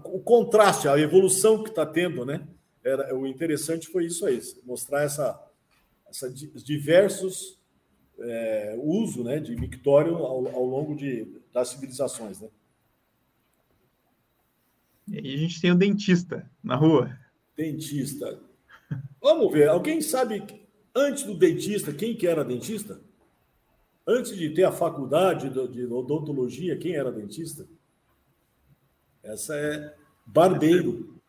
o 0.05 0.19
contraste, 0.19 0.87
a 0.87 0.99
evolução 0.99 1.63
que 1.63 1.69
está 1.69 1.85
tendo, 1.85 2.25
né? 2.25 2.45
Era, 2.83 3.15
o 3.15 3.25
interessante 3.25 3.87
foi 3.87 4.05
isso 4.05 4.25
aí, 4.25 4.39
mostrar 4.65 5.03
essa, 5.03 5.41
essa 6.07 6.29
diversos 6.29 7.57
é, 8.19 8.75
uso 8.77 9.23
né, 9.23 9.39
de 9.39 9.55
mictório 9.55 10.17
ao, 10.17 10.47
ao 10.47 10.65
longo 10.65 10.95
de, 10.95 11.41
das 11.53 11.69
civilizações. 11.69 12.41
Né? 12.41 12.49
E 15.07 15.17
aí 15.17 15.33
a 15.33 15.37
gente 15.37 15.61
tem 15.61 15.71
o 15.71 15.75
dentista 15.75 16.49
na 16.63 16.75
rua. 16.75 17.17
Dentista. 17.55 18.39
Vamos 19.21 19.51
ver, 19.51 19.69
alguém 19.69 20.01
sabe 20.01 20.43
antes 20.95 21.23
do 21.23 21.33
dentista 21.33 21.93
quem 21.93 22.15
que 22.15 22.27
era 22.27 22.43
dentista? 22.43 22.99
Antes 24.05 24.35
de 24.35 24.49
ter 24.49 24.65
a 24.65 24.71
faculdade 24.71 25.49
de 25.49 25.85
odontologia, 25.85 26.77
quem 26.77 26.95
era 26.95 27.11
dentista? 27.11 27.65
Essa 29.23 29.55
é 29.55 29.95
barbeiro. 30.25 31.21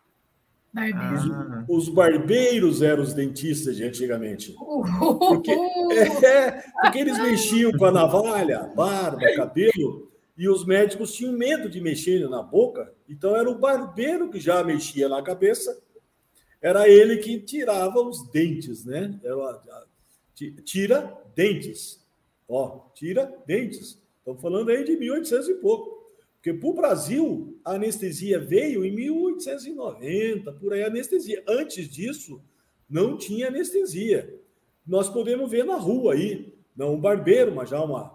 Barbeiro. 0.72 1.64
Os, 1.68 1.84
os, 1.84 1.88
barbeiros 1.88 2.82
eram 2.82 3.04
os 3.04 3.14
dentistas 3.14 3.76
de 3.76 3.84
antigamente. 3.84 4.52
Porque, 4.58 5.52
é, 6.26 6.64
porque 6.82 6.98
eles 6.98 7.18
mexiam 7.18 7.70
com 7.72 7.84
a 7.84 7.92
navalha, 7.92 8.64
barba, 8.74 9.20
cabelo, 9.36 10.10
e 10.36 10.48
os 10.48 10.64
médicos 10.64 11.12
tinham 11.14 11.32
medo 11.32 11.68
de 11.68 11.80
mexer 11.80 12.28
na 12.28 12.42
boca, 12.42 12.92
então 13.08 13.36
era 13.36 13.48
o 13.48 13.58
barbeiro 13.58 14.30
que 14.30 14.40
já 14.40 14.62
mexia 14.64 15.08
na 15.08 15.22
cabeça, 15.22 15.80
era 16.60 16.88
ele 16.88 17.18
que 17.18 17.38
tirava 17.38 18.00
os 18.00 18.30
dentes, 18.30 18.84
né? 18.84 19.20
Era, 19.22 19.86
tira 20.64 21.22
dentes. 21.34 22.02
Ó, 22.48 22.86
tira 22.94 23.36
dentes. 23.46 24.00
Estamos 24.18 24.40
falando 24.40 24.70
aí 24.70 24.82
de 24.82 24.96
1800 24.96 25.48
e 25.50 25.54
pouco. 25.56 25.94
Porque 26.36 26.54
para 26.54 26.68
o 26.68 26.74
Brasil, 26.74 27.58
a 27.64 27.72
anestesia 27.72 28.38
veio 28.38 28.84
em 28.84 28.94
1890, 28.94 30.52
por 30.52 30.72
aí, 30.72 30.82
anestesia. 30.82 31.42
Antes 31.46 31.88
disso, 31.88 32.42
não 32.88 33.16
tinha 33.16 33.48
anestesia. 33.48 34.38
Nós 34.86 35.08
podemos 35.08 35.50
ver 35.50 35.64
na 35.64 35.76
rua 35.76 36.14
aí, 36.14 36.54
não 36.76 36.94
um 36.94 37.00
barbeiro, 37.00 37.54
mas 37.54 37.70
já 37.70 37.82
uma. 37.82 38.13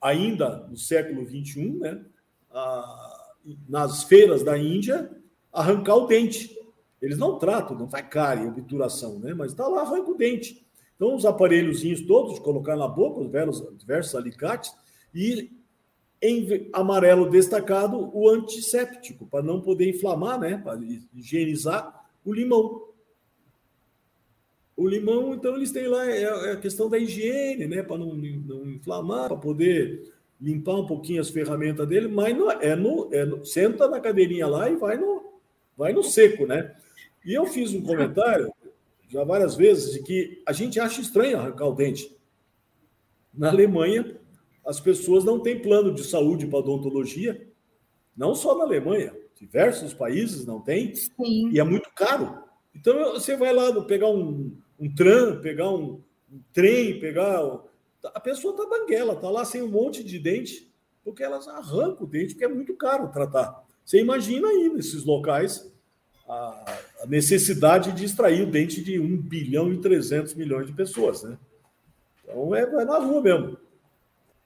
Ainda 0.00 0.66
no 0.68 0.76
século 0.76 1.26
XXI, 1.26 1.78
né? 1.78 2.04
Ah, 2.50 3.32
nas 3.68 4.02
feiras 4.04 4.42
da 4.42 4.58
Índia, 4.58 5.10
arrancar 5.52 5.96
o 5.96 6.06
dente. 6.06 6.56
Eles 7.00 7.18
não 7.18 7.38
tratam, 7.38 7.78
não 7.78 7.88
faz 7.88 8.06
cárie, 8.08 8.46
obturação, 8.46 9.18
né? 9.18 9.34
Mas 9.34 9.52
está 9.52 9.66
lá, 9.68 9.82
arranca 9.82 10.10
o 10.10 10.16
dente. 10.16 10.66
Então, 10.96 11.14
os 11.14 11.26
aparelhozinhos 11.26 12.00
todos, 12.02 12.34
de 12.34 12.40
colocar 12.40 12.74
na 12.74 12.88
boca, 12.88 13.20
os 13.20 13.26
diversos, 13.26 13.78
diversos 13.78 14.14
alicates, 14.14 14.74
e 15.14 15.50
em 16.22 16.70
amarelo 16.72 17.28
destacado 17.28 18.10
o 18.12 18.28
antisséptico, 18.28 19.26
para 19.26 19.42
não 19.42 19.60
poder 19.60 19.88
inflamar, 19.90 20.40
né? 20.40 20.56
Para 20.56 20.80
higienizar 21.14 22.06
o 22.24 22.32
limão. 22.32 22.85
O 24.76 24.86
limão, 24.86 25.34
então, 25.34 25.56
eles 25.56 25.72
têm 25.72 25.88
lá 25.88 26.08
é, 26.10 26.22
é 26.22 26.52
a 26.52 26.56
questão 26.56 26.88
da 26.88 26.98
higiene, 26.98 27.66
né? 27.66 27.82
Para 27.82 27.96
não, 27.96 28.14
não 28.14 28.70
inflamar, 28.70 29.28
para 29.28 29.36
poder 29.38 30.12
limpar 30.40 30.76
um 30.76 30.86
pouquinho 30.86 31.20
as 31.20 31.30
ferramentas 31.30 31.88
dele, 31.88 32.08
mas 32.08 32.36
não, 32.36 32.50
é, 32.50 32.76
no, 32.76 33.08
é 33.12 33.24
no, 33.24 33.44
senta 33.44 33.88
na 33.88 34.00
cadeirinha 34.00 34.46
lá 34.46 34.68
e 34.68 34.76
vai 34.76 34.98
no, 34.98 35.40
vai 35.76 35.92
no 35.92 36.02
seco, 36.02 36.46
né? 36.46 36.74
E 37.24 37.32
eu 37.32 37.46
fiz 37.46 37.72
um 37.72 37.82
comentário 37.82 38.52
já 39.08 39.24
várias 39.24 39.54
vezes 39.54 39.94
de 39.94 40.02
que 40.02 40.42
a 40.44 40.52
gente 40.52 40.78
acha 40.78 41.00
estranho 41.00 41.38
arrancar 41.38 41.66
o 41.66 41.74
dente. 41.74 42.14
Na 43.32 43.48
Alemanha, 43.48 44.16
as 44.66 44.80
pessoas 44.80 45.24
não 45.24 45.40
têm 45.40 45.60
plano 45.60 45.94
de 45.94 46.04
saúde 46.04 46.46
para 46.46 46.58
odontologia, 46.58 47.48
não 48.16 48.34
só 48.34 48.56
na 48.56 48.64
Alemanha, 48.64 49.14
diversos 49.38 49.94
países 49.94 50.44
não 50.44 50.60
têm, 50.60 50.94
Sim. 50.94 51.50
e 51.50 51.60
é 51.60 51.64
muito 51.64 51.90
caro. 51.94 52.42
Então 52.74 53.12
você 53.12 53.36
vai 53.36 53.52
lá 53.52 53.72
pegar 53.82 54.08
um, 54.08 54.56
um 54.78 54.92
tram, 54.94 55.40
pegar 55.40 55.70
um, 55.70 56.00
um 56.32 56.40
trem, 56.52 56.98
pegar. 57.00 57.40
A 58.04 58.20
pessoa 58.20 58.52
está 58.52 58.66
banguela, 58.66 59.14
está 59.14 59.30
lá 59.30 59.44
sem 59.44 59.62
um 59.62 59.68
monte 59.68 60.04
de 60.04 60.18
dente, 60.18 60.72
porque 61.04 61.22
elas 61.22 61.48
arrancam 61.48 62.04
o 62.04 62.06
dente, 62.06 62.34
porque 62.34 62.44
é 62.44 62.48
muito 62.48 62.74
caro 62.74 63.08
tratar. 63.08 63.64
Você 63.84 64.00
imagina 64.00 64.48
aí 64.48 64.68
nesses 64.68 65.04
locais 65.04 65.72
a, 66.28 66.78
a 67.02 67.06
necessidade 67.06 67.92
de 67.92 68.04
extrair 68.04 68.42
o 68.42 68.50
dente 68.50 68.82
de 68.82 68.98
1 68.98 69.16
bilhão 69.18 69.72
e 69.72 69.78
300 69.78 70.34
milhões 70.34 70.66
de 70.66 70.72
pessoas, 70.72 71.22
né? 71.22 71.38
Então 72.22 72.54
é, 72.54 72.62
é 72.62 72.84
na 72.84 72.98
rua 72.98 73.22
mesmo. 73.22 73.56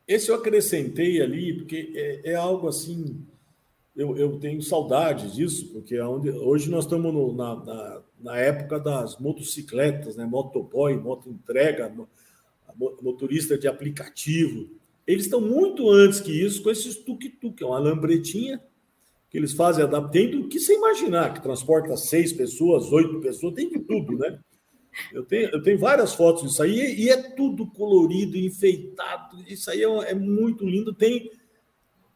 Esse 0.07 0.31
eu 0.31 0.35
acrescentei 0.35 1.23
ali, 1.23 1.55
porque 1.55 1.93
é, 1.95 2.33
é 2.33 2.35
algo 2.35 2.69
assim. 2.69 3.25
Eu, 3.97 4.17
eu, 4.17 4.39
tenho 4.39 4.63
saudade 4.63 5.35
disso, 5.35 5.69
porque 5.73 5.97
é 5.97 6.05
onde, 6.05 6.31
hoje 6.31 6.71
nós 6.71 6.85
estamos 6.85 7.13
no, 7.13 7.35
na, 7.35 7.57
na, 7.57 8.03
na, 8.23 8.37
época 8.37 8.79
das 8.79 9.19
motocicletas, 9.19 10.17
né? 10.17 10.25
motoboy, 10.25 10.97
moto 10.97 11.29
entrega, 11.29 11.93
motorista 13.03 13.59
de 13.59 13.67
aplicativo. 13.67 14.71
Eles 15.07 15.25
estão 15.25 15.41
muito 15.41 15.91
antes 15.91 16.21
que 16.21 16.33
isso 16.33 16.63
com 16.63 16.71
esses 16.71 16.97
tuk-tuk, 16.97 17.63
é 17.63 17.67
uma 17.67 17.79
lambretinha 17.79 18.61
que 19.29 19.39
eles 19.39 19.53
fazem, 19.53 19.85
adaptando 19.85 20.49
que 20.49 20.59
você 20.59 20.75
imaginar, 20.75 21.33
que 21.33 21.43
transporta 21.43 21.97
seis 21.97 22.33
pessoas, 22.33 22.91
oito 22.93 23.21
pessoas, 23.21 23.55
tem 23.55 23.69
de 23.69 23.79
tudo, 23.79 24.19
né? 24.19 24.39
Eu 25.13 25.25
tenho, 25.25 25.49
eu 25.51 25.63
tenho 25.63 25.79
várias 25.79 26.15
fotos 26.15 26.43
disso 26.43 26.63
aí 26.63 26.95
e 26.97 27.09
é 27.09 27.17
tudo 27.17 27.67
colorido, 27.67 28.37
enfeitado. 28.37 29.41
Isso 29.47 29.71
aí 29.71 29.83
é, 29.83 30.11
é 30.11 30.15
muito 30.15 30.67
lindo. 30.67 30.93
Tem 30.93 31.31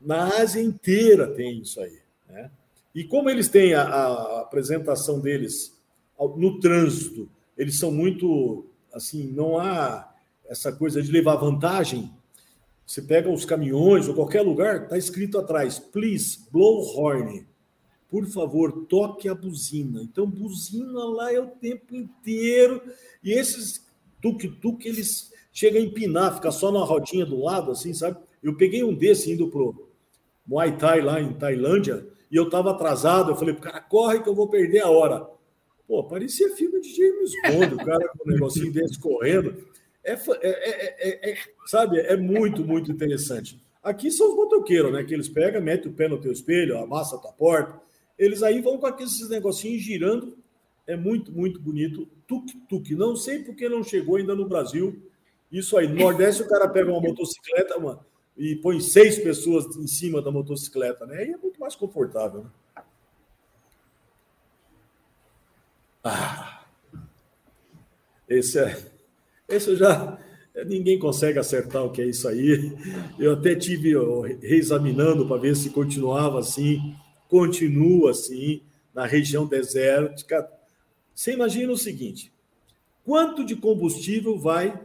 na 0.01 0.27
Ásia 0.37 0.61
inteira 0.61 1.27
tem 1.29 1.61
isso 1.61 1.81
aí. 1.81 1.99
Né? 2.29 2.51
E 2.95 3.05
como 3.05 3.31
eles 3.31 3.49
têm 3.49 3.75
a, 3.75 3.83
a 3.83 4.41
apresentação 4.43 5.21
deles 5.21 5.73
no 6.19 6.61
trânsito, 6.61 7.29
eles 7.57 7.79
são 7.79 7.91
muito 7.91 8.67
assim, 8.93 9.33
não 9.33 9.59
há 9.59 10.13
essa 10.47 10.73
coisa 10.73 11.03
de 11.03 11.11
levar 11.11 11.37
vantagem. 11.37 12.11
Você 12.87 13.03
pega 13.03 13.31
os 13.31 13.45
caminhões 13.45 14.09
ou 14.09 14.15
qualquer 14.15 14.43
lugar, 14.43 14.85
está 14.85 14.99
escrito 14.99 15.39
atrás, 15.39 15.79
please 15.79 16.39
blow 16.53 16.81
horn 16.97 17.47
por 18.15 18.27
favor, 18.27 18.87
toque 18.87 19.29
a 19.29 19.35
buzina. 19.35 20.01
Então, 20.01 20.25
buzina 20.25 21.05
lá 21.05 21.33
é 21.33 21.41
o 21.41 21.49
tempo 21.49 21.97
inteiro. 21.97 22.81
E 23.25 23.33
esses 23.33 23.85
tuk-tuk, 24.23 24.87
eles 24.87 25.33
chegam 25.53 25.81
a 25.81 25.85
empinar, 25.85 26.33
fica 26.37 26.53
só 26.53 26.71
na 26.71 26.79
rodinha 26.79 27.27
do 27.27 27.43
lado, 27.43 27.73
assim, 27.73 27.93
sabe? 27.93 28.17
Eu 28.41 28.57
peguei 28.57 28.85
um 28.85 28.95
desse 28.95 29.33
indo 29.33 29.49
pro 29.49 29.89
Muay 30.47 30.77
Thai 30.77 31.01
lá 31.01 31.21
em 31.21 31.33
Tailândia, 31.33 32.07
e 32.31 32.37
eu 32.37 32.45
estava 32.45 32.71
atrasado. 32.71 33.33
Eu 33.33 33.37
falei, 33.37 33.57
cara, 33.57 33.81
corre 33.81 34.21
que 34.21 34.29
eu 34.29 34.35
vou 34.37 34.47
perder 34.47 34.83
a 34.83 34.91
hora. 34.91 35.29
Pô, 35.87 36.03
parecia 36.05 36.55
filme 36.57 36.81
de 36.81 36.95
James 36.95 37.33
Bond, 37.43 37.75
o 37.75 37.85
cara 37.85 38.09
com 38.09 38.29
um 38.29 38.33
negocinho 38.33 38.73
desse 38.73 38.99
correndo. 38.99 39.55
É, 40.03 40.13
é, 40.13 40.19
é, 40.43 41.31
é, 41.31 41.39
sabe, 41.67 41.99
é 41.99 42.17
muito, 42.17 42.65
muito 42.65 42.91
interessante. 42.91 43.59
Aqui 43.83 44.11
são 44.11 44.31
os 44.31 44.37
motoqueiros, 44.37 44.93
né? 44.93 45.05
Que 45.05 45.13
eles 45.13 45.29
pegam, 45.29 45.61
metem 45.61 45.91
o 45.91 45.95
pé 45.95 46.09
no 46.09 46.21
teu 46.21 46.33
espelho, 46.33 46.79
amassa 46.79 47.17
a 47.17 47.19
tua 47.19 47.33
porta, 47.33 47.81
eles 48.19 48.43
aí 48.43 48.61
vão 48.63 48.79
com 48.79 48.87
aqueles 48.87 49.29
negocinhos 49.29 49.83
girando. 49.83 50.37
É 50.87 50.97
muito, 50.97 51.33
muito 51.33 51.61
bonito. 51.61 52.09
Tuk-tuk. 52.27 52.95
Não 52.95 53.17
sei 53.17 53.41
porque 53.41 53.69
não 53.69 53.83
chegou 53.83 54.17
ainda 54.17 54.35
no 54.35 54.47
Brasil. 54.47 55.03
Isso 55.51 55.77
aí. 55.77 55.89
No 55.89 55.97
Nordeste, 55.97 56.43
o 56.43 56.49
cara 56.49 56.69
pega 56.69 56.91
uma 56.91 57.01
motocicleta 57.01 57.79
uma, 57.79 58.05
e 58.37 58.57
põe 58.57 58.81
seis 58.81 59.19
pessoas 59.19 59.77
em 59.77 59.87
cima 59.87 60.21
da 60.21 60.31
motocicleta, 60.31 61.07
né? 61.07 61.19
Aí 61.19 61.31
é 61.31 61.37
muito 61.37 61.59
mais 61.59 61.75
confortável, 61.75 62.45
né? 62.45 62.51
Ah, 66.05 66.63
esse 68.29 68.59
é. 68.59 68.79
Esse 69.49 69.75
já. 69.75 70.19
Ninguém 70.67 70.99
consegue 70.99 71.39
acertar 71.39 71.83
o 71.85 71.91
que 71.91 72.03
é 72.03 72.07
isso 72.07 72.29
aí. 72.29 72.73
Eu 73.19 73.33
até 73.33 73.57
tive 73.57 73.95
reexaminando 74.41 75.27
para 75.27 75.41
ver 75.41 75.57
se 75.57 75.71
continuava 75.71 76.39
assim 76.39 76.95
continua 77.35 78.13
assim 78.13 78.61
na 78.95 79.07
região 79.07 79.45
desértica. 79.45 80.49
Você 81.13 81.33
imagina 81.33 81.73
o 81.73 81.77
seguinte: 81.77 82.33
quanto 83.05 83.45
de 83.45 83.57
combustível 83.57 84.39
vai 84.39 84.81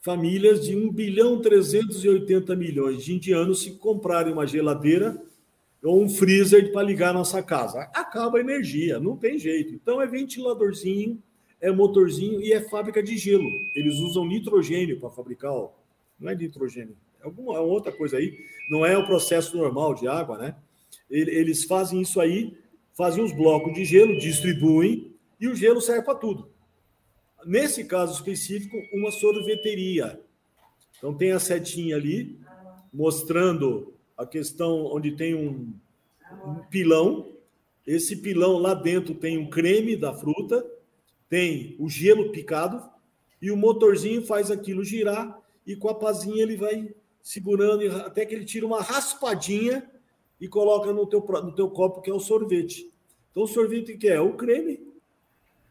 famílias 0.00 0.64
de 0.64 0.74
1 0.74 0.90
bilhão 0.92 1.42
380 1.42 2.56
milhões 2.56 3.04
de 3.04 3.14
indianos 3.14 3.62
se 3.62 3.72
comprarem 3.72 4.32
uma 4.32 4.46
geladeira 4.46 5.20
ou 5.82 6.02
um 6.02 6.08
freezer 6.08 6.72
para 6.72 6.82
ligar 6.82 7.14
nossa 7.14 7.42
casa? 7.42 7.90
Acaba 7.94 8.38
a 8.38 8.40
energia, 8.40 9.00
não 9.00 9.16
tem 9.16 9.38
jeito. 9.38 9.74
Então 9.74 10.00
é 10.00 10.06
ventiladorzinho, 10.06 11.22
é 11.60 11.70
motorzinho 11.70 12.40
e 12.40 12.52
é 12.52 12.60
fábrica 12.68 13.02
de 13.02 13.16
gelo. 13.16 13.48
Eles 13.74 13.96
usam 13.96 14.26
nitrogênio 14.26 14.98
para 14.98 15.10
fabricar, 15.10 15.52
ó. 15.52 15.72
não 16.18 16.30
é 16.30 16.34
nitrogênio, 16.34 16.96
é 17.20 17.24
alguma 17.24 17.56
é 17.56 17.60
outra 17.60 17.92
coisa 17.92 18.16
aí. 18.16 18.38
Não 18.70 18.84
é 18.84 18.96
o 18.96 19.06
processo 19.06 19.56
normal 19.56 19.94
de 19.94 20.06
água, 20.06 20.38
né? 20.38 20.56
Eles 21.10 21.64
fazem 21.64 22.00
isso 22.00 22.20
aí, 22.20 22.56
fazem 22.96 23.22
os 23.22 23.32
blocos 23.32 23.74
de 23.74 23.84
gelo, 23.84 24.18
distribuem, 24.18 25.12
e 25.40 25.48
o 25.48 25.56
gelo 25.56 25.80
serve 25.80 26.02
para 26.02 26.14
tudo. 26.14 26.48
Nesse 27.44 27.84
caso 27.84 28.14
específico, 28.14 28.76
uma 28.92 29.10
sorveteria. 29.10 30.20
Então 30.98 31.14
tem 31.14 31.32
a 31.32 31.40
setinha 31.40 31.96
ali, 31.96 32.38
mostrando 32.92 33.94
a 34.20 34.26
questão 34.26 34.84
onde 34.84 35.12
tem 35.12 35.34
um, 35.34 35.72
um 36.46 36.54
pilão. 36.68 37.32
Esse 37.86 38.14
pilão 38.16 38.58
lá 38.58 38.74
dentro 38.74 39.14
tem 39.14 39.38
um 39.38 39.48
creme 39.48 39.96
da 39.96 40.12
fruta, 40.12 40.64
tem 41.26 41.74
o 41.78 41.88
gelo 41.88 42.30
picado, 42.30 42.86
e 43.40 43.50
o 43.50 43.56
motorzinho 43.56 44.22
faz 44.26 44.50
aquilo 44.50 44.84
girar, 44.84 45.40
e 45.66 45.74
com 45.74 45.88
a 45.88 45.94
pazinha 45.94 46.42
ele 46.42 46.54
vai 46.54 46.94
segurando 47.22 47.90
até 47.96 48.26
que 48.26 48.34
ele 48.34 48.44
tira 48.44 48.66
uma 48.66 48.82
raspadinha 48.82 49.90
e 50.38 50.46
coloca 50.46 50.92
no 50.92 51.06
teu, 51.06 51.20
no 51.20 51.54
teu 51.54 51.70
copo, 51.70 52.02
que 52.02 52.10
é 52.10 52.14
o 52.14 52.20
sorvete. 52.20 52.92
Então, 53.30 53.44
o 53.44 53.48
sorvete 53.48 53.96
que 53.96 54.08
é? 54.08 54.20
O 54.20 54.34
creme, 54.34 54.86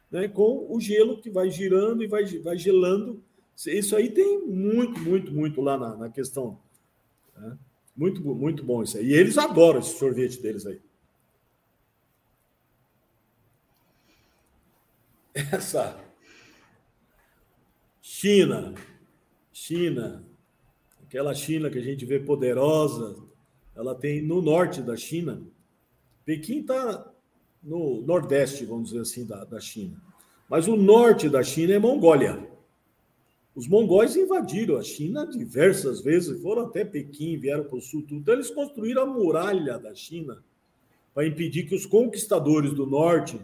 né, 0.09 0.27
com 0.27 0.65
o 0.69 0.79
gelo 0.81 1.21
que 1.21 1.29
vai 1.29 1.51
girando 1.51 2.03
e 2.03 2.07
vai, 2.07 2.25
vai 2.39 2.57
gelando. 2.57 3.21
Isso 3.67 3.95
aí 3.95 4.09
tem 4.09 4.39
muito, 4.47 4.99
muito, 5.01 5.31
muito 5.31 5.61
lá 5.61 5.77
na, 5.77 5.95
na 5.95 6.09
questão. 6.09 6.57
Né? 7.37 7.57
Muito, 7.99 8.23
muito 8.23 8.63
bom 8.63 8.81
isso 8.81 8.97
aí. 8.97 9.07
E 9.07 9.13
eles 9.13 9.37
adoram 9.37 9.81
esse 9.81 9.97
sorvete 9.97 10.41
deles 10.41 10.65
aí. 10.65 10.79
Essa 15.51 15.99
China, 18.01 18.73
China, 19.51 20.25
aquela 21.03 21.33
China 21.33 21.69
que 21.69 21.77
a 21.77 21.81
gente 21.81 22.05
vê 22.05 22.21
poderosa, 22.21 23.17
ela 23.75 23.93
tem 23.93 24.21
no 24.21 24.41
norte 24.41 24.81
da 24.81 24.95
China. 24.95 25.45
Pequim 26.23 26.61
está 26.61 27.11
no 27.61 28.01
nordeste, 28.01 28.63
vamos 28.65 28.91
dizer 28.91 29.01
assim, 29.01 29.25
da, 29.25 29.43
da 29.43 29.59
China. 29.59 30.01
Mas 30.49 30.69
o 30.69 30.77
norte 30.77 31.27
da 31.27 31.43
China 31.43 31.73
é 31.73 31.79
Mongólia. 31.79 32.49
Os 33.59 33.67
mongóis 33.67 34.15
invadiram 34.15 34.77
a 34.77 34.81
China 34.81 35.27
diversas 35.27 35.99
vezes, 35.99 36.41
foram 36.41 36.67
até 36.67 36.85
Pequim, 36.85 37.37
vieram 37.37 37.65
para 37.65 37.77
o 37.77 37.81
sul, 37.81 38.03
tudo. 38.03 38.21
Então, 38.21 38.33
eles 38.33 38.49
construíram 38.49 39.01
a 39.01 39.05
muralha 39.05 39.77
da 39.77 39.93
China 39.93 40.41
para 41.13 41.27
impedir 41.27 41.67
que 41.67 41.75
os 41.75 41.85
conquistadores 41.85 42.73
do 42.73 42.85
norte 42.85 43.37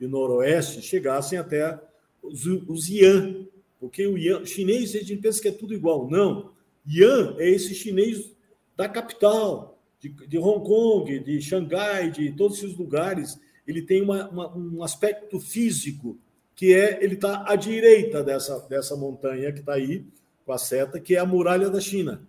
e 0.00 0.06
noroeste 0.06 0.80
chegassem 0.80 1.38
até 1.38 1.78
os, 2.22 2.88
Yan. 2.88 3.44
Porque 3.78 4.06
o 4.06 4.16
Yan, 4.16 4.42
chinês, 4.46 4.94
a 4.94 5.00
gente 5.00 5.18
pensa 5.20 5.42
que 5.42 5.48
é 5.48 5.52
tudo 5.52 5.74
igual. 5.74 6.08
Não. 6.08 6.52
Yan 6.88 7.36
é 7.36 7.46
esse 7.46 7.74
chinês 7.74 8.32
da 8.74 8.88
capital, 8.88 9.78
de, 10.00 10.08
de 10.08 10.38
Hong 10.38 10.66
Kong, 10.66 11.18
de 11.18 11.42
Xangai, 11.42 12.10
de 12.10 12.32
todos 12.32 12.56
esses 12.56 12.74
lugares, 12.74 13.38
ele 13.66 13.82
tem 13.82 14.00
uma, 14.00 14.30
uma, 14.30 14.56
um 14.56 14.82
aspecto 14.82 15.38
físico 15.38 16.18
que 16.62 16.72
é 16.72 17.02
ele 17.02 17.14
está 17.14 17.44
à 17.44 17.56
direita 17.56 18.22
dessa, 18.22 18.60
dessa 18.68 18.94
montanha 18.94 19.52
que 19.52 19.58
está 19.58 19.72
aí 19.72 20.06
com 20.46 20.52
a 20.52 20.58
seta, 20.58 21.00
que 21.00 21.16
é 21.16 21.18
a 21.18 21.26
muralha 21.26 21.68
da 21.68 21.80
China. 21.80 22.22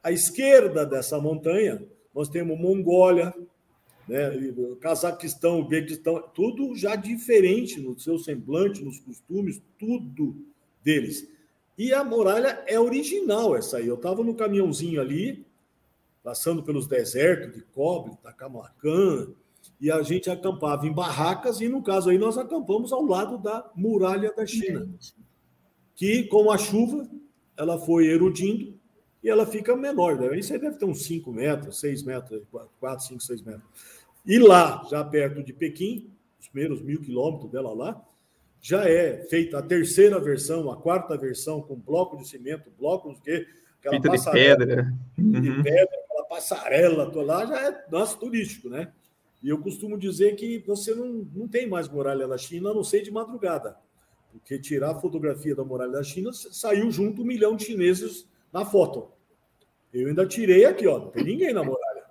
À 0.00 0.12
esquerda 0.12 0.86
dessa 0.86 1.18
montanha, 1.20 1.82
nós 2.14 2.28
temos 2.28 2.56
Mongólia, 2.56 3.34
né, 4.06 4.30
Cazaquistão, 4.80 5.62
Uzbequistão, 5.62 6.22
tudo 6.32 6.76
já 6.76 6.94
diferente 6.94 7.80
no 7.80 7.98
seu 7.98 8.20
semblante, 8.20 8.84
nos 8.84 9.00
costumes, 9.00 9.60
tudo 9.76 10.36
deles. 10.84 11.28
E 11.76 11.92
a 11.92 12.04
muralha 12.04 12.62
é 12.68 12.78
original 12.78 13.56
essa 13.56 13.78
aí. 13.78 13.88
Eu 13.88 13.96
estava 13.96 14.22
no 14.22 14.36
caminhãozinho 14.36 15.00
ali, 15.00 15.44
passando 16.22 16.62
pelos 16.62 16.86
desertos 16.86 17.52
de 17.52 17.62
cobre, 17.74 18.16
Tacamacan, 18.22 19.32
e 19.80 19.90
a 19.90 20.02
gente 20.02 20.30
acampava 20.30 20.86
em 20.86 20.92
barracas, 20.92 21.60
e 21.60 21.68
no 21.68 21.82
caso 21.82 22.10
aí 22.10 22.18
nós 22.18 22.36
acampamos 22.36 22.92
ao 22.92 23.02
lado 23.02 23.38
da 23.38 23.70
muralha 23.74 24.32
da 24.32 24.46
China, 24.46 24.88
que 25.94 26.24
com 26.24 26.50
a 26.50 26.58
chuva 26.58 27.08
ela 27.56 27.78
foi 27.78 28.06
erudindo 28.06 28.78
e 29.22 29.28
ela 29.28 29.46
fica 29.46 29.76
menor. 29.76 30.18
Né? 30.18 30.38
Isso 30.38 30.52
aí 30.52 30.58
deve 30.58 30.76
ter 30.76 30.84
uns 30.84 31.04
5 31.04 31.32
metros, 31.32 31.80
6 31.80 32.02
metros, 32.02 32.42
4, 32.78 33.06
5, 33.06 33.20
6 33.22 33.42
metros. 33.42 33.64
E 34.26 34.38
lá, 34.38 34.86
já 34.90 35.02
perto 35.02 35.42
de 35.42 35.52
Pequim, 35.52 36.10
os 36.38 36.48
primeiros 36.48 36.82
mil 36.82 37.00
quilômetros 37.00 37.50
dela 37.50 37.72
lá, 37.72 38.02
já 38.60 38.84
é 38.86 39.26
feita 39.28 39.58
a 39.58 39.62
terceira 39.62 40.20
versão, 40.20 40.70
a 40.70 40.76
quarta 40.76 41.16
versão, 41.16 41.62
com 41.62 41.74
bloco 41.76 42.18
de 42.18 42.28
cimento, 42.28 42.70
blocos 42.78 43.18
que 43.20 43.46
Feita 43.82 44.10
de 44.10 44.30
pedra. 44.30 44.92
De 45.16 45.50
uhum. 45.50 45.62
pedra, 45.62 45.88
aquela 46.04 46.24
passarela 46.26 47.10
toda 47.10 47.24
lá, 47.24 47.46
já 47.46 47.68
é 47.68 47.84
nosso 47.90 48.18
turístico, 48.18 48.68
né? 48.68 48.92
E 49.42 49.48
eu 49.48 49.58
costumo 49.58 49.98
dizer 49.98 50.36
que 50.36 50.62
você 50.66 50.94
não, 50.94 51.26
não 51.34 51.48
tem 51.48 51.66
mais 51.66 51.88
muralha 51.88 52.28
da 52.28 52.36
China, 52.36 52.70
a 52.70 52.74
não 52.74 52.84
ser 52.84 53.02
de 53.02 53.10
madrugada. 53.10 53.76
Porque 54.32 54.58
tirar 54.58 54.90
a 54.90 55.00
fotografia 55.00 55.54
da 55.54 55.64
muralha 55.64 55.92
da 55.92 56.02
China, 56.02 56.30
saiu 56.32 56.90
junto 56.90 57.22
um 57.22 57.24
milhão 57.24 57.56
de 57.56 57.64
chineses 57.64 58.28
na 58.52 58.64
foto. 58.64 59.10
Eu 59.92 60.08
ainda 60.08 60.26
tirei 60.26 60.64
aqui, 60.64 60.86
ó, 60.86 60.98
não 60.98 61.10
tem 61.10 61.24
ninguém 61.24 61.52
na 61.52 61.64
muralha. 61.64 62.04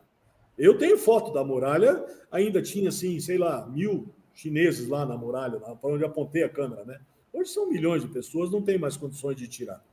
Eu 0.57 0.77
tenho 0.77 0.97
foto 0.97 1.31
da 1.31 1.43
muralha, 1.43 2.03
ainda 2.29 2.61
tinha, 2.61 2.89
assim, 2.89 3.19
sei 3.19 3.37
lá, 3.37 3.65
mil 3.67 4.13
chineses 4.33 4.87
lá 4.87 5.05
na 5.05 5.17
muralha, 5.17 5.59
para 5.59 5.77
onde 5.83 6.03
apontei 6.03 6.43
a 6.43 6.49
câmera, 6.49 6.83
né? 6.83 6.99
Hoje 7.31 7.51
são 7.51 7.69
milhões 7.69 8.01
de 8.01 8.09
pessoas, 8.09 8.51
não 8.51 8.61
tem 8.61 8.77
mais 8.77 8.97
condições 8.97 9.35
de 9.35 9.47
tirar. 9.47 9.83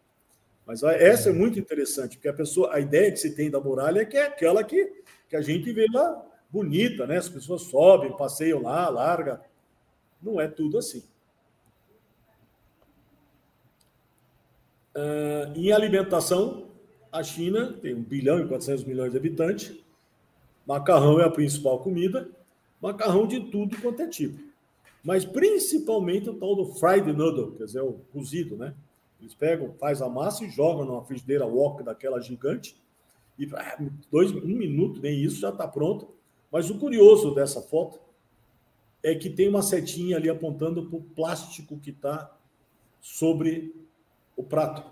Mas 0.67 0.83
essa 0.83 1.31
é 1.31 1.33
muito 1.33 1.61
interessante, 1.61 2.17
porque 2.17 2.29
a 2.29 2.33
pessoa, 2.33 2.75
a 2.75 2.81
ideia 2.81 3.13
que 3.13 3.19
se 3.19 3.37
tem 3.37 3.51
da 3.51 3.61
muralha 3.61 4.01
é 4.01 4.05
que 4.05 4.17
é 4.17 4.27
aquela 4.27 4.65
que, 4.65 5.03
que 5.29 5.37
a 5.37 5.41
gente 5.41 5.73
vê 5.73 5.87
lá 5.93 6.27
bonita, 6.51 7.07
né? 7.07 7.19
As 7.19 7.29
pessoas 7.29 7.63
sobem, 7.63 8.17
passeiam 8.17 8.63
lá, 8.63 8.89
larga. 8.89 9.41
Não 10.23 10.41
é 10.41 10.49
tudo 10.49 10.79
assim. 10.79 11.05
Uh, 14.95 15.53
em 15.55 15.73
alimentação, 15.73 16.69
a 17.13 17.23
China 17.23 17.75
tem 17.83 17.95
1 17.95 18.03
bilhão 18.03 18.41
e 18.41 18.49
400 18.49 18.85
milhões 18.85 19.13
de 19.13 19.19
habitantes. 19.19 19.77
Macarrão 20.67 21.21
é 21.21 21.25
a 21.25 21.31
principal 21.31 21.79
comida. 21.81 22.29
Macarrão 22.81 23.27
de 23.27 23.41
tudo 23.51 23.81
quanto 23.81 24.03
é 24.03 24.09
tipo. 24.09 24.39
Mas 25.05 25.25
principalmente 25.25 26.29
o 26.29 26.35
tal 26.35 26.57
do 26.57 26.67
fried 26.75 27.13
noodle, 27.13 27.53
quer 27.53 27.65
dizer, 27.65 27.81
o 27.81 28.01
cozido, 28.13 28.57
né? 28.57 28.75
Eles 29.21 29.35
pegam, 29.35 29.73
faz 29.79 30.03
a 30.03 30.09
massa 30.09 30.45
e 30.45 30.51
jogam 30.51 30.85
numa 30.85 31.05
frigideira 31.05 31.47
wok 31.47 31.83
daquela 31.83 32.21
gigante. 32.21 32.77
E 33.39 33.49
ah, 33.55 33.79
dois, 34.11 34.33
um 34.33 34.47
minuto, 34.47 35.01
nem 35.01 35.23
isso, 35.23 35.41
já 35.41 35.51
está 35.51 35.69
pronto. 35.69 36.09
Mas 36.51 36.71
o 36.71 36.79
curioso 36.79 37.35
dessa 37.35 37.61
foto 37.61 37.99
é 39.03 39.15
que 39.15 39.31
tem 39.31 39.49
uma 39.49 39.63
setinha 39.63 40.17
ali 40.17 40.29
apontando 40.29 40.87
para 40.87 40.99
o 40.99 41.03
plástico 41.03 41.79
que 41.79 41.91
está 41.91 42.37
sobre 43.01 43.75
o 44.37 44.43
prato. 44.43 44.91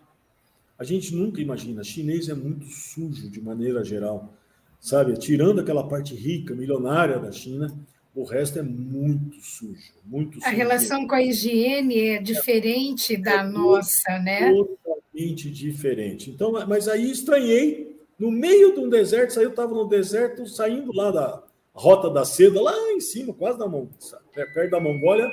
A 0.78 0.84
gente 0.84 1.14
nunca 1.14 1.40
imagina. 1.40 1.82
Chinês 1.84 2.28
é 2.28 2.34
muito 2.34 2.66
sujo 2.66 3.28
de 3.30 3.40
maneira 3.40 3.84
geral, 3.84 4.34
sabe? 4.80 5.16
Tirando 5.18 5.60
aquela 5.60 5.86
parte 5.86 6.14
rica, 6.14 6.54
milionária 6.54 7.18
da 7.18 7.30
China, 7.30 7.74
o 8.14 8.22
resto 8.22 8.60
é 8.60 8.62
muito 8.62 9.40
sujo, 9.40 9.92
muito 10.04 10.34
sujo. 10.34 10.46
A 10.46 10.50
relação 10.50 11.06
com 11.06 11.14
a 11.14 11.22
higiene 11.22 11.98
é 12.00 12.22
diferente 12.22 13.14
é, 13.14 13.18
da 13.18 13.40
é 13.40 13.42
nossa, 13.42 14.18
né? 14.20 14.52
Totalmente 14.52 15.50
diferente. 15.50 16.30
Então, 16.30 16.52
mas 16.68 16.86
aí 16.86 17.10
estranhei. 17.10 17.93
No 18.18 18.30
meio 18.30 18.74
de 18.74 18.80
um 18.80 18.88
deserto, 18.88 19.40
eu 19.40 19.50
estava 19.50 19.74
no 19.74 19.88
deserto, 19.88 20.46
saindo 20.46 20.92
lá 20.92 21.10
da 21.10 21.42
Rota 21.72 22.08
da 22.08 22.24
Seda, 22.24 22.60
lá 22.62 22.72
em 22.92 23.00
cima, 23.00 23.34
quase 23.34 23.58
da 23.58 23.66
Mongólia, 23.66 24.20
perto 24.32 24.70
da 24.70 24.80
Mongólia, 24.80 25.28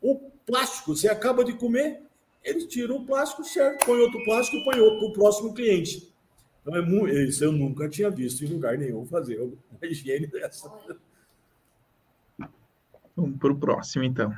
o 0.00 0.18
plástico, 0.46 0.96
você 0.96 1.08
acaba 1.08 1.44
de 1.44 1.52
comer, 1.52 2.02
eles 2.42 2.66
tiram 2.66 2.96
o 2.96 3.06
plástico, 3.06 3.44
certo, 3.44 3.84
põe 3.84 4.00
outro 4.00 4.22
plástico 4.24 4.56
e 4.56 4.64
põe 4.64 4.80
outro 4.80 4.98
para 5.00 5.08
o 5.08 5.12
próximo 5.12 5.52
cliente. 5.52 6.10
Então, 6.62 6.74
é 6.74 6.82
muito, 6.82 7.14
isso 7.14 7.44
eu 7.44 7.52
nunca 7.52 7.88
tinha 7.88 8.10
visto 8.10 8.44
em 8.44 8.48
lugar 8.48 8.78
nenhum 8.78 9.04
fazer 9.06 9.40
uma 9.40 9.56
higiene 9.82 10.26
dessa. 10.26 10.72
Vamos 13.14 13.38
para 13.38 13.52
o 13.52 13.58
próximo, 13.58 14.04
então. 14.04 14.32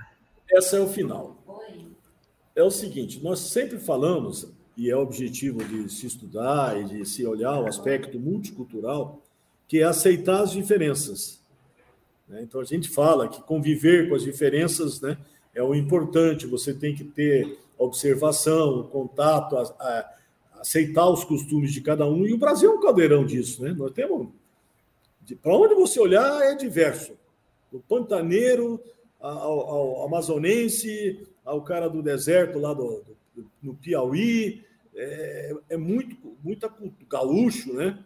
Essa 0.51 0.79
é 0.79 0.81
o 0.81 0.89
final. 0.89 1.41
É 2.55 2.63
o 2.63 2.71
seguinte: 2.71 3.23
nós 3.23 3.39
sempre 3.41 3.79
falamos, 3.79 4.53
e 4.81 4.91
é 4.91 4.97
objetivo 4.97 5.63
de 5.63 5.93
se 5.93 6.07
estudar 6.07 6.81
e 6.81 6.85
de 6.85 7.05
se 7.05 7.27
olhar 7.27 7.61
o 7.61 7.67
aspecto 7.67 8.19
multicultural, 8.19 9.23
que 9.69 9.81
é 9.81 9.83
aceitar 9.83 10.41
as 10.41 10.53
diferenças. 10.53 11.39
Né? 12.27 12.41
Então, 12.45 12.63
a 12.63 12.65
gente 12.65 12.89
fala 12.89 13.29
que 13.29 13.43
conviver 13.43 14.09
com 14.09 14.15
as 14.15 14.23
diferenças 14.23 14.99
né, 15.03 15.19
é 15.55 15.63
o 15.63 15.75
importante, 15.75 16.47
você 16.47 16.73
tem 16.73 16.95
que 16.95 17.05
ter 17.05 17.59
observação, 17.77 18.85
contato, 18.85 19.59
a, 19.59 19.65
a, 19.65 20.15
aceitar 20.61 21.11
os 21.11 21.25
costumes 21.25 21.75
de 21.75 21.83
cada 21.83 22.07
um, 22.07 22.27
e 22.27 22.33
o 22.33 22.39
Brasil 22.39 22.73
é 22.73 22.75
um 22.75 22.81
caldeirão 22.81 23.27
disso. 23.27 23.63
Né? 23.63 23.75
Nós 23.77 23.93
temos. 23.93 24.29
Para 25.43 25.57
onde 25.59 25.75
você 25.75 26.01
olhar, 26.01 26.41
é 26.41 26.55
diverso 26.55 27.13
do 27.71 27.81
pantaneiro 27.81 28.81
ao, 29.21 29.61
ao, 29.61 30.07
amazonense, 30.07 31.21
ao 31.45 31.61
cara 31.61 31.87
do 31.87 32.03
deserto 32.03 32.59
lá 32.59 32.73
do, 32.73 33.05
do 33.05 33.21
no 33.63 33.75
Piauí, 33.75 34.65
é, 34.95 35.55
é 35.71 35.77
muito 35.77 36.17
muita 36.43 36.73
gaúcho, 37.09 37.73
né? 37.73 37.99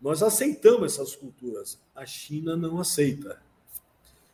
Nós 0.00 0.22
aceitamos 0.22 0.94
essas 0.94 1.14
culturas. 1.14 1.80
A 1.94 2.04
China 2.04 2.56
não 2.56 2.78
aceita. 2.80 3.40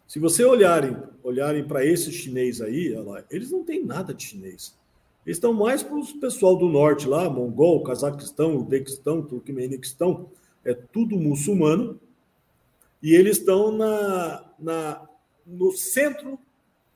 Se 0.06 0.18
você 0.18 0.42
olharem, 0.42 0.96
olharem 1.22 1.62
para 1.66 1.84
esse 1.84 2.10
chinês 2.10 2.62
aí, 2.62 2.94
eles 3.30 3.50
não 3.50 3.62
têm 3.62 3.84
nada 3.84 4.14
de 4.14 4.24
chinês. 4.24 4.74
Eles 5.26 5.36
estão 5.36 5.52
mais 5.52 5.82
para 5.82 5.94
o 5.94 6.18
pessoal 6.18 6.56
do 6.56 6.66
norte 6.66 7.06
lá, 7.06 7.28
Mongol, 7.28 7.82
Cazaquistão, 7.82 8.56
Uzbequistão, 8.56 9.20
Turkmeniquistão, 9.20 10.30
é 10.64 10.72
tudo 10.72 11.18
muçulmano. 11.18 12.00
E 13.02 13.14
eles 13.14 13.36
estão 13.36 13.70
na, 13.70 14.50
na, 14.58 15.06
no 15.46 15.72
centro 15.72 16.38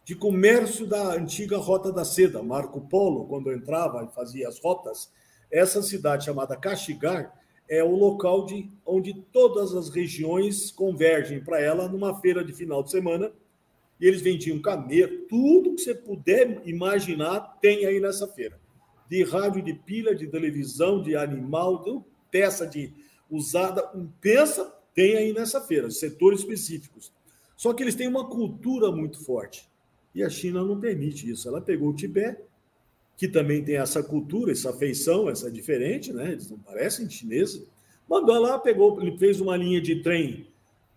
de 0.04 0.14
comércio 0.14 0.86
da 0.86 1.14
antiga 1.14 1.56
Rota 1.56 1.92
da 1.92 2.04
Seda. 2.04 2.42
Marco 2.42 2.80
Polo, 2.80 3.26
quando 3.26 3.52
entrava 3.52 4.04
e 4.04 4.14
fazia 4.14 4.48
as 4.48 4.58
rotas, 4.58 5.12
essa 5.50 5.82
cidade 5.82 6.24
chamada 6.24 6.56
Kashigar 6.56 7.32
é 7.68 7.82
o 7.82 7.94
local 7.94 8.44
de, 8.44 8.70
onde 8.84 9.14
todas 9.32 9.74
as 9.74 9.88
regiões 9.88 10.70
convergem 10.70 11.42
para 11.42 11.60
ela 11.60 11.88
numa 11.88 12.20
feira 12.20 12.44
de 12.44 12.52
final 12.52 12.82
de 12.82 12.90
semana. 12.90 13.32
E 14.00 14.06
eles 14.06 14.20
vendiam 14.20 14.60
camelo, 14.60 15.26
tudo 15.28 15.74
que 15.74 15.82
você 15.82 15.94
puder 15.94 16.60
imaginar 16.64 17.58
tem 17.60 17.86
aí 17.86 18.00
nessa 18.00 18.26
feira. 18.26 18.60
De 19.08 19.22
rádio, 19.22 19.62
de 19.62 19.74
pilha, 19.74 20.14
de 20.14 20.26
televisão, 20.26 21.00
de 21.00 21.14
animal, 21.14 21.82
de 21.84 22.00
peça 22.30 22.66
de 22.66 22.92
usada, 23.30 23.88
pensa 24.20 24.72
tem 24.94 25.16
aí 25.16 25.32
nessa 25.32 25.60
feira, 25.60 25.90
setores 25.90 26.40
específicos. 26.40 27.12
Só 27.56 27.72
que 27.72 27.82
eles 27.82 27.94
têm 27.94 28.08
uma 28.08 28.28
cultura 28.28 28.90
muito 28.90 29.24
forte. 29.24 29.71
E 30.14 30.22
a 30.22 30.28
China 30.28 30.62
não 30.62 30.78
permite 30.78 31.30
isso. 31.30 31.48
Ela 31.48 31.60
pegou 31.60 31.90
o 31.90 31.94
Tibete, 31.94 32.42
que 33.16 33.28
também 33.28 33.64
tem 33.64 33.76
essa 33.76 34.02
cultura, 34.02 34.52
essa 34.52 34.72
feição, 34.72 35.28
essa 35.28 35.50
diferente, 35.50 36.12
né? 36.12 36.32
Eles 36.32 36.50
não 36.50 36.58
parecem 36.58 37.08
chineses. 37.08 37.66
Mandou 38.08 38.38
lá, 38.38 38.58
pegou, 38.58 39.00
ele 39.00 39.16
fez 39.16 39.40
uma 39.40 39.56
linha 39.56 39.80
de 39.80 40.02
trem 40.02 40.46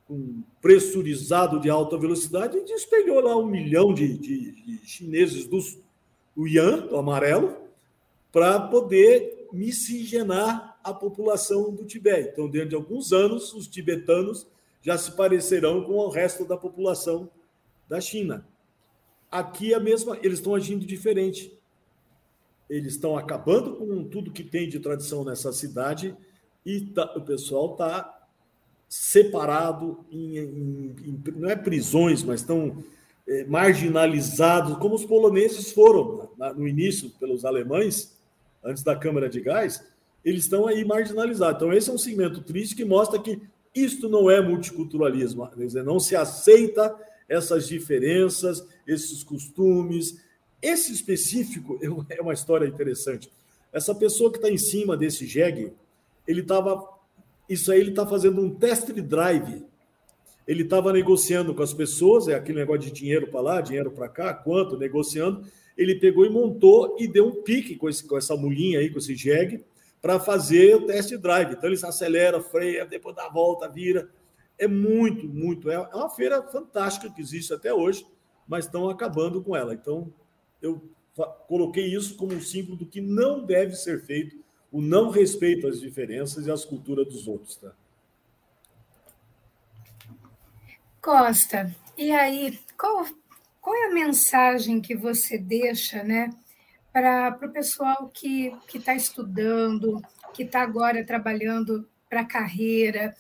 com 0.08 0.44
pressurizado 0.62 1.60
de 1.60 1.70
alta 1.70 1.98
velocidade 1.98 2.58
e 2.58 2.64
despegou 2.64 3.20
lá 3.20 3.36
um 3.36 3.46
milhão 3.46 3.94
de, 3.94 4.18
de, 4.18 4.52
de 4.52 4.88
chineses 4.88 5.48
do, 5.48 5.60
Yan, 6.48 6.88
do 6.88 6.98
amarelo, 6.98 7.58
para 8.32 8.60
poder 8.60 9.48
miscigenar 9.52 10.78
a 10.84 10.94
população 10.94 11.74
do 11.74 11.86
Tibete. 11.86 12.30
Então, 12.34 12.50
dentro 12.50 12.70
de 12.70 12.76
alguns 12.76 13.12
anos, 13.14 13.54
os 13.54 13.68
tibetanos 13.68 14.46
já 14.82 14.98
se 14.98 15.12
parecerão 15.14 15.84
com 15.84 15.94
o 15.94 16.10
resto 16.10 16.46
da 16.46 16.58
população 16.58 17.30
da 17.88 18.00
China. 18.00 18.46
Aqui 19.36 19.74
a 19.74 19.80
mesma, 19.82 20.18
eles 20.24 20.40
estão 20.40 20.56
agindo 20.56 20.86
diferente. 20.86 21.52
Eles 22.70 22.94
estão 22.94 23.18
acabando 23.18 23.76
com 23.76 24.06
tudo 24.06 24.32
que 24.32 24.46
tem 24.46 24.70
de 24.70 24.80
tradição 24.80 25.26
nessa 25.26 25.52
cidade 25.52 26.16
e 26.66 26.80
tá, 26.80 27.14
o 27.18 27.22
pessoal 27.22 27.74
está 27.74 28.28
separado 28.88 30.06
em, 30.10 30.38
em, 30.38 30.96
em, 31.04 31.24
não 31.36 31.50
é 31.50 31.56
prisões, 31.58 32.24
mas 32.24 32.40
estão 32.40 32.82
é, 33.28 33.44
marginalizados, 33.44 34.78
como 34.78 34.96
os 34.96 35.04
poloneses 35.04 35.74
foram 35.74 36.30
na, 36.38 36.54
no 36.54 36.66
início 36.66 37.10
pelos 37.20 37.44
alemães, 37.44 38.18
antes 38.64 38.84
da 38.84 38.96
Câmara 38.96 39.28
de 39.28 39.42
Gás, 39.42 39.86
eles 40.24 40.46
estão 40.46 40.66
aí 40.66 40.86
marginalizados. 40.86 41.58
Então, 41.58 41.74
esse 41.74 41.90
é 41.90 41.94
um 41.94 41.98
segmento 41.98 42.42
triste 42.42 42.74
que 42.74 42.86
mostra 42.86 43.20
que 43.20 43.42
isto 43.76 44.08
não 44.08 44.32
é 44.32 44.40
multiculturalismo, 44.40 45.46
quer 45.50 45.66
dizer, 45.66 45.84
não 45.84 46.00
se 46.00 46.16
aceita 46.16 46.96
essas 47.28 47.68
diferenças, 47.68 48.66
esses 48.88 49.24
costumes. 49.24 50.24
Esse 50.62 50.92
específico 50.92 51.80
é 52.10 52.22
uma 52.22 52.34
história 52.34 52.68
interessante. 52.68 53.32
Essa 53.72 53.94
pessoa 53.94 54.32
que 54.32 54.38
está 54.38 54.50
em 54.50 54.58
cima 54.58 54.96
desse 54.96 55.26
jegue, 55.26 55.74
ele 56.28 56.42
estava. 56.42 56.94
Isso 57.48 57.72
aí 57.72 57.80
ele 57.80 57.90
está 57.90 58.06
fazendo 58.08 58.42
um 58.42 58.50
test 58.50 58.90
drive. 58.92 59.66
Ele 60.48 60.64
estava 60.64 60.94
negociando 60.94 61.54
com 61.56 61.64
as 61.64 61.74
pessoas, 61.74 62.28
é 62.28 62.36
aquele 62.36 62.60
negócio 62.60 62.82
de 62.82 62.92
dinheiro 62.92 63.28
para 63.28 63.42
lá, 63.42 63.62
dinheiro 63.62 63.92
para 63.92 64.08
cá, 64.08 64.34
quanto, 64.34 64.78
negociando. 64.78 65.46
Ele 65.76 65.96
pegou 65.96 66.26
e 66.26 66.30
montou 66.30 66.96
e 67.00 67.08
deu 67.08 67.28
um 67.28 67.42
pique 67.44 67.76
com, 67.76 67.90
esse, 67.90 68.04
com 68.08 68.18
essa 68.18 68.36
mulinha 68.36 68.80
aí, 68.80 68.90
com 68.90 69.00
esse 69.00 69.16
jegue, 69.16 69.64
para 70.02 70.20
fazer 70.20 70.76
o 70.76 70.86
test 70.86 71.16
drive. 71.18 71.54
Então 71.54 71.70
ele 71.70 71.80
acelera, 71.84 72.40
freia, 72.42 72.86
depois 72.86 73.16
dá 73.16 73.26
a 73.26 73.30
volta, 73.30 73.68
vira. 73.68 74.08
É 74.58 74.68
muito, 74.68 75.28
muito. 75.28 75.70
É 75.70 75.80
uma 75.80 76.10
feira 76.10 76.42
fantástica 76.44 77.10
que 77.10 77.22
existe 77.22 77.54
até 77.54 77.74
hoje, 77.74 78.06
mas 78.48 78.66
estão 78.66 78.90
acabando 78.90 79.44
com 79.44 79.56
ela. 79.56 79.74
Então 79.74 80.14
eu 80.62 80.82
coloquei 81.48 81.86
isso 81.86 82.16
como 82.16 82.34
um 82.34 82.42
símbolo 82.42 82.78
do 82.78 82.86
que 82.86 83.02
não 83.02 83.46
deve 83.46 83.76
ser 83.76 84.04
feito, 84.06 84.44
o 84.72 84.82
não 84.82 85.10
respeito 85.10 85.68
às 85.68 85.80
diferenças 85.80 86.48
e 86.48 86.52
às 86.52 86.66
culturas 86.66 87.08
dos 87.08 87.28
outros. 87.28 87.56
Tá? 87.56 87.72
Costa, 91.02 91.74
e 91.98 92.12
aí, 92.12 92.60
qual, 92.78 93.06
qual 93.62 93.76
é 93.76 93.88
a 93.88 93.94
mensagem 93.94 94.82
que 94.82 94.96
você 94.96 95.38
deixa, 95.38 96.04
né, 96.04 96.30
para 96.92 97.38
o 97.44 97.52
pessoal 97.52 98.10
que 98.10 98.52
está 98.74 98.96
estudando, 98.96 100.02
que 100.34 100.44
está 100.44 100.62
agora 100.62 101.06
trabalhando 101.06 101.88
para 102.10 102.22
a 102.22 102.26
carreira? 102.26 103.16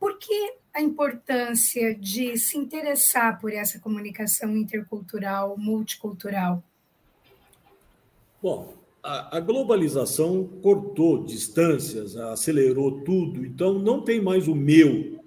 Por 0.00 0.18
que 0.18 0.54
a 0.76 0.82
importância 0.82 1.94
de 1.94 2.36
se 2.36 2.58
interessar 2.58 3.40
por 3.40 3.50
essa 3.50 3.78
comunicação 3.80 4.54
intercultural, 4.54 5.56
multicultural? 5.56 6.62
Bom, 8.42 8.74
a, 9.02 9.38
a 9.38 9.40
globalização 9.40 10.46
cortou 10.62 11.24
distâncias, 11.24 12.14
acelerou 12.14 13.00
tudo, 13.00 13.46
então 13.46 13.78
não 13.78 14.02
tem 14.02 14.20
mais 14.20 14.48
o 14.48 14.54
meu. 14.54 15.18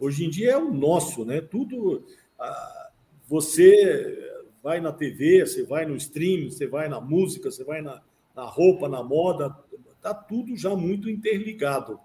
Hoje 0.00 0.24
em 0.24 0.30
dia 0.30 0.52
é 0.52 0.56
o 0.56 0.72
nosso, 0.72 1.22
né? 1.22 1.42
Tudo. 1.42 2.02
você 3.28 4.40
vai 4.62 4.80
na 4.80 4.90
TV, 4.90 5.44
você 5.44 5.64
vai 5.64 5.84
no 5.84 5.96
streaming, 5.96 6.48
você 6.48 6.66
vai 6.66 6.88
na 6.88 6.98
música, 6.98 7.50
você 7.50 7.62
vai 7.62 7.82
na, 7.82 8.00
na 8.34 8.44
roupa, 8.44 8.88
na 8.88 9.02
moda, 9.02 9.54
está 9.96 10.14
tudo 10.14 10.56
já 10.56 10.74
muito 10.74 11.10
interligado. 11.10 12.00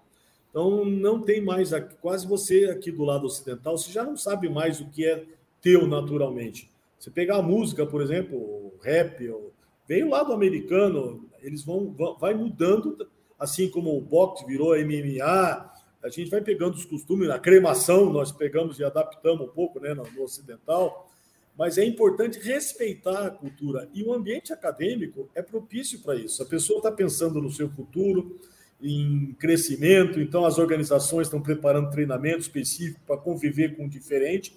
Então 0.50 0.84
não 0.84 1.22
tem 1.22 1.40
mais 1.40 1.70
quase 2.00 2.26
você 2.26 2.66
aqui 2.66 2.90
do 2.90 3.04
lado 3.04 3.24
ocidental, 3.24 3.78
você 3.78 3.90
já 3.90 4.04
não 4.04 4.16
sabe 4.16 4.48
mais 4.48 4.80
o 4.80 4.90
que 4.90 5.06
é 5.06 5.24
teu 5.62 5.86
naturalmente. 5.86 6.70
Você 6.98 7.10
pegar 7.10 7.36
a 7.36 7.42
música, 7.42 7.86
por 7.86 8.02
exemplo, 8.02 8.36
o 8.36 8.74
rap, 8.82 9.26
o 9.28 9.52
Veio 9.90 10.08
lá 10.08 10.22
do 10.22 10.32
americano, 10.32 11.28
eles 11.42 11.64
vão, 11.64 11.90
vão 11.90 12.16
vai 12.16 12.32
mudando, 12.32 12.96
assim 13.36 13.68
como 13.68 13.98
o 13.98 14.00
boxe 14.00 14.46
virou 14.46 14.78
MMA, 14.78 15.68
a 16.00 16.08
gente 16.08 16.30
vai 16.30 16.40
pegando 16.40 16.74
os 16.74 16.84
costumes, 16.84 17.28
a 17.28 17.40
cremação 17.40 18.08
nós 18.12 18.30
pegamos 18.30 18.78
e 18.78 18.84
adaptamos 18.84 19.48
um 19.48 19.50
pouco 19.50 19.80
né, 19.80 19.92
no 19.92 20.22
ocidental, 20.22 21.10
mas 21.58 21.76
é 21.76 21.84
importante 21.84 22.38
respeitar 22.38 23.26
a 23.26 23.30
cultura. 23.32 23.88
E 23.92 24.04
o 24.04 24.14
ambiente 24.14 24.52
acadêmico 24.52 25.28
é 25.34 25.42
propício 25.42 26.00
para 26.02 26.14
isso. 26.14 26.40
A 26.40 26.46
pessoa 26.46 26.76
está 26.76 26.92
pensando 26.92 27.42
no 27.42 27.50
seu 27.50 27.68
futuro, 27.68 28.38
em 28.82 29.34
crescimento, 29.38 30.20
então 30.20 30.44
as 30.44 30.58
organizações 30.58 31.26
estão 31.26 31.40
preparando 31.40 31.90
treinamento 31.90 32.40
específico 32.40 33.00
para 33.06 33.16
conviver 33.16 33.76
com 33.76 33.84
o 33.84 33.88
diferente. 33.88 34.56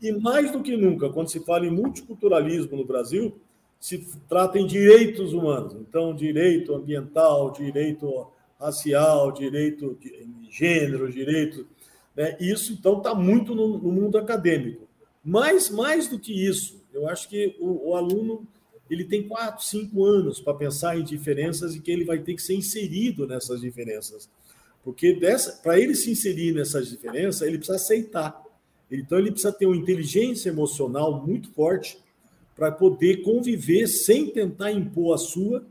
E 0.00 0.12
mais 0.12 0.50
do 0.52 0.62
que 0.62 0.76
nunca, 0.76 1.08
quando 1.08 1.30
se 1.30 1.40
fala 1.40 1.66
em 1.66 1.70
multiculturalismo 1.70 2.76
no 2.76 2.84
Brasil, 2.84 3.36
se 3.80 4.06
trata 4.28 4.58
em 4.58 4.66
direitos 4.66 5.32
humanos. 5.32 5.74
Então, 5.74 6.14
direito 6.14 6.74
ambiental, 6.74 7.52
direito 7.52 8.28
racial, 8.58 9.32
direito 9.32 9.98
de 10.00 10.28
gênero, 10.50 11.10
direito. 11.10 11.66
Né? 12.16 12.36
Isso, 12.40 12.72
então, 12.72 12.98
está 12.98 13.14
muito 13.14 13.54
no, 13.54 13.78
no, 13.78 13.92
mundo 13.92 14.16
acadêmico. 14.16 14.88
Mas, 15.22 15.68
mais 15.68 16.08
do 16.08 16.18
que 16.18 16.32
isso, 16.32 16.82
eu 16.92 17.08
acho 17.08 17.28
que 17.28 17.56
o, 17.60 17.90
o 17.90 17.96
aluno 17.96 18.46
ele 18.90 19.04
tem 19.04 19.26
quatro, 19.26 19.64
cinco 19.64 20.04
anos 20.04 20.40
para 20.40 20.54
pensar 20.54 20.98
em 20.98 21.04
diferenças 21.04 21.74
e 21.74 21.80
que 21.80 21.90
ele 21.90 22.04
vai 22.04 22.18
ter 22.18 22.34
que 22.34 22.42
ser 22.42 22.54
inserido 22.54 23.26
nessas 23.26 23.60
diferenças. 23.60 24.28
Porque 24.82 25.18
para 25.62 25.80
ele 25.80 25.94
se 25.94 26.10
inserir 26.10 26.52
nessas 26.52 26.88
diferenças, 26.88 27.42
ele 27.42 27.56
precisa 27.56 27.76
aceitar. 27.76 28.42
Então, 28.90 29.18
ele 29.18 29.30
precisa 29.30 29.52
ter 29.52 29.66
uma 29.66 29.76
inteligência 29.76 30.50
emocional 30.50 31.26
muito 31.26 31.50
forte 31.52 31.98
para 32.54 32.70
poder 32.70 33.22
conviver 33.22 33.86
sem 33.86 34.30
tentar 34.30 34.70
impor 34.70 35.14
a 35.14 35.18
sua 35.18 35.66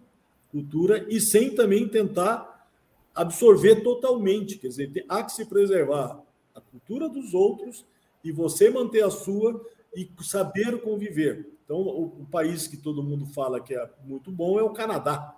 cultura 0.51 1.05
e 1.09 1.22
sem 1.22 1.53
também 1.55 1.88
tentar 1.88 2.68
absorver 3.14 3.82
totalmente. 3.82 4.57
Quer 4.57 4.68
dizer, 4.68 5.05
há 5.07 5.24
que 5.24 5.32
se 5.32 5.45
preservar 5.45 6.22
a 6.53 6.59
cultura 6.59 7.07
dos 7.07 7.34
outros 7.34 7.86
e 8.24 8.32
você 8.32 8.70
manter 8.70 9.03
a 9.03 9.11
sua 9.11 9.64
e 9.95 10.09
saber 10.22 10.82
conviver. 10.82 11.47
Então, 11.74 11.82
o, 11.82 12.03
o 12.21 12.26
país 12.30 12.67
que 12.67 12.78
todo 12.78 13.01
mundo 13.01 13.26
fala 13.26 13.59
que 13.59 13.74
é 13.74 13.89
muito 14.05 14.32
bom 14.32 14.59
é 14.59 14.63
o 14.63 14.69
Canadá. 14.69 15.36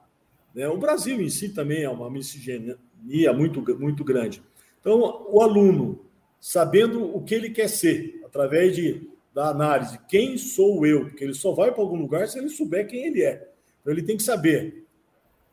Né? 0.53 0.67
O 0.67 0.77
Brasil 0.77 1.21
em 1.21 1.29
si 1.29 1.47
também 1.47 1.83
é 1.83 1.89
uma 1.89 2.09
miscigenia 2.09 2.77
muito, 3.33 3.61
muito 3.79 4.03
grande. 4.03 4.43
Então, 4.81 5.25
o 5.29 5.41
aluno, 5.41 6.01
sabendo 6.37 7.05
o 7.15 7.23
que 7.23 7.33
ele 7.33 7.51
quer 7.51 7.69
ser, 7.69 8.21
através 8.25 8.75
de 8.75 9.09
da 9.33 9.49
análise, 9.49 9.97
quem 10.09 10.37
sou 10.37 10.85
eu? 10.85 11.07
Porque 11.07 11.23
ele 11.23 11.33
só 11.33 11.53
vai 11.53 11.71
para 11.71 11.81
algum 11.81 11.97
lugar 11.97 12.27
se 12.27 12.37
ele 12.37 12.49
souber 12.49 12.87
quem 12.87 13.05
ele 13.05 13.21
é. 13.21 13.49
Então 13.81 13.91
ele 13.91 14.01
tem 14.01 14.15
que 14.15 14.23
saber 14.23 14.85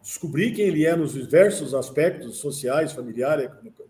descobrir 0.01 0.53
quem 0.53 0.67
ele 0.67 0.87
é 0.87 0.95
nos 0.95 1.15
diversos 1.15 1.75
aspectos 1.75 2.37
sociais, 2.37 2.93
familiar, 2.93 3.41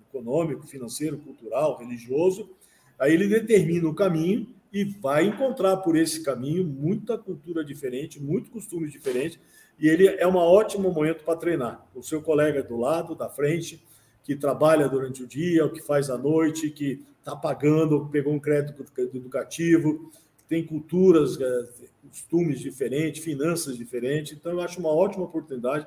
econômico, 0.08 0.66
financeiro, 0.66 1.18
cultural, 1.18 1.78
religioso. 1.78 2.50
Aí 2.98 3.12
ele 3.12 3.28
determina 3.28 3.86
o 3.86 3.94
caminho 3.94 4.46
e 4.72 4.84
vai 4.84 5.26
encontrar 5.26 5.76
por 5.78 5.96
esse 5.96 6.22
caminho 6.22 6.64
muita 6.64 7.18
cultura 7.18 7.64
diferente, 7.64 8.20
muito 8.20 8.50
costumes 8.50 8.90
diferentes, 8.90 9.38
e 9.78 9.88
ele 9.88 10.06
é 10.06 10.26
um 10.26 10.36
ótimo 10.36 10.90
momento 10.90 11.24
para 11.24 11.36
treinar. 11.36 11.86
O 11.94 12.02
seu 12.02 12.22
colega 12.22 12.62
do 12.62 12.76
lado, 12.76 13.14
da 13.14 13.28
frente, 13.28 13.82
que 14.24 14.34
trabalha 14.36 14.88
durante 14.88 15.22
o 15.22 15.26
dia, 15.26 15.66
o 15.66 15.70
que 15.70 15.82
faz 15.82 16.08
à 16.08 16.16
noite, 16.16 16.70
que 16.70 17.04
está 17.18 17.36
pagando, 17.36 18.08
pegou 18.10 18.32
um 18.32 18.40
crédito 18.40 18.84
educativo, 19.14 20.10
tem 20.48 20.64
culturas, 20.64 21.40
é, 21.40 21.64
costumes 22.08 22.60
diferentes, 22.60 23.22
finanças 23.22 23.76
diferentes. 23.76 24.32
Então, 24.32 24.52
eu 24.52 24.60
acho 24.60 24.78
uma 24.80 24.90
ótima 24.90 25.24
oportunidade 25.24 25.86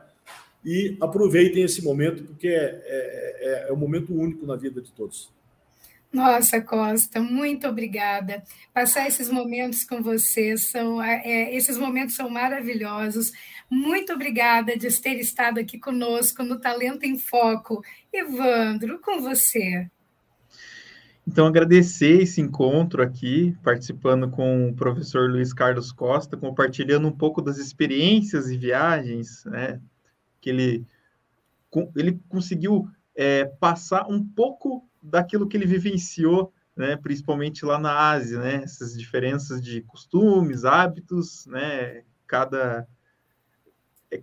e 0.63 0.97
aproveitem 0.99 1.63
esse 1.63 1.83
momento, 1.83 2.23
porque 2.23 2.47
é, 2.47 2.81
é, 2.85 3.65
é, 3.65 3.69
é 3.69 3.73
um 3.73 3.77
momento 3.77 4.13
único 4.13 4.45
na 4.45 4.55
vida 4.55 4.81
de 4.81 4.91
todos. 4.91 5.29
Nossa, 6.15 6.61
Costa, 6.61 7.19
muito 7.19 7.67
obrigada. 7.67 8.41
Passar 8.73 9.05
esses 9.05 9.29
momentos 9.29 9.83
com 9.83 10.01
você, 10.01 10.55
são, 10.55 11.03
é, 11.03 11.53
esses 11.53 11.77
momentos 11.77 12.15
são 12.15 12.29
maravilhosos. 12.29 13.33
Muito 13.69 14.13
obrigada 14.13 14.77
de 14.77 14.89
ter 15.01 15.19
estado 15.19 15.59
aqui 15.59 15.77
conosco 15.77 16.41
no 16.41 16.57
Talento 16.57 17.03
em 17.03 17.17
Foco. 17.17 17.83
Evandro, 18.13 19.01
com 19.01 19.19
você. 19.19 19.91
Então, 21.27 21.47
agradecer 21.47 22.21
esse 22.21 22.39
encontro 22.39 23.03
aqui, 23.03 23.53
participando 23.61 24.29
com 24.29 24.69
o 24.69 24.73
professor 24.73 25.29
Luiz 25.29 25.51
Carlos 25.51 25.91
Costa, 25.91 26.37
compartilhando 26.37 27.09
um 27.09 27.11
pouco 27.11 27.41
das 27.41 27.57
experiências 27.57 28.49
e 28.49 28.55
viagens, 28.55 29.43
né, 29.43 29.81
que 30.39 30.49
ele, 30.49 30.85
ele 31.93 32.17
conseguiu 32.29 32.87
é, 33.13 33.43
passar 33.59 34.07
um 34.07 34.23
pouco 34.23 34.87
daquilo 35.05 35.47
que 35.47 35.55
ele 35.55 35.65
vivenciou, 35.65 36.53
né, 36.75 36.97
principalmente 36.97 37.65
lá 37.65 37.79
na 37.79 38.11
Ásia, 38.11 38.39
né, 38.39 38.55
essas 38.63 38.97
diferenças 38.97 39.61
de 39.61 39.81
costumes, 39.81 40.65
hábitos, 40.65 41.45
né, 41.47 42.03
cada 42.27 42.87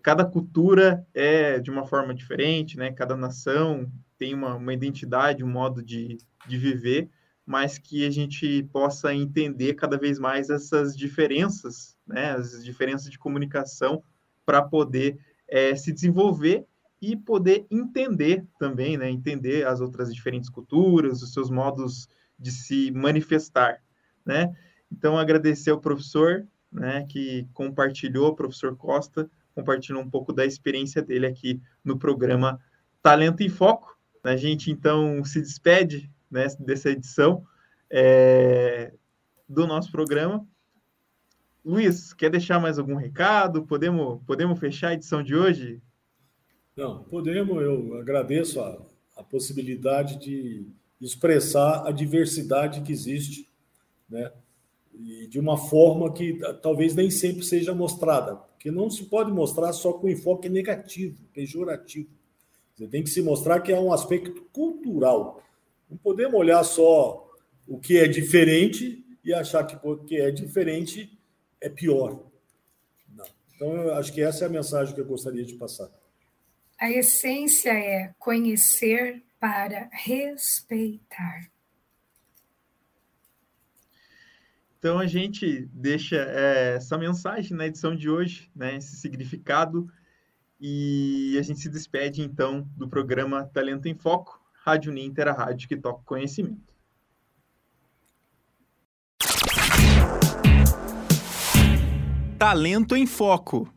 cada 0.00 0.24
cultura 0.24 1.06
é 1.12 1.58
de 1.58 1.70
uma 1.70 1.84
forma 1.84 2.14
diferente, 2.14 2.78
né, 2.78 2.92
cada 2.92 3.16
nação 3.16 3.90
tem 4.18 4.32
uma, 4.32 4.54
uma 4.54 4.72
identidade, 4.72 5.44
um 5.44 5.50
modo 5.50 5.82
de, 5.82 6.16
de 6.46 6.56
viver, 6.56 7.10
mas 7.44 7.76
que 7.76 8.06
a 8.06 8.10
gente 8.10 8.62
possa 8.72 9.12
entender 9.12 9.74
cada 9.74 9.98
vez 9.98 10.18
mais 10.18 10.48
essas 10.48 10.96
diferenças, 10.96 11.98
né, 12.06 12.30
as 12.32 12.64
diferenças 12.64 13.10
de 13.10 13.18
comunicação, 13.18 14.02
para 14.46 14.62
poder 14.62 15.18
é, 15.48 15.74
se 15.74 15.92
desenvolver 15.92 16.64
e 17.02 17.16
poder 17.16 17.66
entender 17.68 18.46
também, 18.60 18.96
né, 18.96 19.10
entender 19.10 19.66
as 19.66 19.80
outras 19.80 20.14
diferentes 20.14 20.48
culturas, 20.48 21.20
os 21.20 21.32
seus 21.32 21.50
modos 21.50 22.08
de 22.38 22.52
se 22.52 22.92
manifestar, 22.92 23.82
né? 24.24 24.54
Então, 24.90 25.18
agradecer 25.18 25.70
ao 25.70 25.80
professor, 25.80 26.46
né, 26.70 27.04
que 27.08 27.48
compartilhou, 27.52 28.36
professor 28.36 28.76
Costa, 28.76 29.28
compartilhou 29.52 30.00
um 30.00 30.08
pouco 30.08 30.32
da 30.32 30.46
experiência 30.46 31.02
dele 31.02 31.26
aqui 31.26 31.60
no 31.84 31.98
programa 31.98 32.60
Talento 33.02 33.42
em 33.42 33.48
Foco, 33.48 33.98
a 34.22 34.36
gente 34.36 34.70
então 34.70 35.24
se 35.24 35.40
despede 35.40 36.08
né, 36.30 36.46
dessa 36.60 36.90
edição 36.90 37.44
é, 37.90 38.92
do 39.48 39.66
nosso 39.66 39.90
programa. 39.90 40.46
Luiz, 41.64 42.12
quer 42.12 42.30
deixar 42.30 42.60
mais 42.60 42.78
algum 42.78 42.94
recado? 42.94 43.66
Podemos, 43.66 44.22
podemos 44.24 44.58
fechar 44.58 44.88
a 44.88 44.94
edição 44.94 45.22
de 45.22 45.34
hoje? 45.34 45.82
Não, 46.76 47.04
podemos. 47.04 47.62
Eu 47.62 47.98
agradeço 47.98 48.60
a, 48.60 48.80
a 49.16 49.22
possibilidade 49.22 50.18
de 50.18 50.66
expressar 51.00 51.86
a 51.86 51.90
diversidade 51.90 52.80
que 52.82 52.92
existe, 52.92 53.48
né? 54.08 54.32
E 54.94 55.26
de 55.26 55.40
uma 55.40 55.56
forma 55.56 56.12
que 56.12 56.38
talvez 56.62 56.94
nem 56.94 57.10
sempre 57.10 57.44
seja 57.44 57.74
mostrada, 57.74 58.36
porque 58.36 58.70
não 58.70 58.90
se 58.90 59.04
pode 59.04 59.32
mostrar 59.32 59.72
só 59.72 59.94
com 59.94 60.08
enfoque 60.08 60.48
negativo, 60.48 61.18
pejorativo. 61.32 62.08
Você 62.74 62.86
tem 62.86 63.02
que 63.02 63.10
se 63.10 63.22
mostrar 63.22 63.60
que 63.60 63.72
é 63.72 63.80
um 63.80 63.92
aspecto 63.92 64.42
cultural. 64.52 65.42
Não 65.90 65.96
podemos 65.96 66.34
olhar 66.34 66.62
só 66.62 67.30
o 67.66 67.78
que 67.78 67.98
é 67.98 68.06
diferente 68.06 69.04
e 69.24 69.32
achar 69.32 69.64
que 69.64 69.76
o 69.86 69.96
que 69.98 70.16
é 70.16 70.30
diferente 70.30 71.18
é 71.60 71.68
pior. 71.68 72.22
Não. 73.14 73.26
Então, 73.54 73.74
eu 73.74 73.94
acho 73.94 74.12
que 74.12 74.20
essa 74.20 74.44
é 74.44 74.46
a 74.46 74.50
mensagem 74.50 74.94
que 74.94 75.00
eu 75.00 75.06
gostaria 75.06 75.44
de 75.44 75.54
passar. 75.54 75.90
A 76.82 76.90
essência 76.90 77.70
é 77.70 78.12
conhecer 78.18 79.22
para 79.38 79.88
respeitar. 79.92 81.48
Então 84.76 84.98
a 84.98 85.06
gente 85.06 85.70
deixa 85.72 86.16
é, 86.16 86.74
essa 86.74 86.98
mensagem 86.98 87.56
na 87.56 87.68
edição 87.68 87.94
de 87.94 88.10
hoje, 88.10 88.50
né, 88.52 88.74
esse 88.74 88.96
significado, 88.96 89.88
e 90.60 91.36
a 91.38 91.42
gente 91.42 91.60
se 91.60 91.68
despede 91.68 92.20
então 92.20 92.68
do 92.76 92.88
programa 92.88 93.44
Talento 93.44 93.86
em 93.86 93.94
Foco, 93.94 94.42
Rádio 94.52 94.90
Ninter, 94.90 95.28
a 95.28 95.32
rádio 95.32 95.68
que 95.68 95.76
toca 95.76 96.02
conhecimento. 96.04 96.74
Talento 102.36 102.96
em 102.96 103.06
Foco. 103.06 103.72